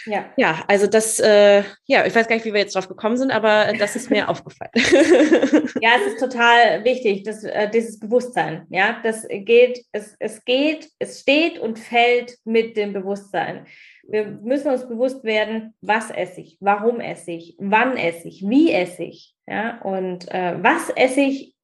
Ja. 0.06 0.32
ja, 0.36 0.64
also 0.66 0.86
das, 0.86 1.20
äh, 1.20 1.62
ja, 1.86 2.04
ich 2.04 2.14
weiß 2.14 2.26
gar 2.26 2.34
nicht, 2.34 2.44
wie 2.44 2.52
wir 2.52 2.60
jetzt 2.60 2.74
drauf 2.74 2.88
gekommen 2.88 3.16
sind, 3.16 3.30
aber 3.30 3.72
das 3.78 3.94
ist 3.94 4.10
mir 4.10 4.28
aufgefallen. 4.28 4.70
ja, 5.80 5.90
es 6.00 6.14
ist 6.14 6.20
total 6.20 6.84
wichtig, 6.84 7.22
dass, 7.24 7.44
äh, 7.44 7.70
dieses 7.70 8.00
Bewusstsein. 8.00 8.66
Ja, 8.70 9.00
das 9.02 9.26
geht, 9.28 9.84
es, 9.92 10.16
es 10.18 10.44
geht, 10.44 10.88
es 10.98 11.20
steht 11.20 11.58
und 11.58 11.78
fällt 11.78 12.38
mit 12.44 12.76
dem 12.76 12.92
Bewusstsein 12.92 13.66
wir 14.08 14.26
müssen 14.26 14.72
uns 14.72 14.88
bewusst 14.88 15.22
werden, 15.22 15.74
was 15.80 16.10
esse 16.10 16.40
ich, 16.40 16.56
warum 16.60 16.98
esse 16.98 17.32
ich, 17.32 17.56
wann 17.58 17.96
esse 17.96 18.28
ich, 18.28 18.48
wie 18.48 18.72
esse 18.72 19.04
ich, 19.04 19.34
ja, 19.46 19.80
und 19.82 20.28
äh, 20.32 20.56
was 20.62 20.90
esse 20.90 21.20
ich, 21.20 21.54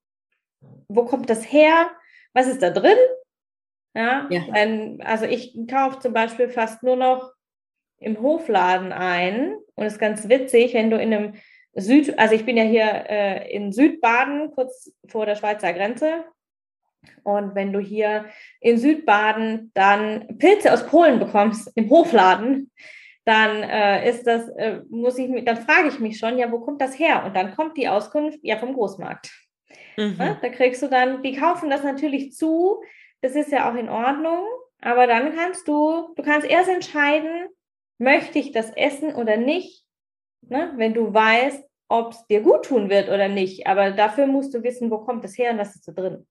wo 0.87 1.05
kommt 1.05 1.29
das 1.29 1.51
her, 1.51 1.91
was 2.33 2.47
ist 2.47 2.61
da 2.61 2.69
drin, 2.69 2.97
ja, 3.95 4.27
ja. 4.29 4.41
Wenn, 4.51 5.01
also 5.01 5.25
ich 5.25 5.57
kaufe 5.69 5.99
zum 5.99 6.13
Beispiel 6.13 6.49
fast 6.49 6.83
nur 6.83 6.97
noch 6.97 7.31
im 7.97 8.21
Hofladen 8.21 8.91
ein 8.91 9.55
und 9.75 9.85
es 9.85 9.93
ist 9.93 9.99
ganz 9.99 10.27
witzig, 10.27 10.73
wenn 10.73 10.91
du 10.91 10.97
in 10.97 11.13
einem 11.13 11.33
Süd, 11.73 12.17
also 12.19 12.35
ich 12.35 12.45
bin 12.45 12.57
ja 12.57 12.63
hier 12.63 13.05
äh, 13.09 13.53
in 13.53 13.71
Südbaden, 13.71 14.51
kurz 14.51 14.93
vor 15.07 15.25
der 15.25 15.35
Schweizer 15.35 15.73
Grenze, 15.73 16.25
und 17.23 17.55
wenn 17.55 17.73
du 17.73 17.79
hier 17.79 18.25
in 18.59 18.77
Südbaden 18.77 19.71
dann 19.73 20.37
Pilze 20.37 20.73
aus 20.73 20.85
Polen 20.85 21.19
bekommst 21.19 21.71
im 21.75 21.89
Hofladen, 21.89 22.71
dann 23.25 23.63
äh, 23.63 24.07
ist 24.09 24.27
das, 24.27 24.47
äh, 24.49 24.81
muss 24.89 25.17
ich, 25.17 25.43
dann 25.45 25.57
frage 25.57 25.89
ich 25.89 25.99
mich 25.99 26.19
schon, 26.19 26.37
ja, 26.37 26.51
wo 26.51 26.59
kommt 26.59 26.79
das 26.81 26.97
her? 26.97 27.23
Und 27.25 27.35
dann 27.35 27.55
kommt 27.55 27.75
die 27.75 27.89
Auskunft 27.89 28.39
ja 28.43 28.57
vom 28.57 28.73
Großmarkt. 28.73 29.31
Mhm. 29.97 30.15
Ja, 30.19 30.37
da 30.39 30.49
kriegst 30.49 30.83
du 30.83 30.87
dann, 30.87 31.23
die 31.23 31.35
kaufen 31.35 31.69
das 31.69 31.83
natürlich 31.83 32.33
zu, 32.33 32.81
das 33.21 33.33
ist 33.35 33.51
ja 33.51 33.69
auch 33.69 33.75
in 33.75 33.89
Ordnung, 33.89 34.45
aber 34.81 35.07
dann 35.07 35.35
kannst 35.35 35.67
du, 35.67 36.13
du 36.15 36.21
kannst 36.21 36.47
erst 36.47 36.69
entscheiden, 36.69 37.47
möchte 37.97 38.37
ich 38.37 38.51
das 38.51 38.69
essen 38.75 39.15
oder 39.15 39.37
nicht, 39.37 39.85
ne? 40.41 40.73
wenn 40.75 40.93
du 40.93 41.13
weißt, 41.13 41.63
ob 41.87 42.11
es 42.11 42.25
dir 42.27 42.41
gut 42.41 42.65
tun 42.65 42.89
wird 42.89 43.09
oder 43.09 43.27
nicht. 43.27 43.67
Aber 43.67 43.91
dafür 43.91 44.27
musst 44.27 44.53
du 44.53 44.63
wissen, 44.63 44.91
wo 44.91 44.99
kommt 44.99 45.23
es 45.25 45.37
her 45.37 45.51
und 45.51 45.59
was 45.59 45.75
ist 45.75 45.87
da 45.87 45.91
drin. 45.91 46.27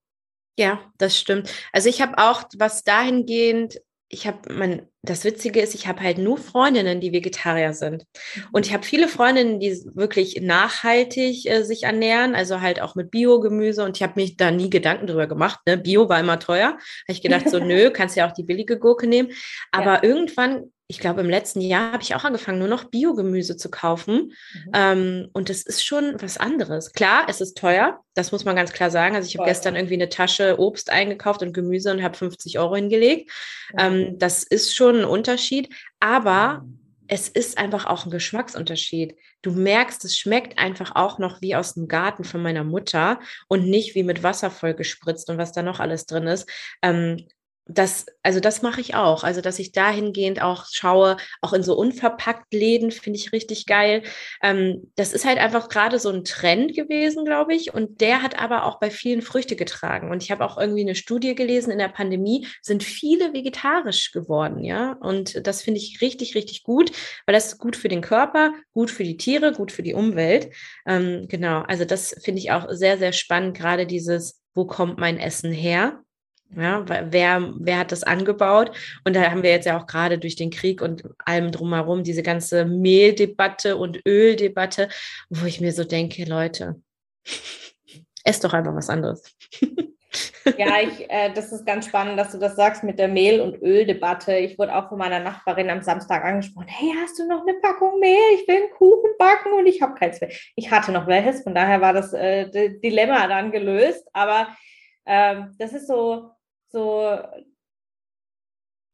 Ja, 0.56 0.80
das 0.98 1.18
stimmt. 1.18 1.50
Also 1.72 1.88
ich 1.88 2.00
habe 2.00 2.18
auch 2.18 2.44
was 2.56 2.84
dahingehend 2.84 3.80
ich 4.14 4.26
habe 4.26 4.54
mein, 4.54 4.86
das 5.02 5.24
Witzige 5.24 5.60
ist, 5.60 5.74
ich 5.74 5.86
habe 5.86 6.00
halt 6.00 6.18
nur 6.18 6.38
Freundinnen, 6.38 7.00
die 7.00 7.12
Vegetarier 7.12 7.72
sind. 7.72 8.06
Und 8.52 8.66
ich 8.66 8.72
habe 8.72 8.84
viele 8.84 9.08
Freundinnen, 9.08 9.58
die 9.58 9.72
wirklich 9.94 10.40
nachhaltig 10.40 11.46
äh, 11.46 11.62
sich 11.64 11.82
ernähren, 11.82 12.34
also 12.34 12.60
halt 12.60 12.80
auch 12.80 12.94
mit 12.94 13.10
Biogemüse. 13.10 13.84
Und 13.84 13.96
ich 13.96 14.02
habe 14.02 14.14
mich 14.16 14.36
da 14.36 14.50
nie 14.50 14.70
Gedanken 14.70 15.06
drüber 15.06 15.26
gemacht. 15.26 15.60
Ne? 15.66 15.76
Bio 15.78 16.08
war 16.08 16.20
immer 16.20 16.38
teuer. 16.38 16.68
Habe 16.68 16.80
ich 17.08 17.22
gedacht, 17.22 17.50
so 17.50 17.58
nö, 17.64 17.90
kannst 17.90 18.16
ja 18.16 18.28
auch 18.28 18.32
die 18.32 18.44
billige 18.44 18.78
Gurke 18.78 19.06
nehmen. 19.06 19.30
Aber 19.72 19.94
ja. 19.94 20.02
irgendwann 20.04 20.70
ich 20.86 20.98
glaube, 20.98 21.22
im 21.22 21.30
letzten 21.30 21.62
Jahr 21.62 21.92
habe 21.92 22.02
ich 22.02 22.14
auch 22.14 22.24
angefangen, 22.24 22.58
nur 22.58 22.68
noch 22.68 22.84
Biogemüse 22.84 23.56
zu 23.56 23.70
kaufen. 23.70 24.32
Mhm. 24.52 24.70
Ähm, 24.74 25.28
und 25.32 25.48
das 25.48 25.62
ist 25.62 25.84
schon 25.84 26.14
was 26.20 26.36
anderes. 26.36 26.92
Klar, 26.92 27.24
es 27.28 27.40
ist 27.40 27.56
teuer, 27.56 28.00
das 28.14 28.32
muss 28.32 28.44
man 28.44 28.54
ganz 28.54 28.72
klar 28.72 28.90
sagen. 28.90 29.16
Also 29.16 29.26
ich 29.26 29.38
habe 29.38 29.48
gestern 29.48 29.76
irgendwie 29.76 29.94
eine 29.94 30.10
Tasche 30.10 30.58
Obst 30.58 30.90
eingekauft 30.90 31.42
und 31.42 31.54
Gemüse 31.54 31.90
und 31.90 32.02
habe 32.02 32.16
50 32.16 32.58
Euro 32.58 32.76
hingelegt. 32.76 33.30
Mhm. 33.72 33.78
Ähm, 33.78 34.18
das 34.18 34.42
ist 34.42 34.76
schon 34.76 34.96
ein 34.98 35.04
Unterschied, 35.06 35.74
aber 36.00 36.60
mhm. 36.60 36.78
es 37.08 37.28
ist 37.30 37.56
einfach 37.56 37.86
auch 37.86 38.04
ein 38.04 38.10
Geschmacksunterschied. 38.10 39.16
Du 39.40 39.52
merkst, 39.52 40.04
es 40.04 40.18
schmeckt 40.18 40.58
einfach 40.58 40.94
auch 40.96 41.18
noch 41.18 41.40
wie 41.40 41.56
aus 41.56 41.74
dem 41.74 41.88
Garten 41.88 42.24
von 42.24 42.42
meiner 42.42 42.64
Mutter 42.64 43.20
und 43.48 43.66
nicht 43.66 43.94
wie 43.94 44.02
mit 44.02 44.22
Wasser 44.22 44.50
voll 44.50 44.74
gespritzt 44.74 45.30
und 45.30 45.38
was 45.38 45.52
da 45.52 45.62
noch 45.62 45.80
alles 45.80 46.04
drin 46.04 46.26
ist. 46.26 46.46
Ähm, 46.82 47.26
das, 47.66 48.06
also 48.22 48.40
das 48.40 48.60
mache 48.60 48.80
ich 48.82 48.94
auch. 48.94 49.24
Also, 49.24 49.40
dass 49.40 49.58
ich 49.58 49.72
dahingehend 49.72 50.42
auch 50.42 50.66
schaue, 50.70 51.16
auch 51.40 51.54
in 51.54 51.62
so 51.62 51.74
unverpackt 51.74 52.52
Läden 52.52 52.90
finde 52.90 53.18
ich 53.18 53.32
richtig 53.32 53.64
geil. 53.64 54.02
Ähm, 54.42 54.92
das 54.96 55.14
ist 55.14 55.24
halt 55.24 55.38
einfach 55.38 55.70
gerade 55.70 55.98
so 55.98 56.10
ein 56.10 56.24
Trend 56.24 56.74
gewesen, 56.74 57.24
glaube 57.24 57.54
ich. 57.54 57.72
Und 57.72 58.02
der 58.02 58.22
hat 58.22 58.38
aber 58.38 58.64
auch 58.64 58.80
bei 58.80 58.90
vielen 58.90 59.22
Früchte 59.22 59.56
getragen. 59.56 60.10
Und 60.10 60.22
ich 60.22 60.30
habe 60.30 60.44
auch 60.44 60.58
irgendwie 60.58 60.82
eine 60.82 60.94
Studie 60.94 61.34
gelesen, 61.34 61.70
in 61.70 61.78
der 61.78 61.88
Pandemie 61.88 62.46
sind 62.60 62.82
viele 62.82 63.32
vegetarisch 63.32 64.12
geworden, 64.12 64.62
ja. 64.62 64.92
Und 65.00 65.46
das 65.46 65.62
finde 65.62 65.80
ich 65.80 66.02
richtig, 66.02 66.34
richtig 66.34 66.64
gut, 66.64 66.92
weil 67.24 67.34
das 67.34 67.46
ist 67.46 67.58
gut 67.58 67.76
für 67.76 67.88
den 67.88 68.02
Körper, 68.02 68.52
gut 68.72 68.90
für 68.90 69.04
die 69.04 69.16
Tiere, 69.16 69.52
gut 69.52 69.72
für 69.72 69.82
die 69.82 69.94
Umwelt. 69.94 70.50
Ähm, 70.86 71.26
genau. 71.28 71.62
Also, 71.62 71.86
das 71.86 72.14
finde 72.22 72.40
ich 72.40 72.52
auch 72.52 72.66
sehr, 72.70 72.98
sehr 72.98 73.12
spannend, 73.12 73.56
gerade 73.56 73.86
dieses, 73.86 74.42
wo 74.54 74.66
kommt 74.66 74.98
mein 74.98 75.18
Essen 75.18 75.50
her? 75.50 76.03
Ja, 76.56 76.84
wer, 76.86 77.52
wer 77.58 77.78
hat 77.78 77.92
das 77.92 78.02
angebaut? 78.02 78.70
Und 79.04 79.16
da 79.16 79.30
haben 79.30 79.42
wir 79.42 79.50
jetzt 79.50 79.66
ja 79.66 79.78
auch 79.78 79.86
gerade 79.86 80.18
durch 80.18 80.36
den 80.36 80.50
Krieg 80.50 80.82
und 80.82 81.02
allem 81.24 81.50
drumherum 81.50 82.04
diese 82.04 82.22
ganze 82.22 82.64
Mehldebatte 82.64 83.76
und 83.76 84.00
Öldebatte, 84.06 84.88
wo 85.30 85.46
ich 85.46 85.60
mir 85.60 85.72
so 85.72 85.84
denke, 85.84 86.24
Leute, 86.24 86.80
esst 88.24 88.44
doch 88.44 88.52
einfach 88.52 88.74
was 88.74 88.90
anderes. 88.90 89.22
Ja, 90.58 90.80
ich, 90.80 91.10
äh, 91.10 91.32
das 91.32 91.52
ist 91.52 91.66
ganz 91.66 91.86
spannend, 91.86 92.18
dass 92.18 92.32
du 92.32 92.38
das 92.38 92.54
sagst 92.56 92.84
mit 92.84 92.98
der 92.98 93.08
Mehl- 93.08 93.40
und 93.40 93.60
Öldebatte. 93.62 94.36
Ich 94.36 94.58
wurde 94.58 94.74
auch 94.74 94.88
von 94.88 94.98
meiner 94.98 95.18
Nachbarin 95.18 95.70
am 95.70 95.82
Samstag 95.82 96.24
angesprochen. 96.24 96.68
Hey, 96.68 96.92
hast 97.02 97.18
du 97.18 97.26
noch 97.26 97.42
eine 97.42 97.54
Packung 97.54 97.98
Mehl? 97.98 98.18
Ich 98.34 98.46
will 98.46 98.56
einen 98.56 98.70
Kuchen 98.70 99.10
backen 99.18 99.52
und 99.54 99.66
ich 99.66 99.80
habe 99.82 99.94
keins 99.94 100.20
mehr. 100.20 100.30
Ich 100.54 100.70
hatte 100.70 100.92
noch 100.92 101.06
welches, 101.06 101.42
von 101.42 101.54
daher 101.54 101.80
war 101.80 101.92
das 101.92 102.12
äh, 102.12 102.48
Dilemma 102.78 103.26
dann 103.26 103.52
gelöst. 103.52 104.06
Aber 104.12 104.48
ähm, 105.06 105.54
das 105.58 105.72
ist 105.72 105.86
so, 105.86 106.30
so 106.74 107.18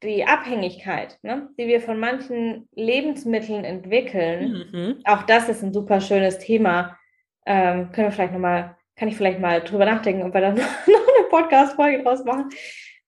die 0.03 0.23
Abhängigkeit, 0.25 1.19
ne, 1.23 1.49
die 1.57 1.67
wir 1.67 1.81
von 1.81 1.99
manchen 1.99 2.67
Lebensmitteln 2.73 3.63
entwickeln. 3.65 4.69
Mhm. 4.71 5.01
Auch 5.05 5.23
das 5.23 5.49
ist 5.49 5.63
ein 5.63 5.73
super 5.73 5.99
schönes 5.99 6.37
Thema. 6.37 6.97
Ähm, 7.45 7.91
können 7.91 8.07
wir 8.07 8.11
vielleicht 8.11 8.33
noch 8.33 8.39
mal, 8.39 8.77
kann 8.95 9.07
ich 9.07 9.15
vielleicht 9.15 9.39
mal 9.39 9.61
drüber 9.61 9.85
nachdenken, 9.85 10.23
ob 10.23 10.33
wir 10.33 10.41
dann 10.41 10.55
noch 10.55 10.63
eine 10.85 11.27
Podcast-Folge 11.29 12.03
draus 12.03 12.23
machen. 12.23 12.49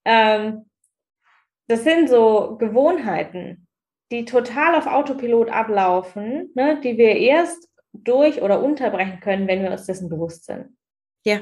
Ähm, 0.05 0.69
das 1.67 1.83
sind 1.83 2.09
so 2.09 2.57
Gewohnheiten, 2.57 3.67
die 4.11 4.25
total 4.25 4.75
auf 4.75 4.85
Autopilot 4.85 5.49
ablaufen, 5.49 6.51
ne, 6.55 6.79
die 6.83 6.97
wir 6.97 7.15
erst 7.15 7.69
durch 7.93 8.41
oder 8.41 8.61
unterbrechen 8.61 9.19
können, 9.19 9.47
wenn 9.47 9.61
wir 9.63 9.71
uns 9.71 9.85
dessen 9.85 10.09
bewusst 10.09 10.45
sind. 10.45 10.75
Ja, 11.25 11.39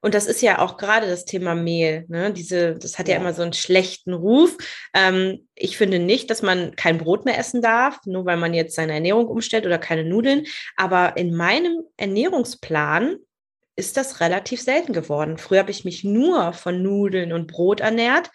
und 0.00 0.14
das 0.14 0.26
ist 0.26 0.40
ja 0.40 0.58
auch 0.58 0.76
gerade 0.76 1.06
das 1.06 1.24
Thema 1.24 1.54
Mehl. 1.54 2.04
Ne? 2.08 2.32
Diese, 2.32 2.74
das 2.74 2.98
hat 2.98 3.08
ja. 3.08 3.14
ja 3.14 3.20
immer 3.20 3.34
so 3.34 3.42
einen 3.42 3.52
schlechten 3.52 4.14
Ruf. 4.14 4.56
Ähm, 4.94 5.46
ich 5.54 5.76
finde 5.76 5.98
nicht, 5.98 6.30
dass 6.30 6.42
man 6.42 6.74
kein 6.76 6.98
Brot 6.98 7.24
mehr 7.24 7.38
essen 7.38 7.60
darf, 7.60 7.98
nur 8.06 8.24
weil 8.24 8.36
man 8.36 8.54
jetzt 8.54 8.74
seine 8.74 8.94
Ernährung 8.94 9.26
umstellt 9.26 9.66
oder 9.66 9.78
keine 9.78 10.04
Nudeln. 10.04 10.46
Aber 10.76 11.16
in 11.16 11.34
meinem 11.34 11.82
Ernährungsplan 11.96 13.16
ist 13.76 13.96
das 13.96 14.20
relativ 14.20 14.60
selten 14.60 14.92
geworden. 14.92 15.38
Früher 15.38 15.60
habe 15.60 15.70
ich 15.70 15.84
mich 15.84 16.04
nur 16.04 16.52
von 16.52 16.82
Nudeln 16.82 17.32
und 17.32 17.46
Brot 17.46 17.80
ernährt 17.80 18.30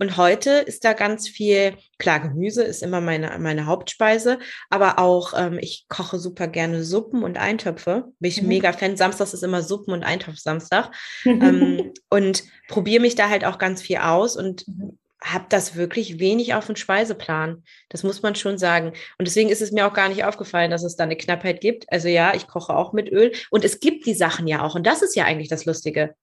und 0.00 0.16
heute 0.16 0.50
ist 0.52 0.86
da 0.86 0.94
ganz 0.94 1.28
viel, 1.28 1.76
klar, 1.98 2.20
Gemüse 2.20 2.62
ist 2.62 2.82
immer 2.82 3.02
meine, 3.02 3.38
meine 3.38 3.66
Hauptspeise, 3.66 4.38
aber 4.70 4.98
auch 4.98 5.34
ähm, 5.36 5.58
ich 5.60 5.84
koche 5.90 6.18
super 6.18 6.48
gerne 6.48 6.82
Suppen 6.84 7.22
und 7.22 7.36
Eintöpfe. 7.36 8.06
Bin 8.18 8.30
ich 8.30 8.40
mhm. 8.40 8.48
mega 8.48 8.72
Fan. 8.72 8.96
Samstags 8.96 9.34
ist 9.34 9.42
immer 9.42 9.62
Suppen- 9.62 9.92
und 9.92 10.02
Eintopf-Samstag. 10.02 10.90
ähm, 11.26 11.92
und 12.08 12.44
probiere 12.68 13.02
mich 13.02 13.14
da 13.14 13.28
halt 13.28 13.44
auch 13.44 13.58
ganz 13.58 13.82
viel 13.82 13.98
aus 13.98 14.38
und 14.38 14.66
mhm. 14.66 14.98
habe 15.22 15.44
das 15.50 15.76
wirklich 15.76 16.18
wenig 16.18 16.54
auf 16.54 16.64
dem 16.64 16.76
Speiseplan. 16.76 17.62
Das 17.90 18.02
muss 18.02 18.22
man 18.22 18.34
schon 18.36 18.56
sagen. 18.56 18.94
Und 19.18 19.28
deswegen 19.28 19.50
ist 19.50 19.60
es 19.60 19.70
mir 19.70 19.86
auch 19.86 19.92
gar 19.92 20.08
nicht 20.08 20.24
aufgefallen, 20.24 20.70
dass 20.70 20.82
es 20.82 20.96
da 20.96 21.04
eine 21.04 21.18
Knappheit 21.18 21.60
gibt. 21.60 21.92
Also 21.92 22.08
ja, 22.08 22.32
ich 22.34 22.46
koche 22.46 22.74
auch 22.74 22.94
mit 22.94 23.12
Öl 23.12 23.32
und 23.50 23.66
es 23.66 23.80
gibt 23.80 24.06
die 24.06 24.14
Sachen 24.14 24.46
ja 24.48 24.62
auch. 24.62 24.76
Und 24.76 24.86
das 24.86 25.02
ist 25.02 25.14
ja 25.14 25.26
eigentlich 25.26 25.48
das 25.48 25.66
Lustige. 25.66 26.14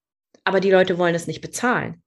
Aber 0.44 0.62
die 0.62 0.72
Leute 0.72 0.98
wollen 0.98 1.14
es 1.14 1.28
nicht 1.28 1.42
bezahlen. 1.42 2.02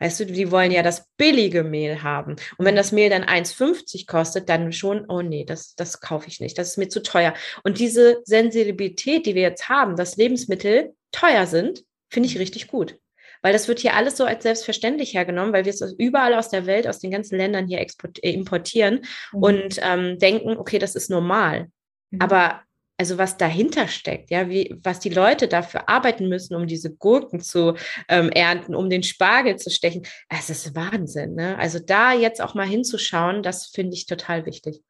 Weißt 0.00 0.18
du, 0.20 0.26
die 0.26 0.50
wollen 0.50 0.72
ja 0.72 0.82
das 0.82 1.06
billige 1.18 1.62
Mehl 1.62 2.02
haben. 2.02 2.36
Und 2.56 2.64
wenn 2.64 2.74
das 2.74 2.90
Mehl 2.90 3.10
dann 3.10 3.24
1,50 3.24 4.06
kostet, 4.06 4.48
dann 4.48 4.72
schon, 4.72 5.04
oh 5.08 5.20
nee, 5.20 5.44
das, 5.44 5.74
das 5.76 6.00
kaufe 6.00 6.26
ich 6.28 6.40
nicht, 6.40 6.58
das 6.58 6.68
ist 6.68 6.78
mir 6.78 6.88
zu 6.88 7.02
teuer. 7.02 7.34
Und 7.62 7.78
diese 7.78 8.20
Sensibilität, 8.24 9.26
die 9.26 9.34
wir 9.34 9.42
jetzt 9.42 9.68
haben, 9.68 9.96
dass 9.96 10.16
Lebensmittel 10.16 10.94
teuer 11.12 11.46
sind, 11.46 11.84
finde 12.08 12.28
ich 12.28 12.38
richtig 12.38 12.66
gut. 12.66 12.98
Weil 13.42 13.52
das 13.52 13.68
wird 13.68 13.78
hier 13.78 13.94
alles 13.94 14.16
so 14.16 14.24
als 14.24 14.42
selbstverständlich 14.42 15.14
hergenommen, 15.14 15.52
weil 15.52 15.64
wir 15.64 15.72
es 15.72 15.80
überall 15.98 16.34
aus 16.34 16.50
der 16.50 16.66
Welt, 16.66 16.86
aus 16.86 16.98
den 16.98 17.10
ganzen 17.10 17.38
Ländern 17.38 17.66
hier 17.66 17.80
äh, 17.80 18.30
importieren 18.32 19.02
mhm. 19.32 19.42
und 19.42 19.80
ähm, 19.82 20.18
denken, 20.18 20.56
okay, 20.56 20.78
das 20.78 20.94
ist 20.94 21.10
normal. 21.10 21.68
Mhm. 22.10 22.20
Aber 22.20 22.62
also 23.00 23.16
was 23.16 23.38
dahinter 23.38 23.88
steckt, 23.88 24.30
ja, 24.30 24.50
wie, 24.50 24.78
was 24.84 25.00
die 25.00 25.08
Leute 25.08 25.48
dafür 25.48 25.88
arbeiten 25.88 26.28
müssen, 26.28 26.54
um 26.54 26.66
diese 26.66 26.94
Gurken 26.94 27.40
zu 27.40 27.74
ähm, 28.10 28.28
ernten, 28.28 28.74
um 28.74 28.90
den 28.90 29.02
Spargel 29.02 29.56
zu 29.56 29.70
stechen, 29.70 30.06
es 30.28 30.50
ist 30.50 30.76
Wahnsinn. 30.76 31.34
Ne? 31.34 31.56
Also 31.58 31.78
da 31.78 32.12
jetzt 32.12 32.42
auch 32.42 32.52
mal 32.52 32.66
hinzuschauen, 32.66 33.42
das 33.42 33.68
finde 33.68 33.94
ich 33.94 34.04
total 34.04 34.44
wichtig. 34.44 34.82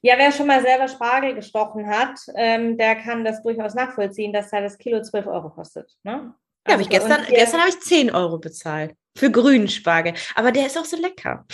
Ja, 0.00 0.14
wer 0.16 0.30
schon 0.30 0.46
mal 0.46 0.62
selber 0.62 0.86
Spargel 0.86 1.34
gestochen 1.34 1.88
hat, 1.88 2.20
ähm, 2.36 2.78
der 2.78 2.94
kann 2.94 3.24
das 3.24 3.42
durchaus 3.42 3.74
nachvollziehen, 3.74 4.32
dass 4.32 4.50
da 4.50 4.60
das 4.60 4.78
Kilo 4.78 5.02
12 5.02 5.26
Euro 5.26 5.50
kostet. 5.50 5.90
Ne? 6.04 6.32
Ja, 6.68 6.72
habe 6.72 6.82
ich 6.82 6.88
gestern, 6.88 7.20
gestern 7.28 7.62
habe 7.62 7.70
ich 7.70 7.80
10 7.80 8.12
Euro 8.12 8.38
bezahlt 8.38 8.94
für 9.16 9.30
grünen 9.30 9.68
Spargel. 9.68 10.14
Aber 10.34 10.52
der 10.52 10.66
ist 10.66 10.78
auch 10.78 10.84
so 10.84 10.96
lecker. 10.96 11.46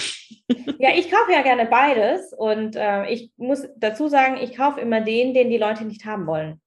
Ja, 0.79 0.91
ich 0.95 1.11
kaufe 1.11 1.33
ja 1.33 1.43
gerne 1.43 1.67
beides. 1.67 2.33
Und 2.33 2.75
äh, 2.77 3.09
ich 3.11 3.31
muss 3.37 3.69
dazu 3.77 4.09
sagen, 4.09 4.39
ich 4.41 4.57
kaufe 4.57 4.81
immer 4.81 5.01
den, 5.01 5.35
den 5.35 5.51
die 5.51 5.59
Leute 5.59 5.85
nicht 5.85 6.05
haben 6.05 6.27
wollen. 6.27 6.61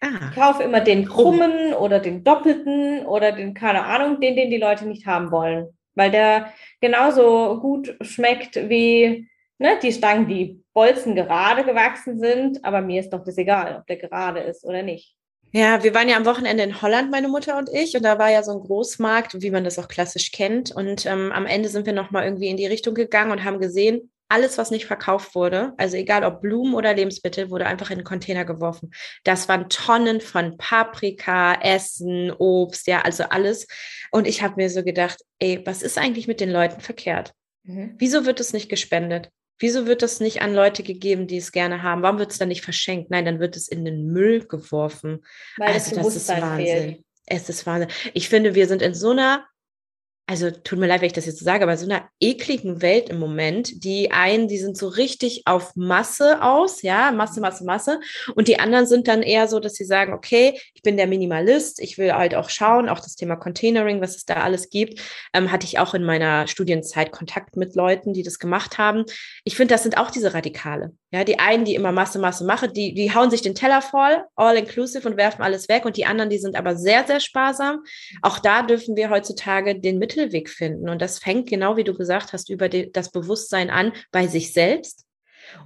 Ah. 0.00 0.30
Ich 0.30 0.36
kaufe 0.36 0.64
immer 0.64 0.80
den 0.80 1.06
krummen 1.06 1.74
oder 1.74 2.00
den 2.00 2.24
doppelten 2.24 3.06
oder 3.06 3.32
den, 3.32 3.54
keine 3.54 3.84
Ahnung, 3.84 4.20
den, 4.20 4.34
den 4.34 4.50
die 4.50 4.58
Leute 4.58 4.86
nicht 4.86 5.06
haben 5.06 5.30
wollen. 5.30 5.68
Weil 5.94 6.10
der 6.10 6.52
genauso 6.80 7.60
gut 7.60 7.96
schmeckt 8.00 8.56
wie 8.68 9.28
ne, 9.58 9.78
die 9.80 9.92
Stangen, 9.92 10.26
die 10.26 10.62
Bolzen 10.74 11.14
gerade 11.14 11.64
gewachsen 11.64 12.18
sind. 12.18 12.64
Aber 12.64 12.80
mir 12.80 13.00
ist 13.00 13.10
doch 13.10 13.22
das 13.22 13.38
egal, 13.38 13.76
ob 13.78 13.86
der 13.86 13.96
gerade 13.96 14.40
ist 14.40 14.64
oder 14.64 14.82
nicht. 14.82 15.14
Ja, 15.54 15.84
wir 15.84 15.94
waren 15.94 16.08
ja 16.08 16.16
am 16.16 16.24
Wochenende 16.24 16.62
in 16.62 16.80
Holland, 16.80 17.10
meine 17.10 17.28
Mutter 17.28 17.58
und 17.58 17.68
ich, 17.72 17.94
und 17.94 18.02
da 18.04 18.18
war 18.18 18.30
ja 18.30 18.42
so 18.42 18.52
ein 18.52 18.60
Großmarkt, 18.60 19.42
wie 19.42 19.50
man 19.50 19.64
das 19.64 19.78
auch 19.78 19.86
klassisch 19.86 20.32
kennt. 20.32 20.70
Und 20.70 21.04
ähm, 21.04 21.30
am 21.30 21.44
Ende 21.44 21.68
sind 21.68 21.84
wir 21.84 21.92
nochmal 21.92 22.24
irgendwie 22.24 22.48
in 22.48 22.56
die 22.56 22.66
Richtung 22.66 22.94
gegangen 22.94 23.30
und 23.30 23.44
haben 23.44 23.60
gesehen, 23.60 24.10
alles, 24.30 24.56
was 24.56 24.70
nicht 24.70 24.86
verkauft 24.86 25.34
wurde, 25.34 25.74
also 25.76 25.98
egal 25.98 26.24
ob 26.24 26.40
Blumen 26.40 26.72
oder 26.72 26.94
Lebensmittel, 26.94 27.50
wurde 27.50 27.66
einfach 27.66 27.90
in 27.90 27.98
den 27.98 28.04
Container 28.04 28.46
geworfen. 28.46 28.90
Das 29.24 29.46
waren 29.46 29.68
Tonnen 29.68 30.22
von 30.22 30.56
Paprika, 30.56 31.60
Essen, 31.60 32.32
Obst, 32.38 32.86
ja, 32.86 33.02
also 33.02 33.24
alles. 33.24 33.66
Und 34.10 34.26
ich 34.26 34.42
habe 34.42 34.54
mir 34.56 34.70
so 34.70 34.82
gedacht, 34.82 35.18
ey, 35.38 35.60
was 35.66 35.82
ist 35.82 35.98
eigentlich 35.98 36.28
mit 36.28 36.40
den 36.40 36.50
Leuten 36.50 36.80
verkehrt? 36.80 37.34
Mhm. 37.64 37.94
Wieso 37.98 38.24
wird 38.24 38.40
es 38.40 38.54
nicht 38.54 38.70
gespendet? 38.70 39.28
Wieso 39.58 39.86
wird 39.86 40.02
das 40.02 40.20
nicht 40.20 40.42
an 40.42 40.54
Leute 40.54 40.82
gegeben, 40.82 41.26
die 41.26 41.36
es 41.36 41.52
gerne 41.52 41.82
haben? 41.82 42.02
Warum 42.02 42.18
wird 42.18 42.32
es 42.32 42.38
dann 42.38 42.48
nicht 42.48 42.62
verschenkt? 42.62 43.10
Nein, 43.10 43.24
dann 43.24 43.40
wird 43.40 43.56
es 43.56 43.68
in 43.68 43.84
den 43.84 44.06
Müll 44.06 44.46
geworfen. 44.46 45.24
Weil 45.56 45.74
also 45.74 45.94
das 45.94 46.16
ist 46.16 46.28
Wahnsinn. 46.28 46.66
Fehlt. 46.66 47.04
Es 47.26 47.48
ist 47.48 47.66
Wahnsinn. 47.66 47.90
Ich 48.14 48.28
finde, 48.28 48.54
wir 48.54 48.66
sind 48.66 48.82
in 48.82 48.94
so 48.94 49.10
einer, 49.10 49.46
also 50.32 50.50
tut 50.50 50.78
mir 50.78 50.86
leid, 50.86 51.02
wenn 51.02 51.08
ich 51.08 51.12
das 51.12 51.26
jetzt 51.26 51.40
so 51.40 51.44
sage, 51.44 51.62
aber 51.62 51.76
so 51.76 51.84
einer 51.84 52.08
ekligen 52.18 52.80
Welt 52.80 53.10
im 53.10 53.18
Moment. 53.18 53.84
Die 53.84 54.12
einen, 54.12 54.48
die 54.48 54.56
sind 54.56 54.78
so 54.78 54.88
richtig 54.88 55.42
auf 55.44 55.76
Masse 55.76 56.42
aus, 56.42 56.80
ja, 56.80 57.12
Masse, 57.12 57.42
Masse, 57.42 57.64
Masse. 57.64 58.00
Und 58.34 58.48
die 58.48 58.58
anderen 58.58 58.86
sind 58.86 59.08
dann 59.08 59.22
eher 59.22 59.46
so, 59.46 59.60
dass 59.60 59.74
sie 59.74 59.84
sagen, 59.84 60.14
okay, 60.14 60.58
ich 60.72 60.80
bin 60.80 60.96
der 60.96 61.06
Minimalist, 61.06 61.80
ich 61.80 61.98
will 61.98 62.14
halt 62.14 62.34
auch 62.34 62.48
schauen, 62.48 62.88
auch 62.88 63.00
das 63.00 63.14
Thema 63.14 63.36
Containering, 63.36 64.00
was 64.00 64.16
es 64.16 64.24
da 64.24 64.36
alles 64.36 64.70
gibt, 64.70 65.02
ähm, 65.34 65.52
hatte 65.52 65.66
ich 65.66 65.78
auch 65.78 65.92
in 65.92 66.02
meiner 66.02 66.46
Studienzeit 66.46 67.12
Kontakt 67.12 67.58
mit 67.58 67.74
Leuten, 67.74 68.14
die 68.14 68.22
das 68.22 68.38
gemacht 68.38 68.78
haben. 68.78 69.04
Ich 69.44 69.56
finde, 69.56 69.74
das 69.74 69.82
sind 69.82 69.98
auch 69.98 70.10
diese 70.10 70.32
Radikale. 70.32 70.92
Ja, 71.12 71.24
die 71.24 71.38
einen, 71.38 71.66
die 71.66 71.74
immer 71.74 71.92
Masse, 71.92 72.18
Masse 72.18 72.44
machen, 72.44 72.72
die, 72.72 72.94
die 72.94 73.14
hauen 73.14 73.30
sich 73.30 73.42
den 73.42 73.54
Teller 73.54 73.82
voll, 73.82 74.24
all 74.34 74.56
inclusive 74.56 75.06
und 75.06 75.18
werfen 75.18 75.42
alles 75.42 75.68
weg. 75.68 75.84
Und 75.84 75.98
die 75.98 76.06
anderen, 76.06 76.30
die 76.30 76.38
sind 76.38 76.56
aber 76.56 76.74
sehr, 76.76 77.06
sehr 77.06 77.20
sparsam. 77.20 77.84
Auch 78.22 78.38
da 78.38 78.62
dürfen 78.62 78.96
wir 78.96 79.10
heutzutage 79.10 79.78
den 79.78 79.98
Mittelweg 79.98 80.48
finden. 80.48 80.88
Und 80.88 81.02
das 81.02 81.18
fängt 81.18 81.50
genau 81.50 81.76
wie 81.76 81.84
du 81.84 81.94
gesagt 81.94 82.32
hast, 82.32 82.48
über 82.48 82.70
die, 82.70 82.90
das 82.90 83.10
Bewusstsein 83.10 83.68
an 83.68 83.92
bei 84.10 84.26
sich 84.26 84.54
selbst 84.54 85.06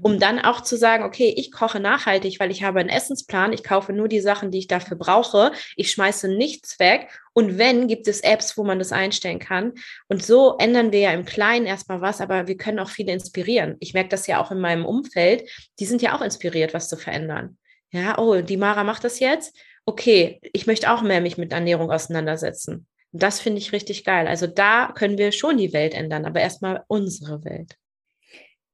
um 0.01 0.19
dann 0.19 0.39
auch 0.39 0.61
zu 0.61 0.77
sagen, 0.77 1.05
okay, 1.05 1.33
ich 1.37 1.53
koche 1.53 1.81
nachhaltig, 1.81 2.41
weil 2.41 2.51
ich 2.51 2.63
habe 2.63 2.81
einen 2.81 2.89
Essensplan, 2.89 3.53
ich 3.53 3.63
kaufe 3.63 3.93
nur 3.93 4.09
die 4.09 4.21
Sachen, 4.21 4.51
die 4.51 4.59
ich 4.59 4.67
dafür 4.67 4.97
brauche, 4.97 5.53
ich 5.77 5.91
schmeiße 5.91 6.29
nichts 6.29 6.79
weg 6.79 7.09
und 7.33 7.59
wenn, 7.59 7.87
gibt 7.87 8.09
es 8.09 8.21
Apps, 8.21 8.57
wo 8.57 8.65
man 8.65 8.79
das 8.79 8.93
einstellen 8.93 9.39
kann. 9.39 9.75
Und 10.09 10.25
so 10.25 10.57
ändern 10.59 10.93
wir 10.93 11.01
ja 11.01 11.13
im 11.13 11.25
Kleinen 11.25 11.67
erstmal 11.67 12.01
was, 12.01 12.21
aber 12.21 12.47
wir 12.49 12.57
können 12.57 12.79
auch 12.79 12.89
viele 12.89 13.13
inspirieren. 13.13 13.77
Ich 13.81 13.95
merke 13.95 14.09
das 14.09 14.27
ja 14.27 14.43
auch 14.43 14.51
in 14.51 14.59
meinem 14.59 14.87
Umfeld, 14.87 15.49
die 15.79 15.87
sind 15.87 16.01
ja 16.03 16.17
auch 16.17 16.23
inspiriert, 16.23 16.73
was 16.73 16.89
zu 16.89 16.97
verändern. 16.97 17.59
Ja, 17.91 18.19
oh, 18.19 18.41
die 18.41 18.57
Mara 18.57 18.85
macht 18.85 19.05
das 19.05 19.21
jetzt. 19.21 19.57
Okay, 19.85 20.41
ich 20.53 20.67
möchte 20.67 20.91
auch 20.91 21.03
mehr 21.03 21.21
mich 21.21 21.39
mit 21.39 21.53
Ernährung 21.53 21.91
auseinandersetzen. 21.91 22.87
Das 23.13 23.41
finde 23.41 23.59
ich 23.59 23.73
richtig 23.73 24.05
geil. 24.05 24.27
Also 24.27 24.47
da 24.47 24.93
können 24.93 25.19
wir 25.19 25.33
schon 25.33 25.59
die 25.59 25.73
Welt 25.73 25.95
ändern, 25.95 26.25
aber 26.25 26.41
erstmal 26.41 26.85
unsere 26.89 27.45
Welt 27.45 27.77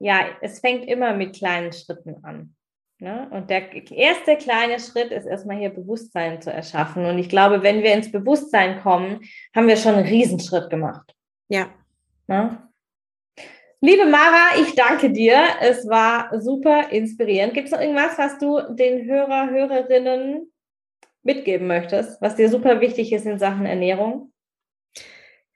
ja, 0.03 0.27
es 0.41 0.59
fängt 0.59 0.85
immer 0.87 1.15
mit 1.15 1.37
kleinen 1.37 1.73
Schritten 1.73 2.25
an. 2.25 2.57
Ne? 2.99 3.29
Und 3.31 3.51
der 3.51 3.73
erste 3.93 4.37
kleine 4.37 4.81
Schritt 4.81 5.13
ist 5.13 5.27
erstmal 5.27 5.59
hier 5.59 5.71
Bewusstsein 5.71 6.43
zu 6.43 6.53
erschaffen. 6.53 7.07
Und 7.07 7.19
ich 7.19 7.29
glaube, 7.29 7.63
wenn 7.63 7.83
wir 7.85 7.93
ins 7.93 8.11
Bewusstsein 8.11 8.81
kommen, 8.81 9.21
haben 9.55 9.69
wir 9.69 9.77
schon 9.77 9.95
einen 9.95 10.07
Riesenschritt 10.07 10.71
gemacht. 10.71 11.15
Ja. 11.49 11.69
Ne? 12.27 12.69
Liebe 13.81 14.07
Mara, 14.07 14.61
ich 14.61 14.75
danke 14.75 15.11
dir. 15.11 15.41
Es 15.61 15.89
war 15.89 16.41
super 16.41 16.91
inspirierend. 16.91 17.55
Gibt 17.55 17.67
es 17.67 17.73
noch 17.73 17.81
irgendwas, 17.81 18.19
was 18.19 18.39
du 18.39 18.75
den 18.75 19.05
Hörer, 19.09 19.51
Hörerinnen 19.51 20.53
mitgeben 21.23 21.69
möchtest, 21.69 22.21
was 22.21 22.35
dir 22.35 22.49
super 22.49 22.81
wichtig 22.81 23.13
ist 23.13 23.27
in 23.27 23.39
Sachen 23.39 23.67
Ernährung? 23.67 24.33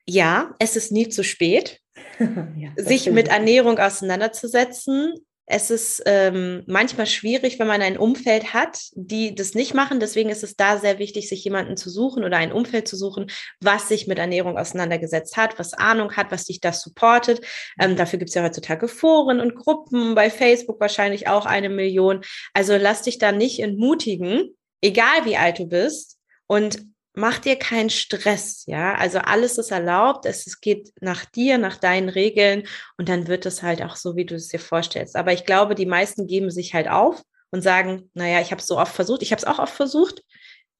Ja, 0.04 0.54
es 0.60 0.76
ist 0.76 0.92
nie 0.92 1.08
zu 1.08 1.24
spät. 1.24 1.80
ja, 2.56 2.70
sich 2.76 3.10
mit 3.10 3.28
Ernährung 3.28 3.78
auseinanderzusetzen. 3.78 5.14
Es 5.48 5.70
ist 5.70 6.02
ähm, 6.06 6.64
manchmal 6.66 7.06
schwierig, 7.06 7.60
wenn 7.60 7.68
man 7.68 7.80
ein 7.80 7.96
Umfeld 7.96 8.52
hat, 8.52 8.80
die 8.94 9.32
das 9.32 9.54
nicht 9.54 9.74
machen. 9.74 10.00
Deswegen 10.00 10.28
ist 10.28 10.42
es 10.42 10.56
da 10.56 10.78
sehr 10.78 10.98
wichtig, 10.98 11.28
sich 11.28 11.44
jemanden 11.44 11.76
zu 11.76 11.88
suchen 11.88 12.24
oder 12.24 12.36
ein 12.36 12.50
Umfeld 12.50 12.88
zu 12.88 12.96
suchen, 12.96 13.30
was 13.60 13.86
sich 13.86 14.08
mit 14.08 14.18
Ernährung 14.18 14.58
auseinandergesetzt 14.58 15.36
hat, 15.36 15.56
was 15.56 15.72
Ahnung 15.72 16.16
hat, 16.16 16.32
was 16.32 16.46
dich 16.46 16.60
das 16.60 16.82
supportet. 16.82 17.46
Ähm, 17.80 17.94
dafür 17.94 18.18
gibt 18.18 18.30
es 18.30 18.34
ja 18.34 18.42
heutzutage 18.42 18.88
Foren 18.88 19.38
und 19.38 19.54
Gruppen, 19.54 20.16
bei 20.16 20.30
Facebook 20.30 20.80
wahrscheinlich 20.80 21.28
auch 21.28 21.46
eine 21.46 21.68
Million. 21.68 22.22
Also 22.52 22.76
lass 22.76 23.02
dich 23.02 23.18
da 23.18 23.30
nicht 23.30 23.60
entmutigen, 23.60 24.56
egal 24.80 25.26
wie 25.26 25.36
alt 25.36 25.60
du 25.60 25.66
bist. 25.66 26.18
Und 26.48 26.86
mach 27.16 27.38
dir 27.38 27.56
keinen 27.56 27.90
Stress, 27.90 28.64
ja. 28.66 28.94
Also 28.94 29.18
alles 29.18 29.58
ist 29.58 29.72
erlaubt, 29.72 30.26
es, 30.26 30.60
geht 30.60 30.92
nach 31.00 31.24
dir, 31.24 31.58
nach 31.58 31.76
deinen 31.76 32.08
Regeln 32.08 32.68
und 32.98 33.08
dann 33.08 33.26
wird 33.26 33.46
es 33.46 33.62
halt 33.62 33.82
auch 33.82 33.96
so, 33.96 34.16
wie 34.16 34.26
du 34.26 34.36
es 34.36 34.48
dir 34.48 34.60
vorstellst. 34.60 35.16
Aber 35.16 35.32
ich 35.32 35.44
glaube, 35.44 35.74
die 35.74 35.86
meisten 35.86 36.26
geben 36.26 36.50
sich 36.50 36.74
halt 36.74 36.88
auf 36.88 37.22
und 37.50 37.62
sagen, 37.62 38.10
naja, 38.14 38.40
ich 38.40 38.52
habe 38.52 38.60
es 38.60 38.66
so 38.66 38.78
oft 38.78 38.94
versucht, 38.94 39.22
ich 39.22 39.32
habe 39.32 39.40
es 39.40 39.46
auch 39.46 39.58
oft 39.58 39.74
versucht, 39.74 40.22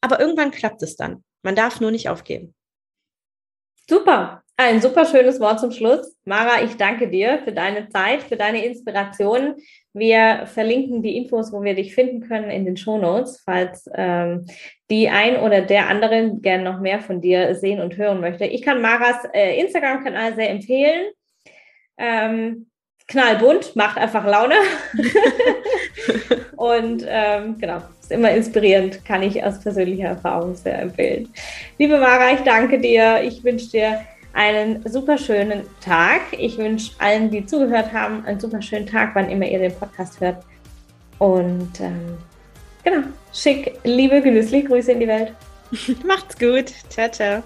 aber 0.00 0.20
irgendwann 0.20 0.50
klappt 0.50 0.82
es 0.82 0.96
dann. 0.96 1.24
Man 1.42 1.56
darf 1.56 1.80
nur 1.80 1.90
nicht 1.90 2.10
aufgeben. 2.10 2.54
Super. 3.88 4.42
Ein 4.58 4.80
super 4.80 5.04
schönes 5.04 5.38
Wort 5.40 5.60
zum 5.60 5.70
Schluss. 5.70 6.16
Mara, 6.24 6.62
ich 6.62 6.76
danke 6.76 7.08
dir 7.08 7.40
für 7.44 7.52
deine 7.52 7.88
Zeit, 7.88 8.22
für 8.22 8.36
deine 8.36 8.64
Inspiration. 8.64 9.56
Wir 9.96 10.44
verlinken 10.44 11.02
die 11.02 11.16
Infos, 11.16 11.54
wo 11.54 11.62
wir 11.62 11.74
dich 11.74 11.94
finden 11.94 12.20
können, 12.20 12.50
in 12.50 12.66
den 12.66 12.76
Shownotes, 12.76 13.40
falls 13.42 13.88
ähm, 13.94 14.44
die 14.90 15.08
ein 15.08 15.38
oder 15.38 15.62
der 15.62 15.88
andere 15.88 16.36
gerne 16.36 16.64
noch 16.64 16.80
mehr 16.80 17.00
von 17.00 17.22
dir 17.22 17.54
sehen 17.54 17.80
und 17.80 17.96
hören 17.96 18.20
möchte. 18.20 18.44
Ich 18.44 18.60
kann 18.60 18.82
Maras 18.82 19.16
äh, 19.32 19.58
Instagram-Kanal 19.58 20.34
sehr 20.34 20.50
empfehlen. 20.50 21.12
Ähm, 21.96 22.66
knallbunt, 23.08 23.74
macht 23.74 23.96
einfach 23.96 24.26
Laune. 24.26 24.56
und 26.56 27.06
ähm, 27.08 27.56
genau, 27.58 27.78
ist 27.98 28.12
immer 28.12 28.32
inspirierend, 28.32 29.02
kann 29.02 29.22
ich 29.22 29.42
aus 29.42 29.60
persönlicher 29.60 30.08
Erfahrung 30.08 30.56
sehr 30.56 30.78
empfehlen. 30.78 31.32
Liebe 31.78 31.96
Mara, 31.96 32.32
ich 32.34 32.40
danke 32.40 32.78
dir. 32.78 33.22
Ich 33.22 33.42
wünsche 33.42 33.70
dir 33.70 34.00
einen 34.36 34.86
super 34.86 35.16
schönen 35.16 35.62
Tag. 35.80 36.20
Ich 36.32 36.58
wünsche 36.58 36.92
allen, 36.98 37.30
die 37.30 37.46
zugehört 37.46 37.92
haben, 37.92 38.24
einen 38.26 38.38
super 38.38 38.60
schönen 38.60 38.86
Tag, 38.86 39.14
wann 39.14 39.30
immer 39.30 39.46
ihr 39.46 39.58
den 39.58 39.74
Podcast 39.74 40.20
hört. 40.20 40.44
Und 41.18 41.80
ähm, 41.80 42.18
genau, 42.84 43.06
schick, 43.32 43.78
liebe, 43.82 44.20
genüsslich 44.20 44.66
Grüße 44.66 44.92
in 44.92 45.00
die 45.00 45.08
Welt. 45.08 45.32
Macht's 46.04 46.38
gut. 46.38 46.72
Ciao, 46.90 47.10
ciao. 47.10 47.42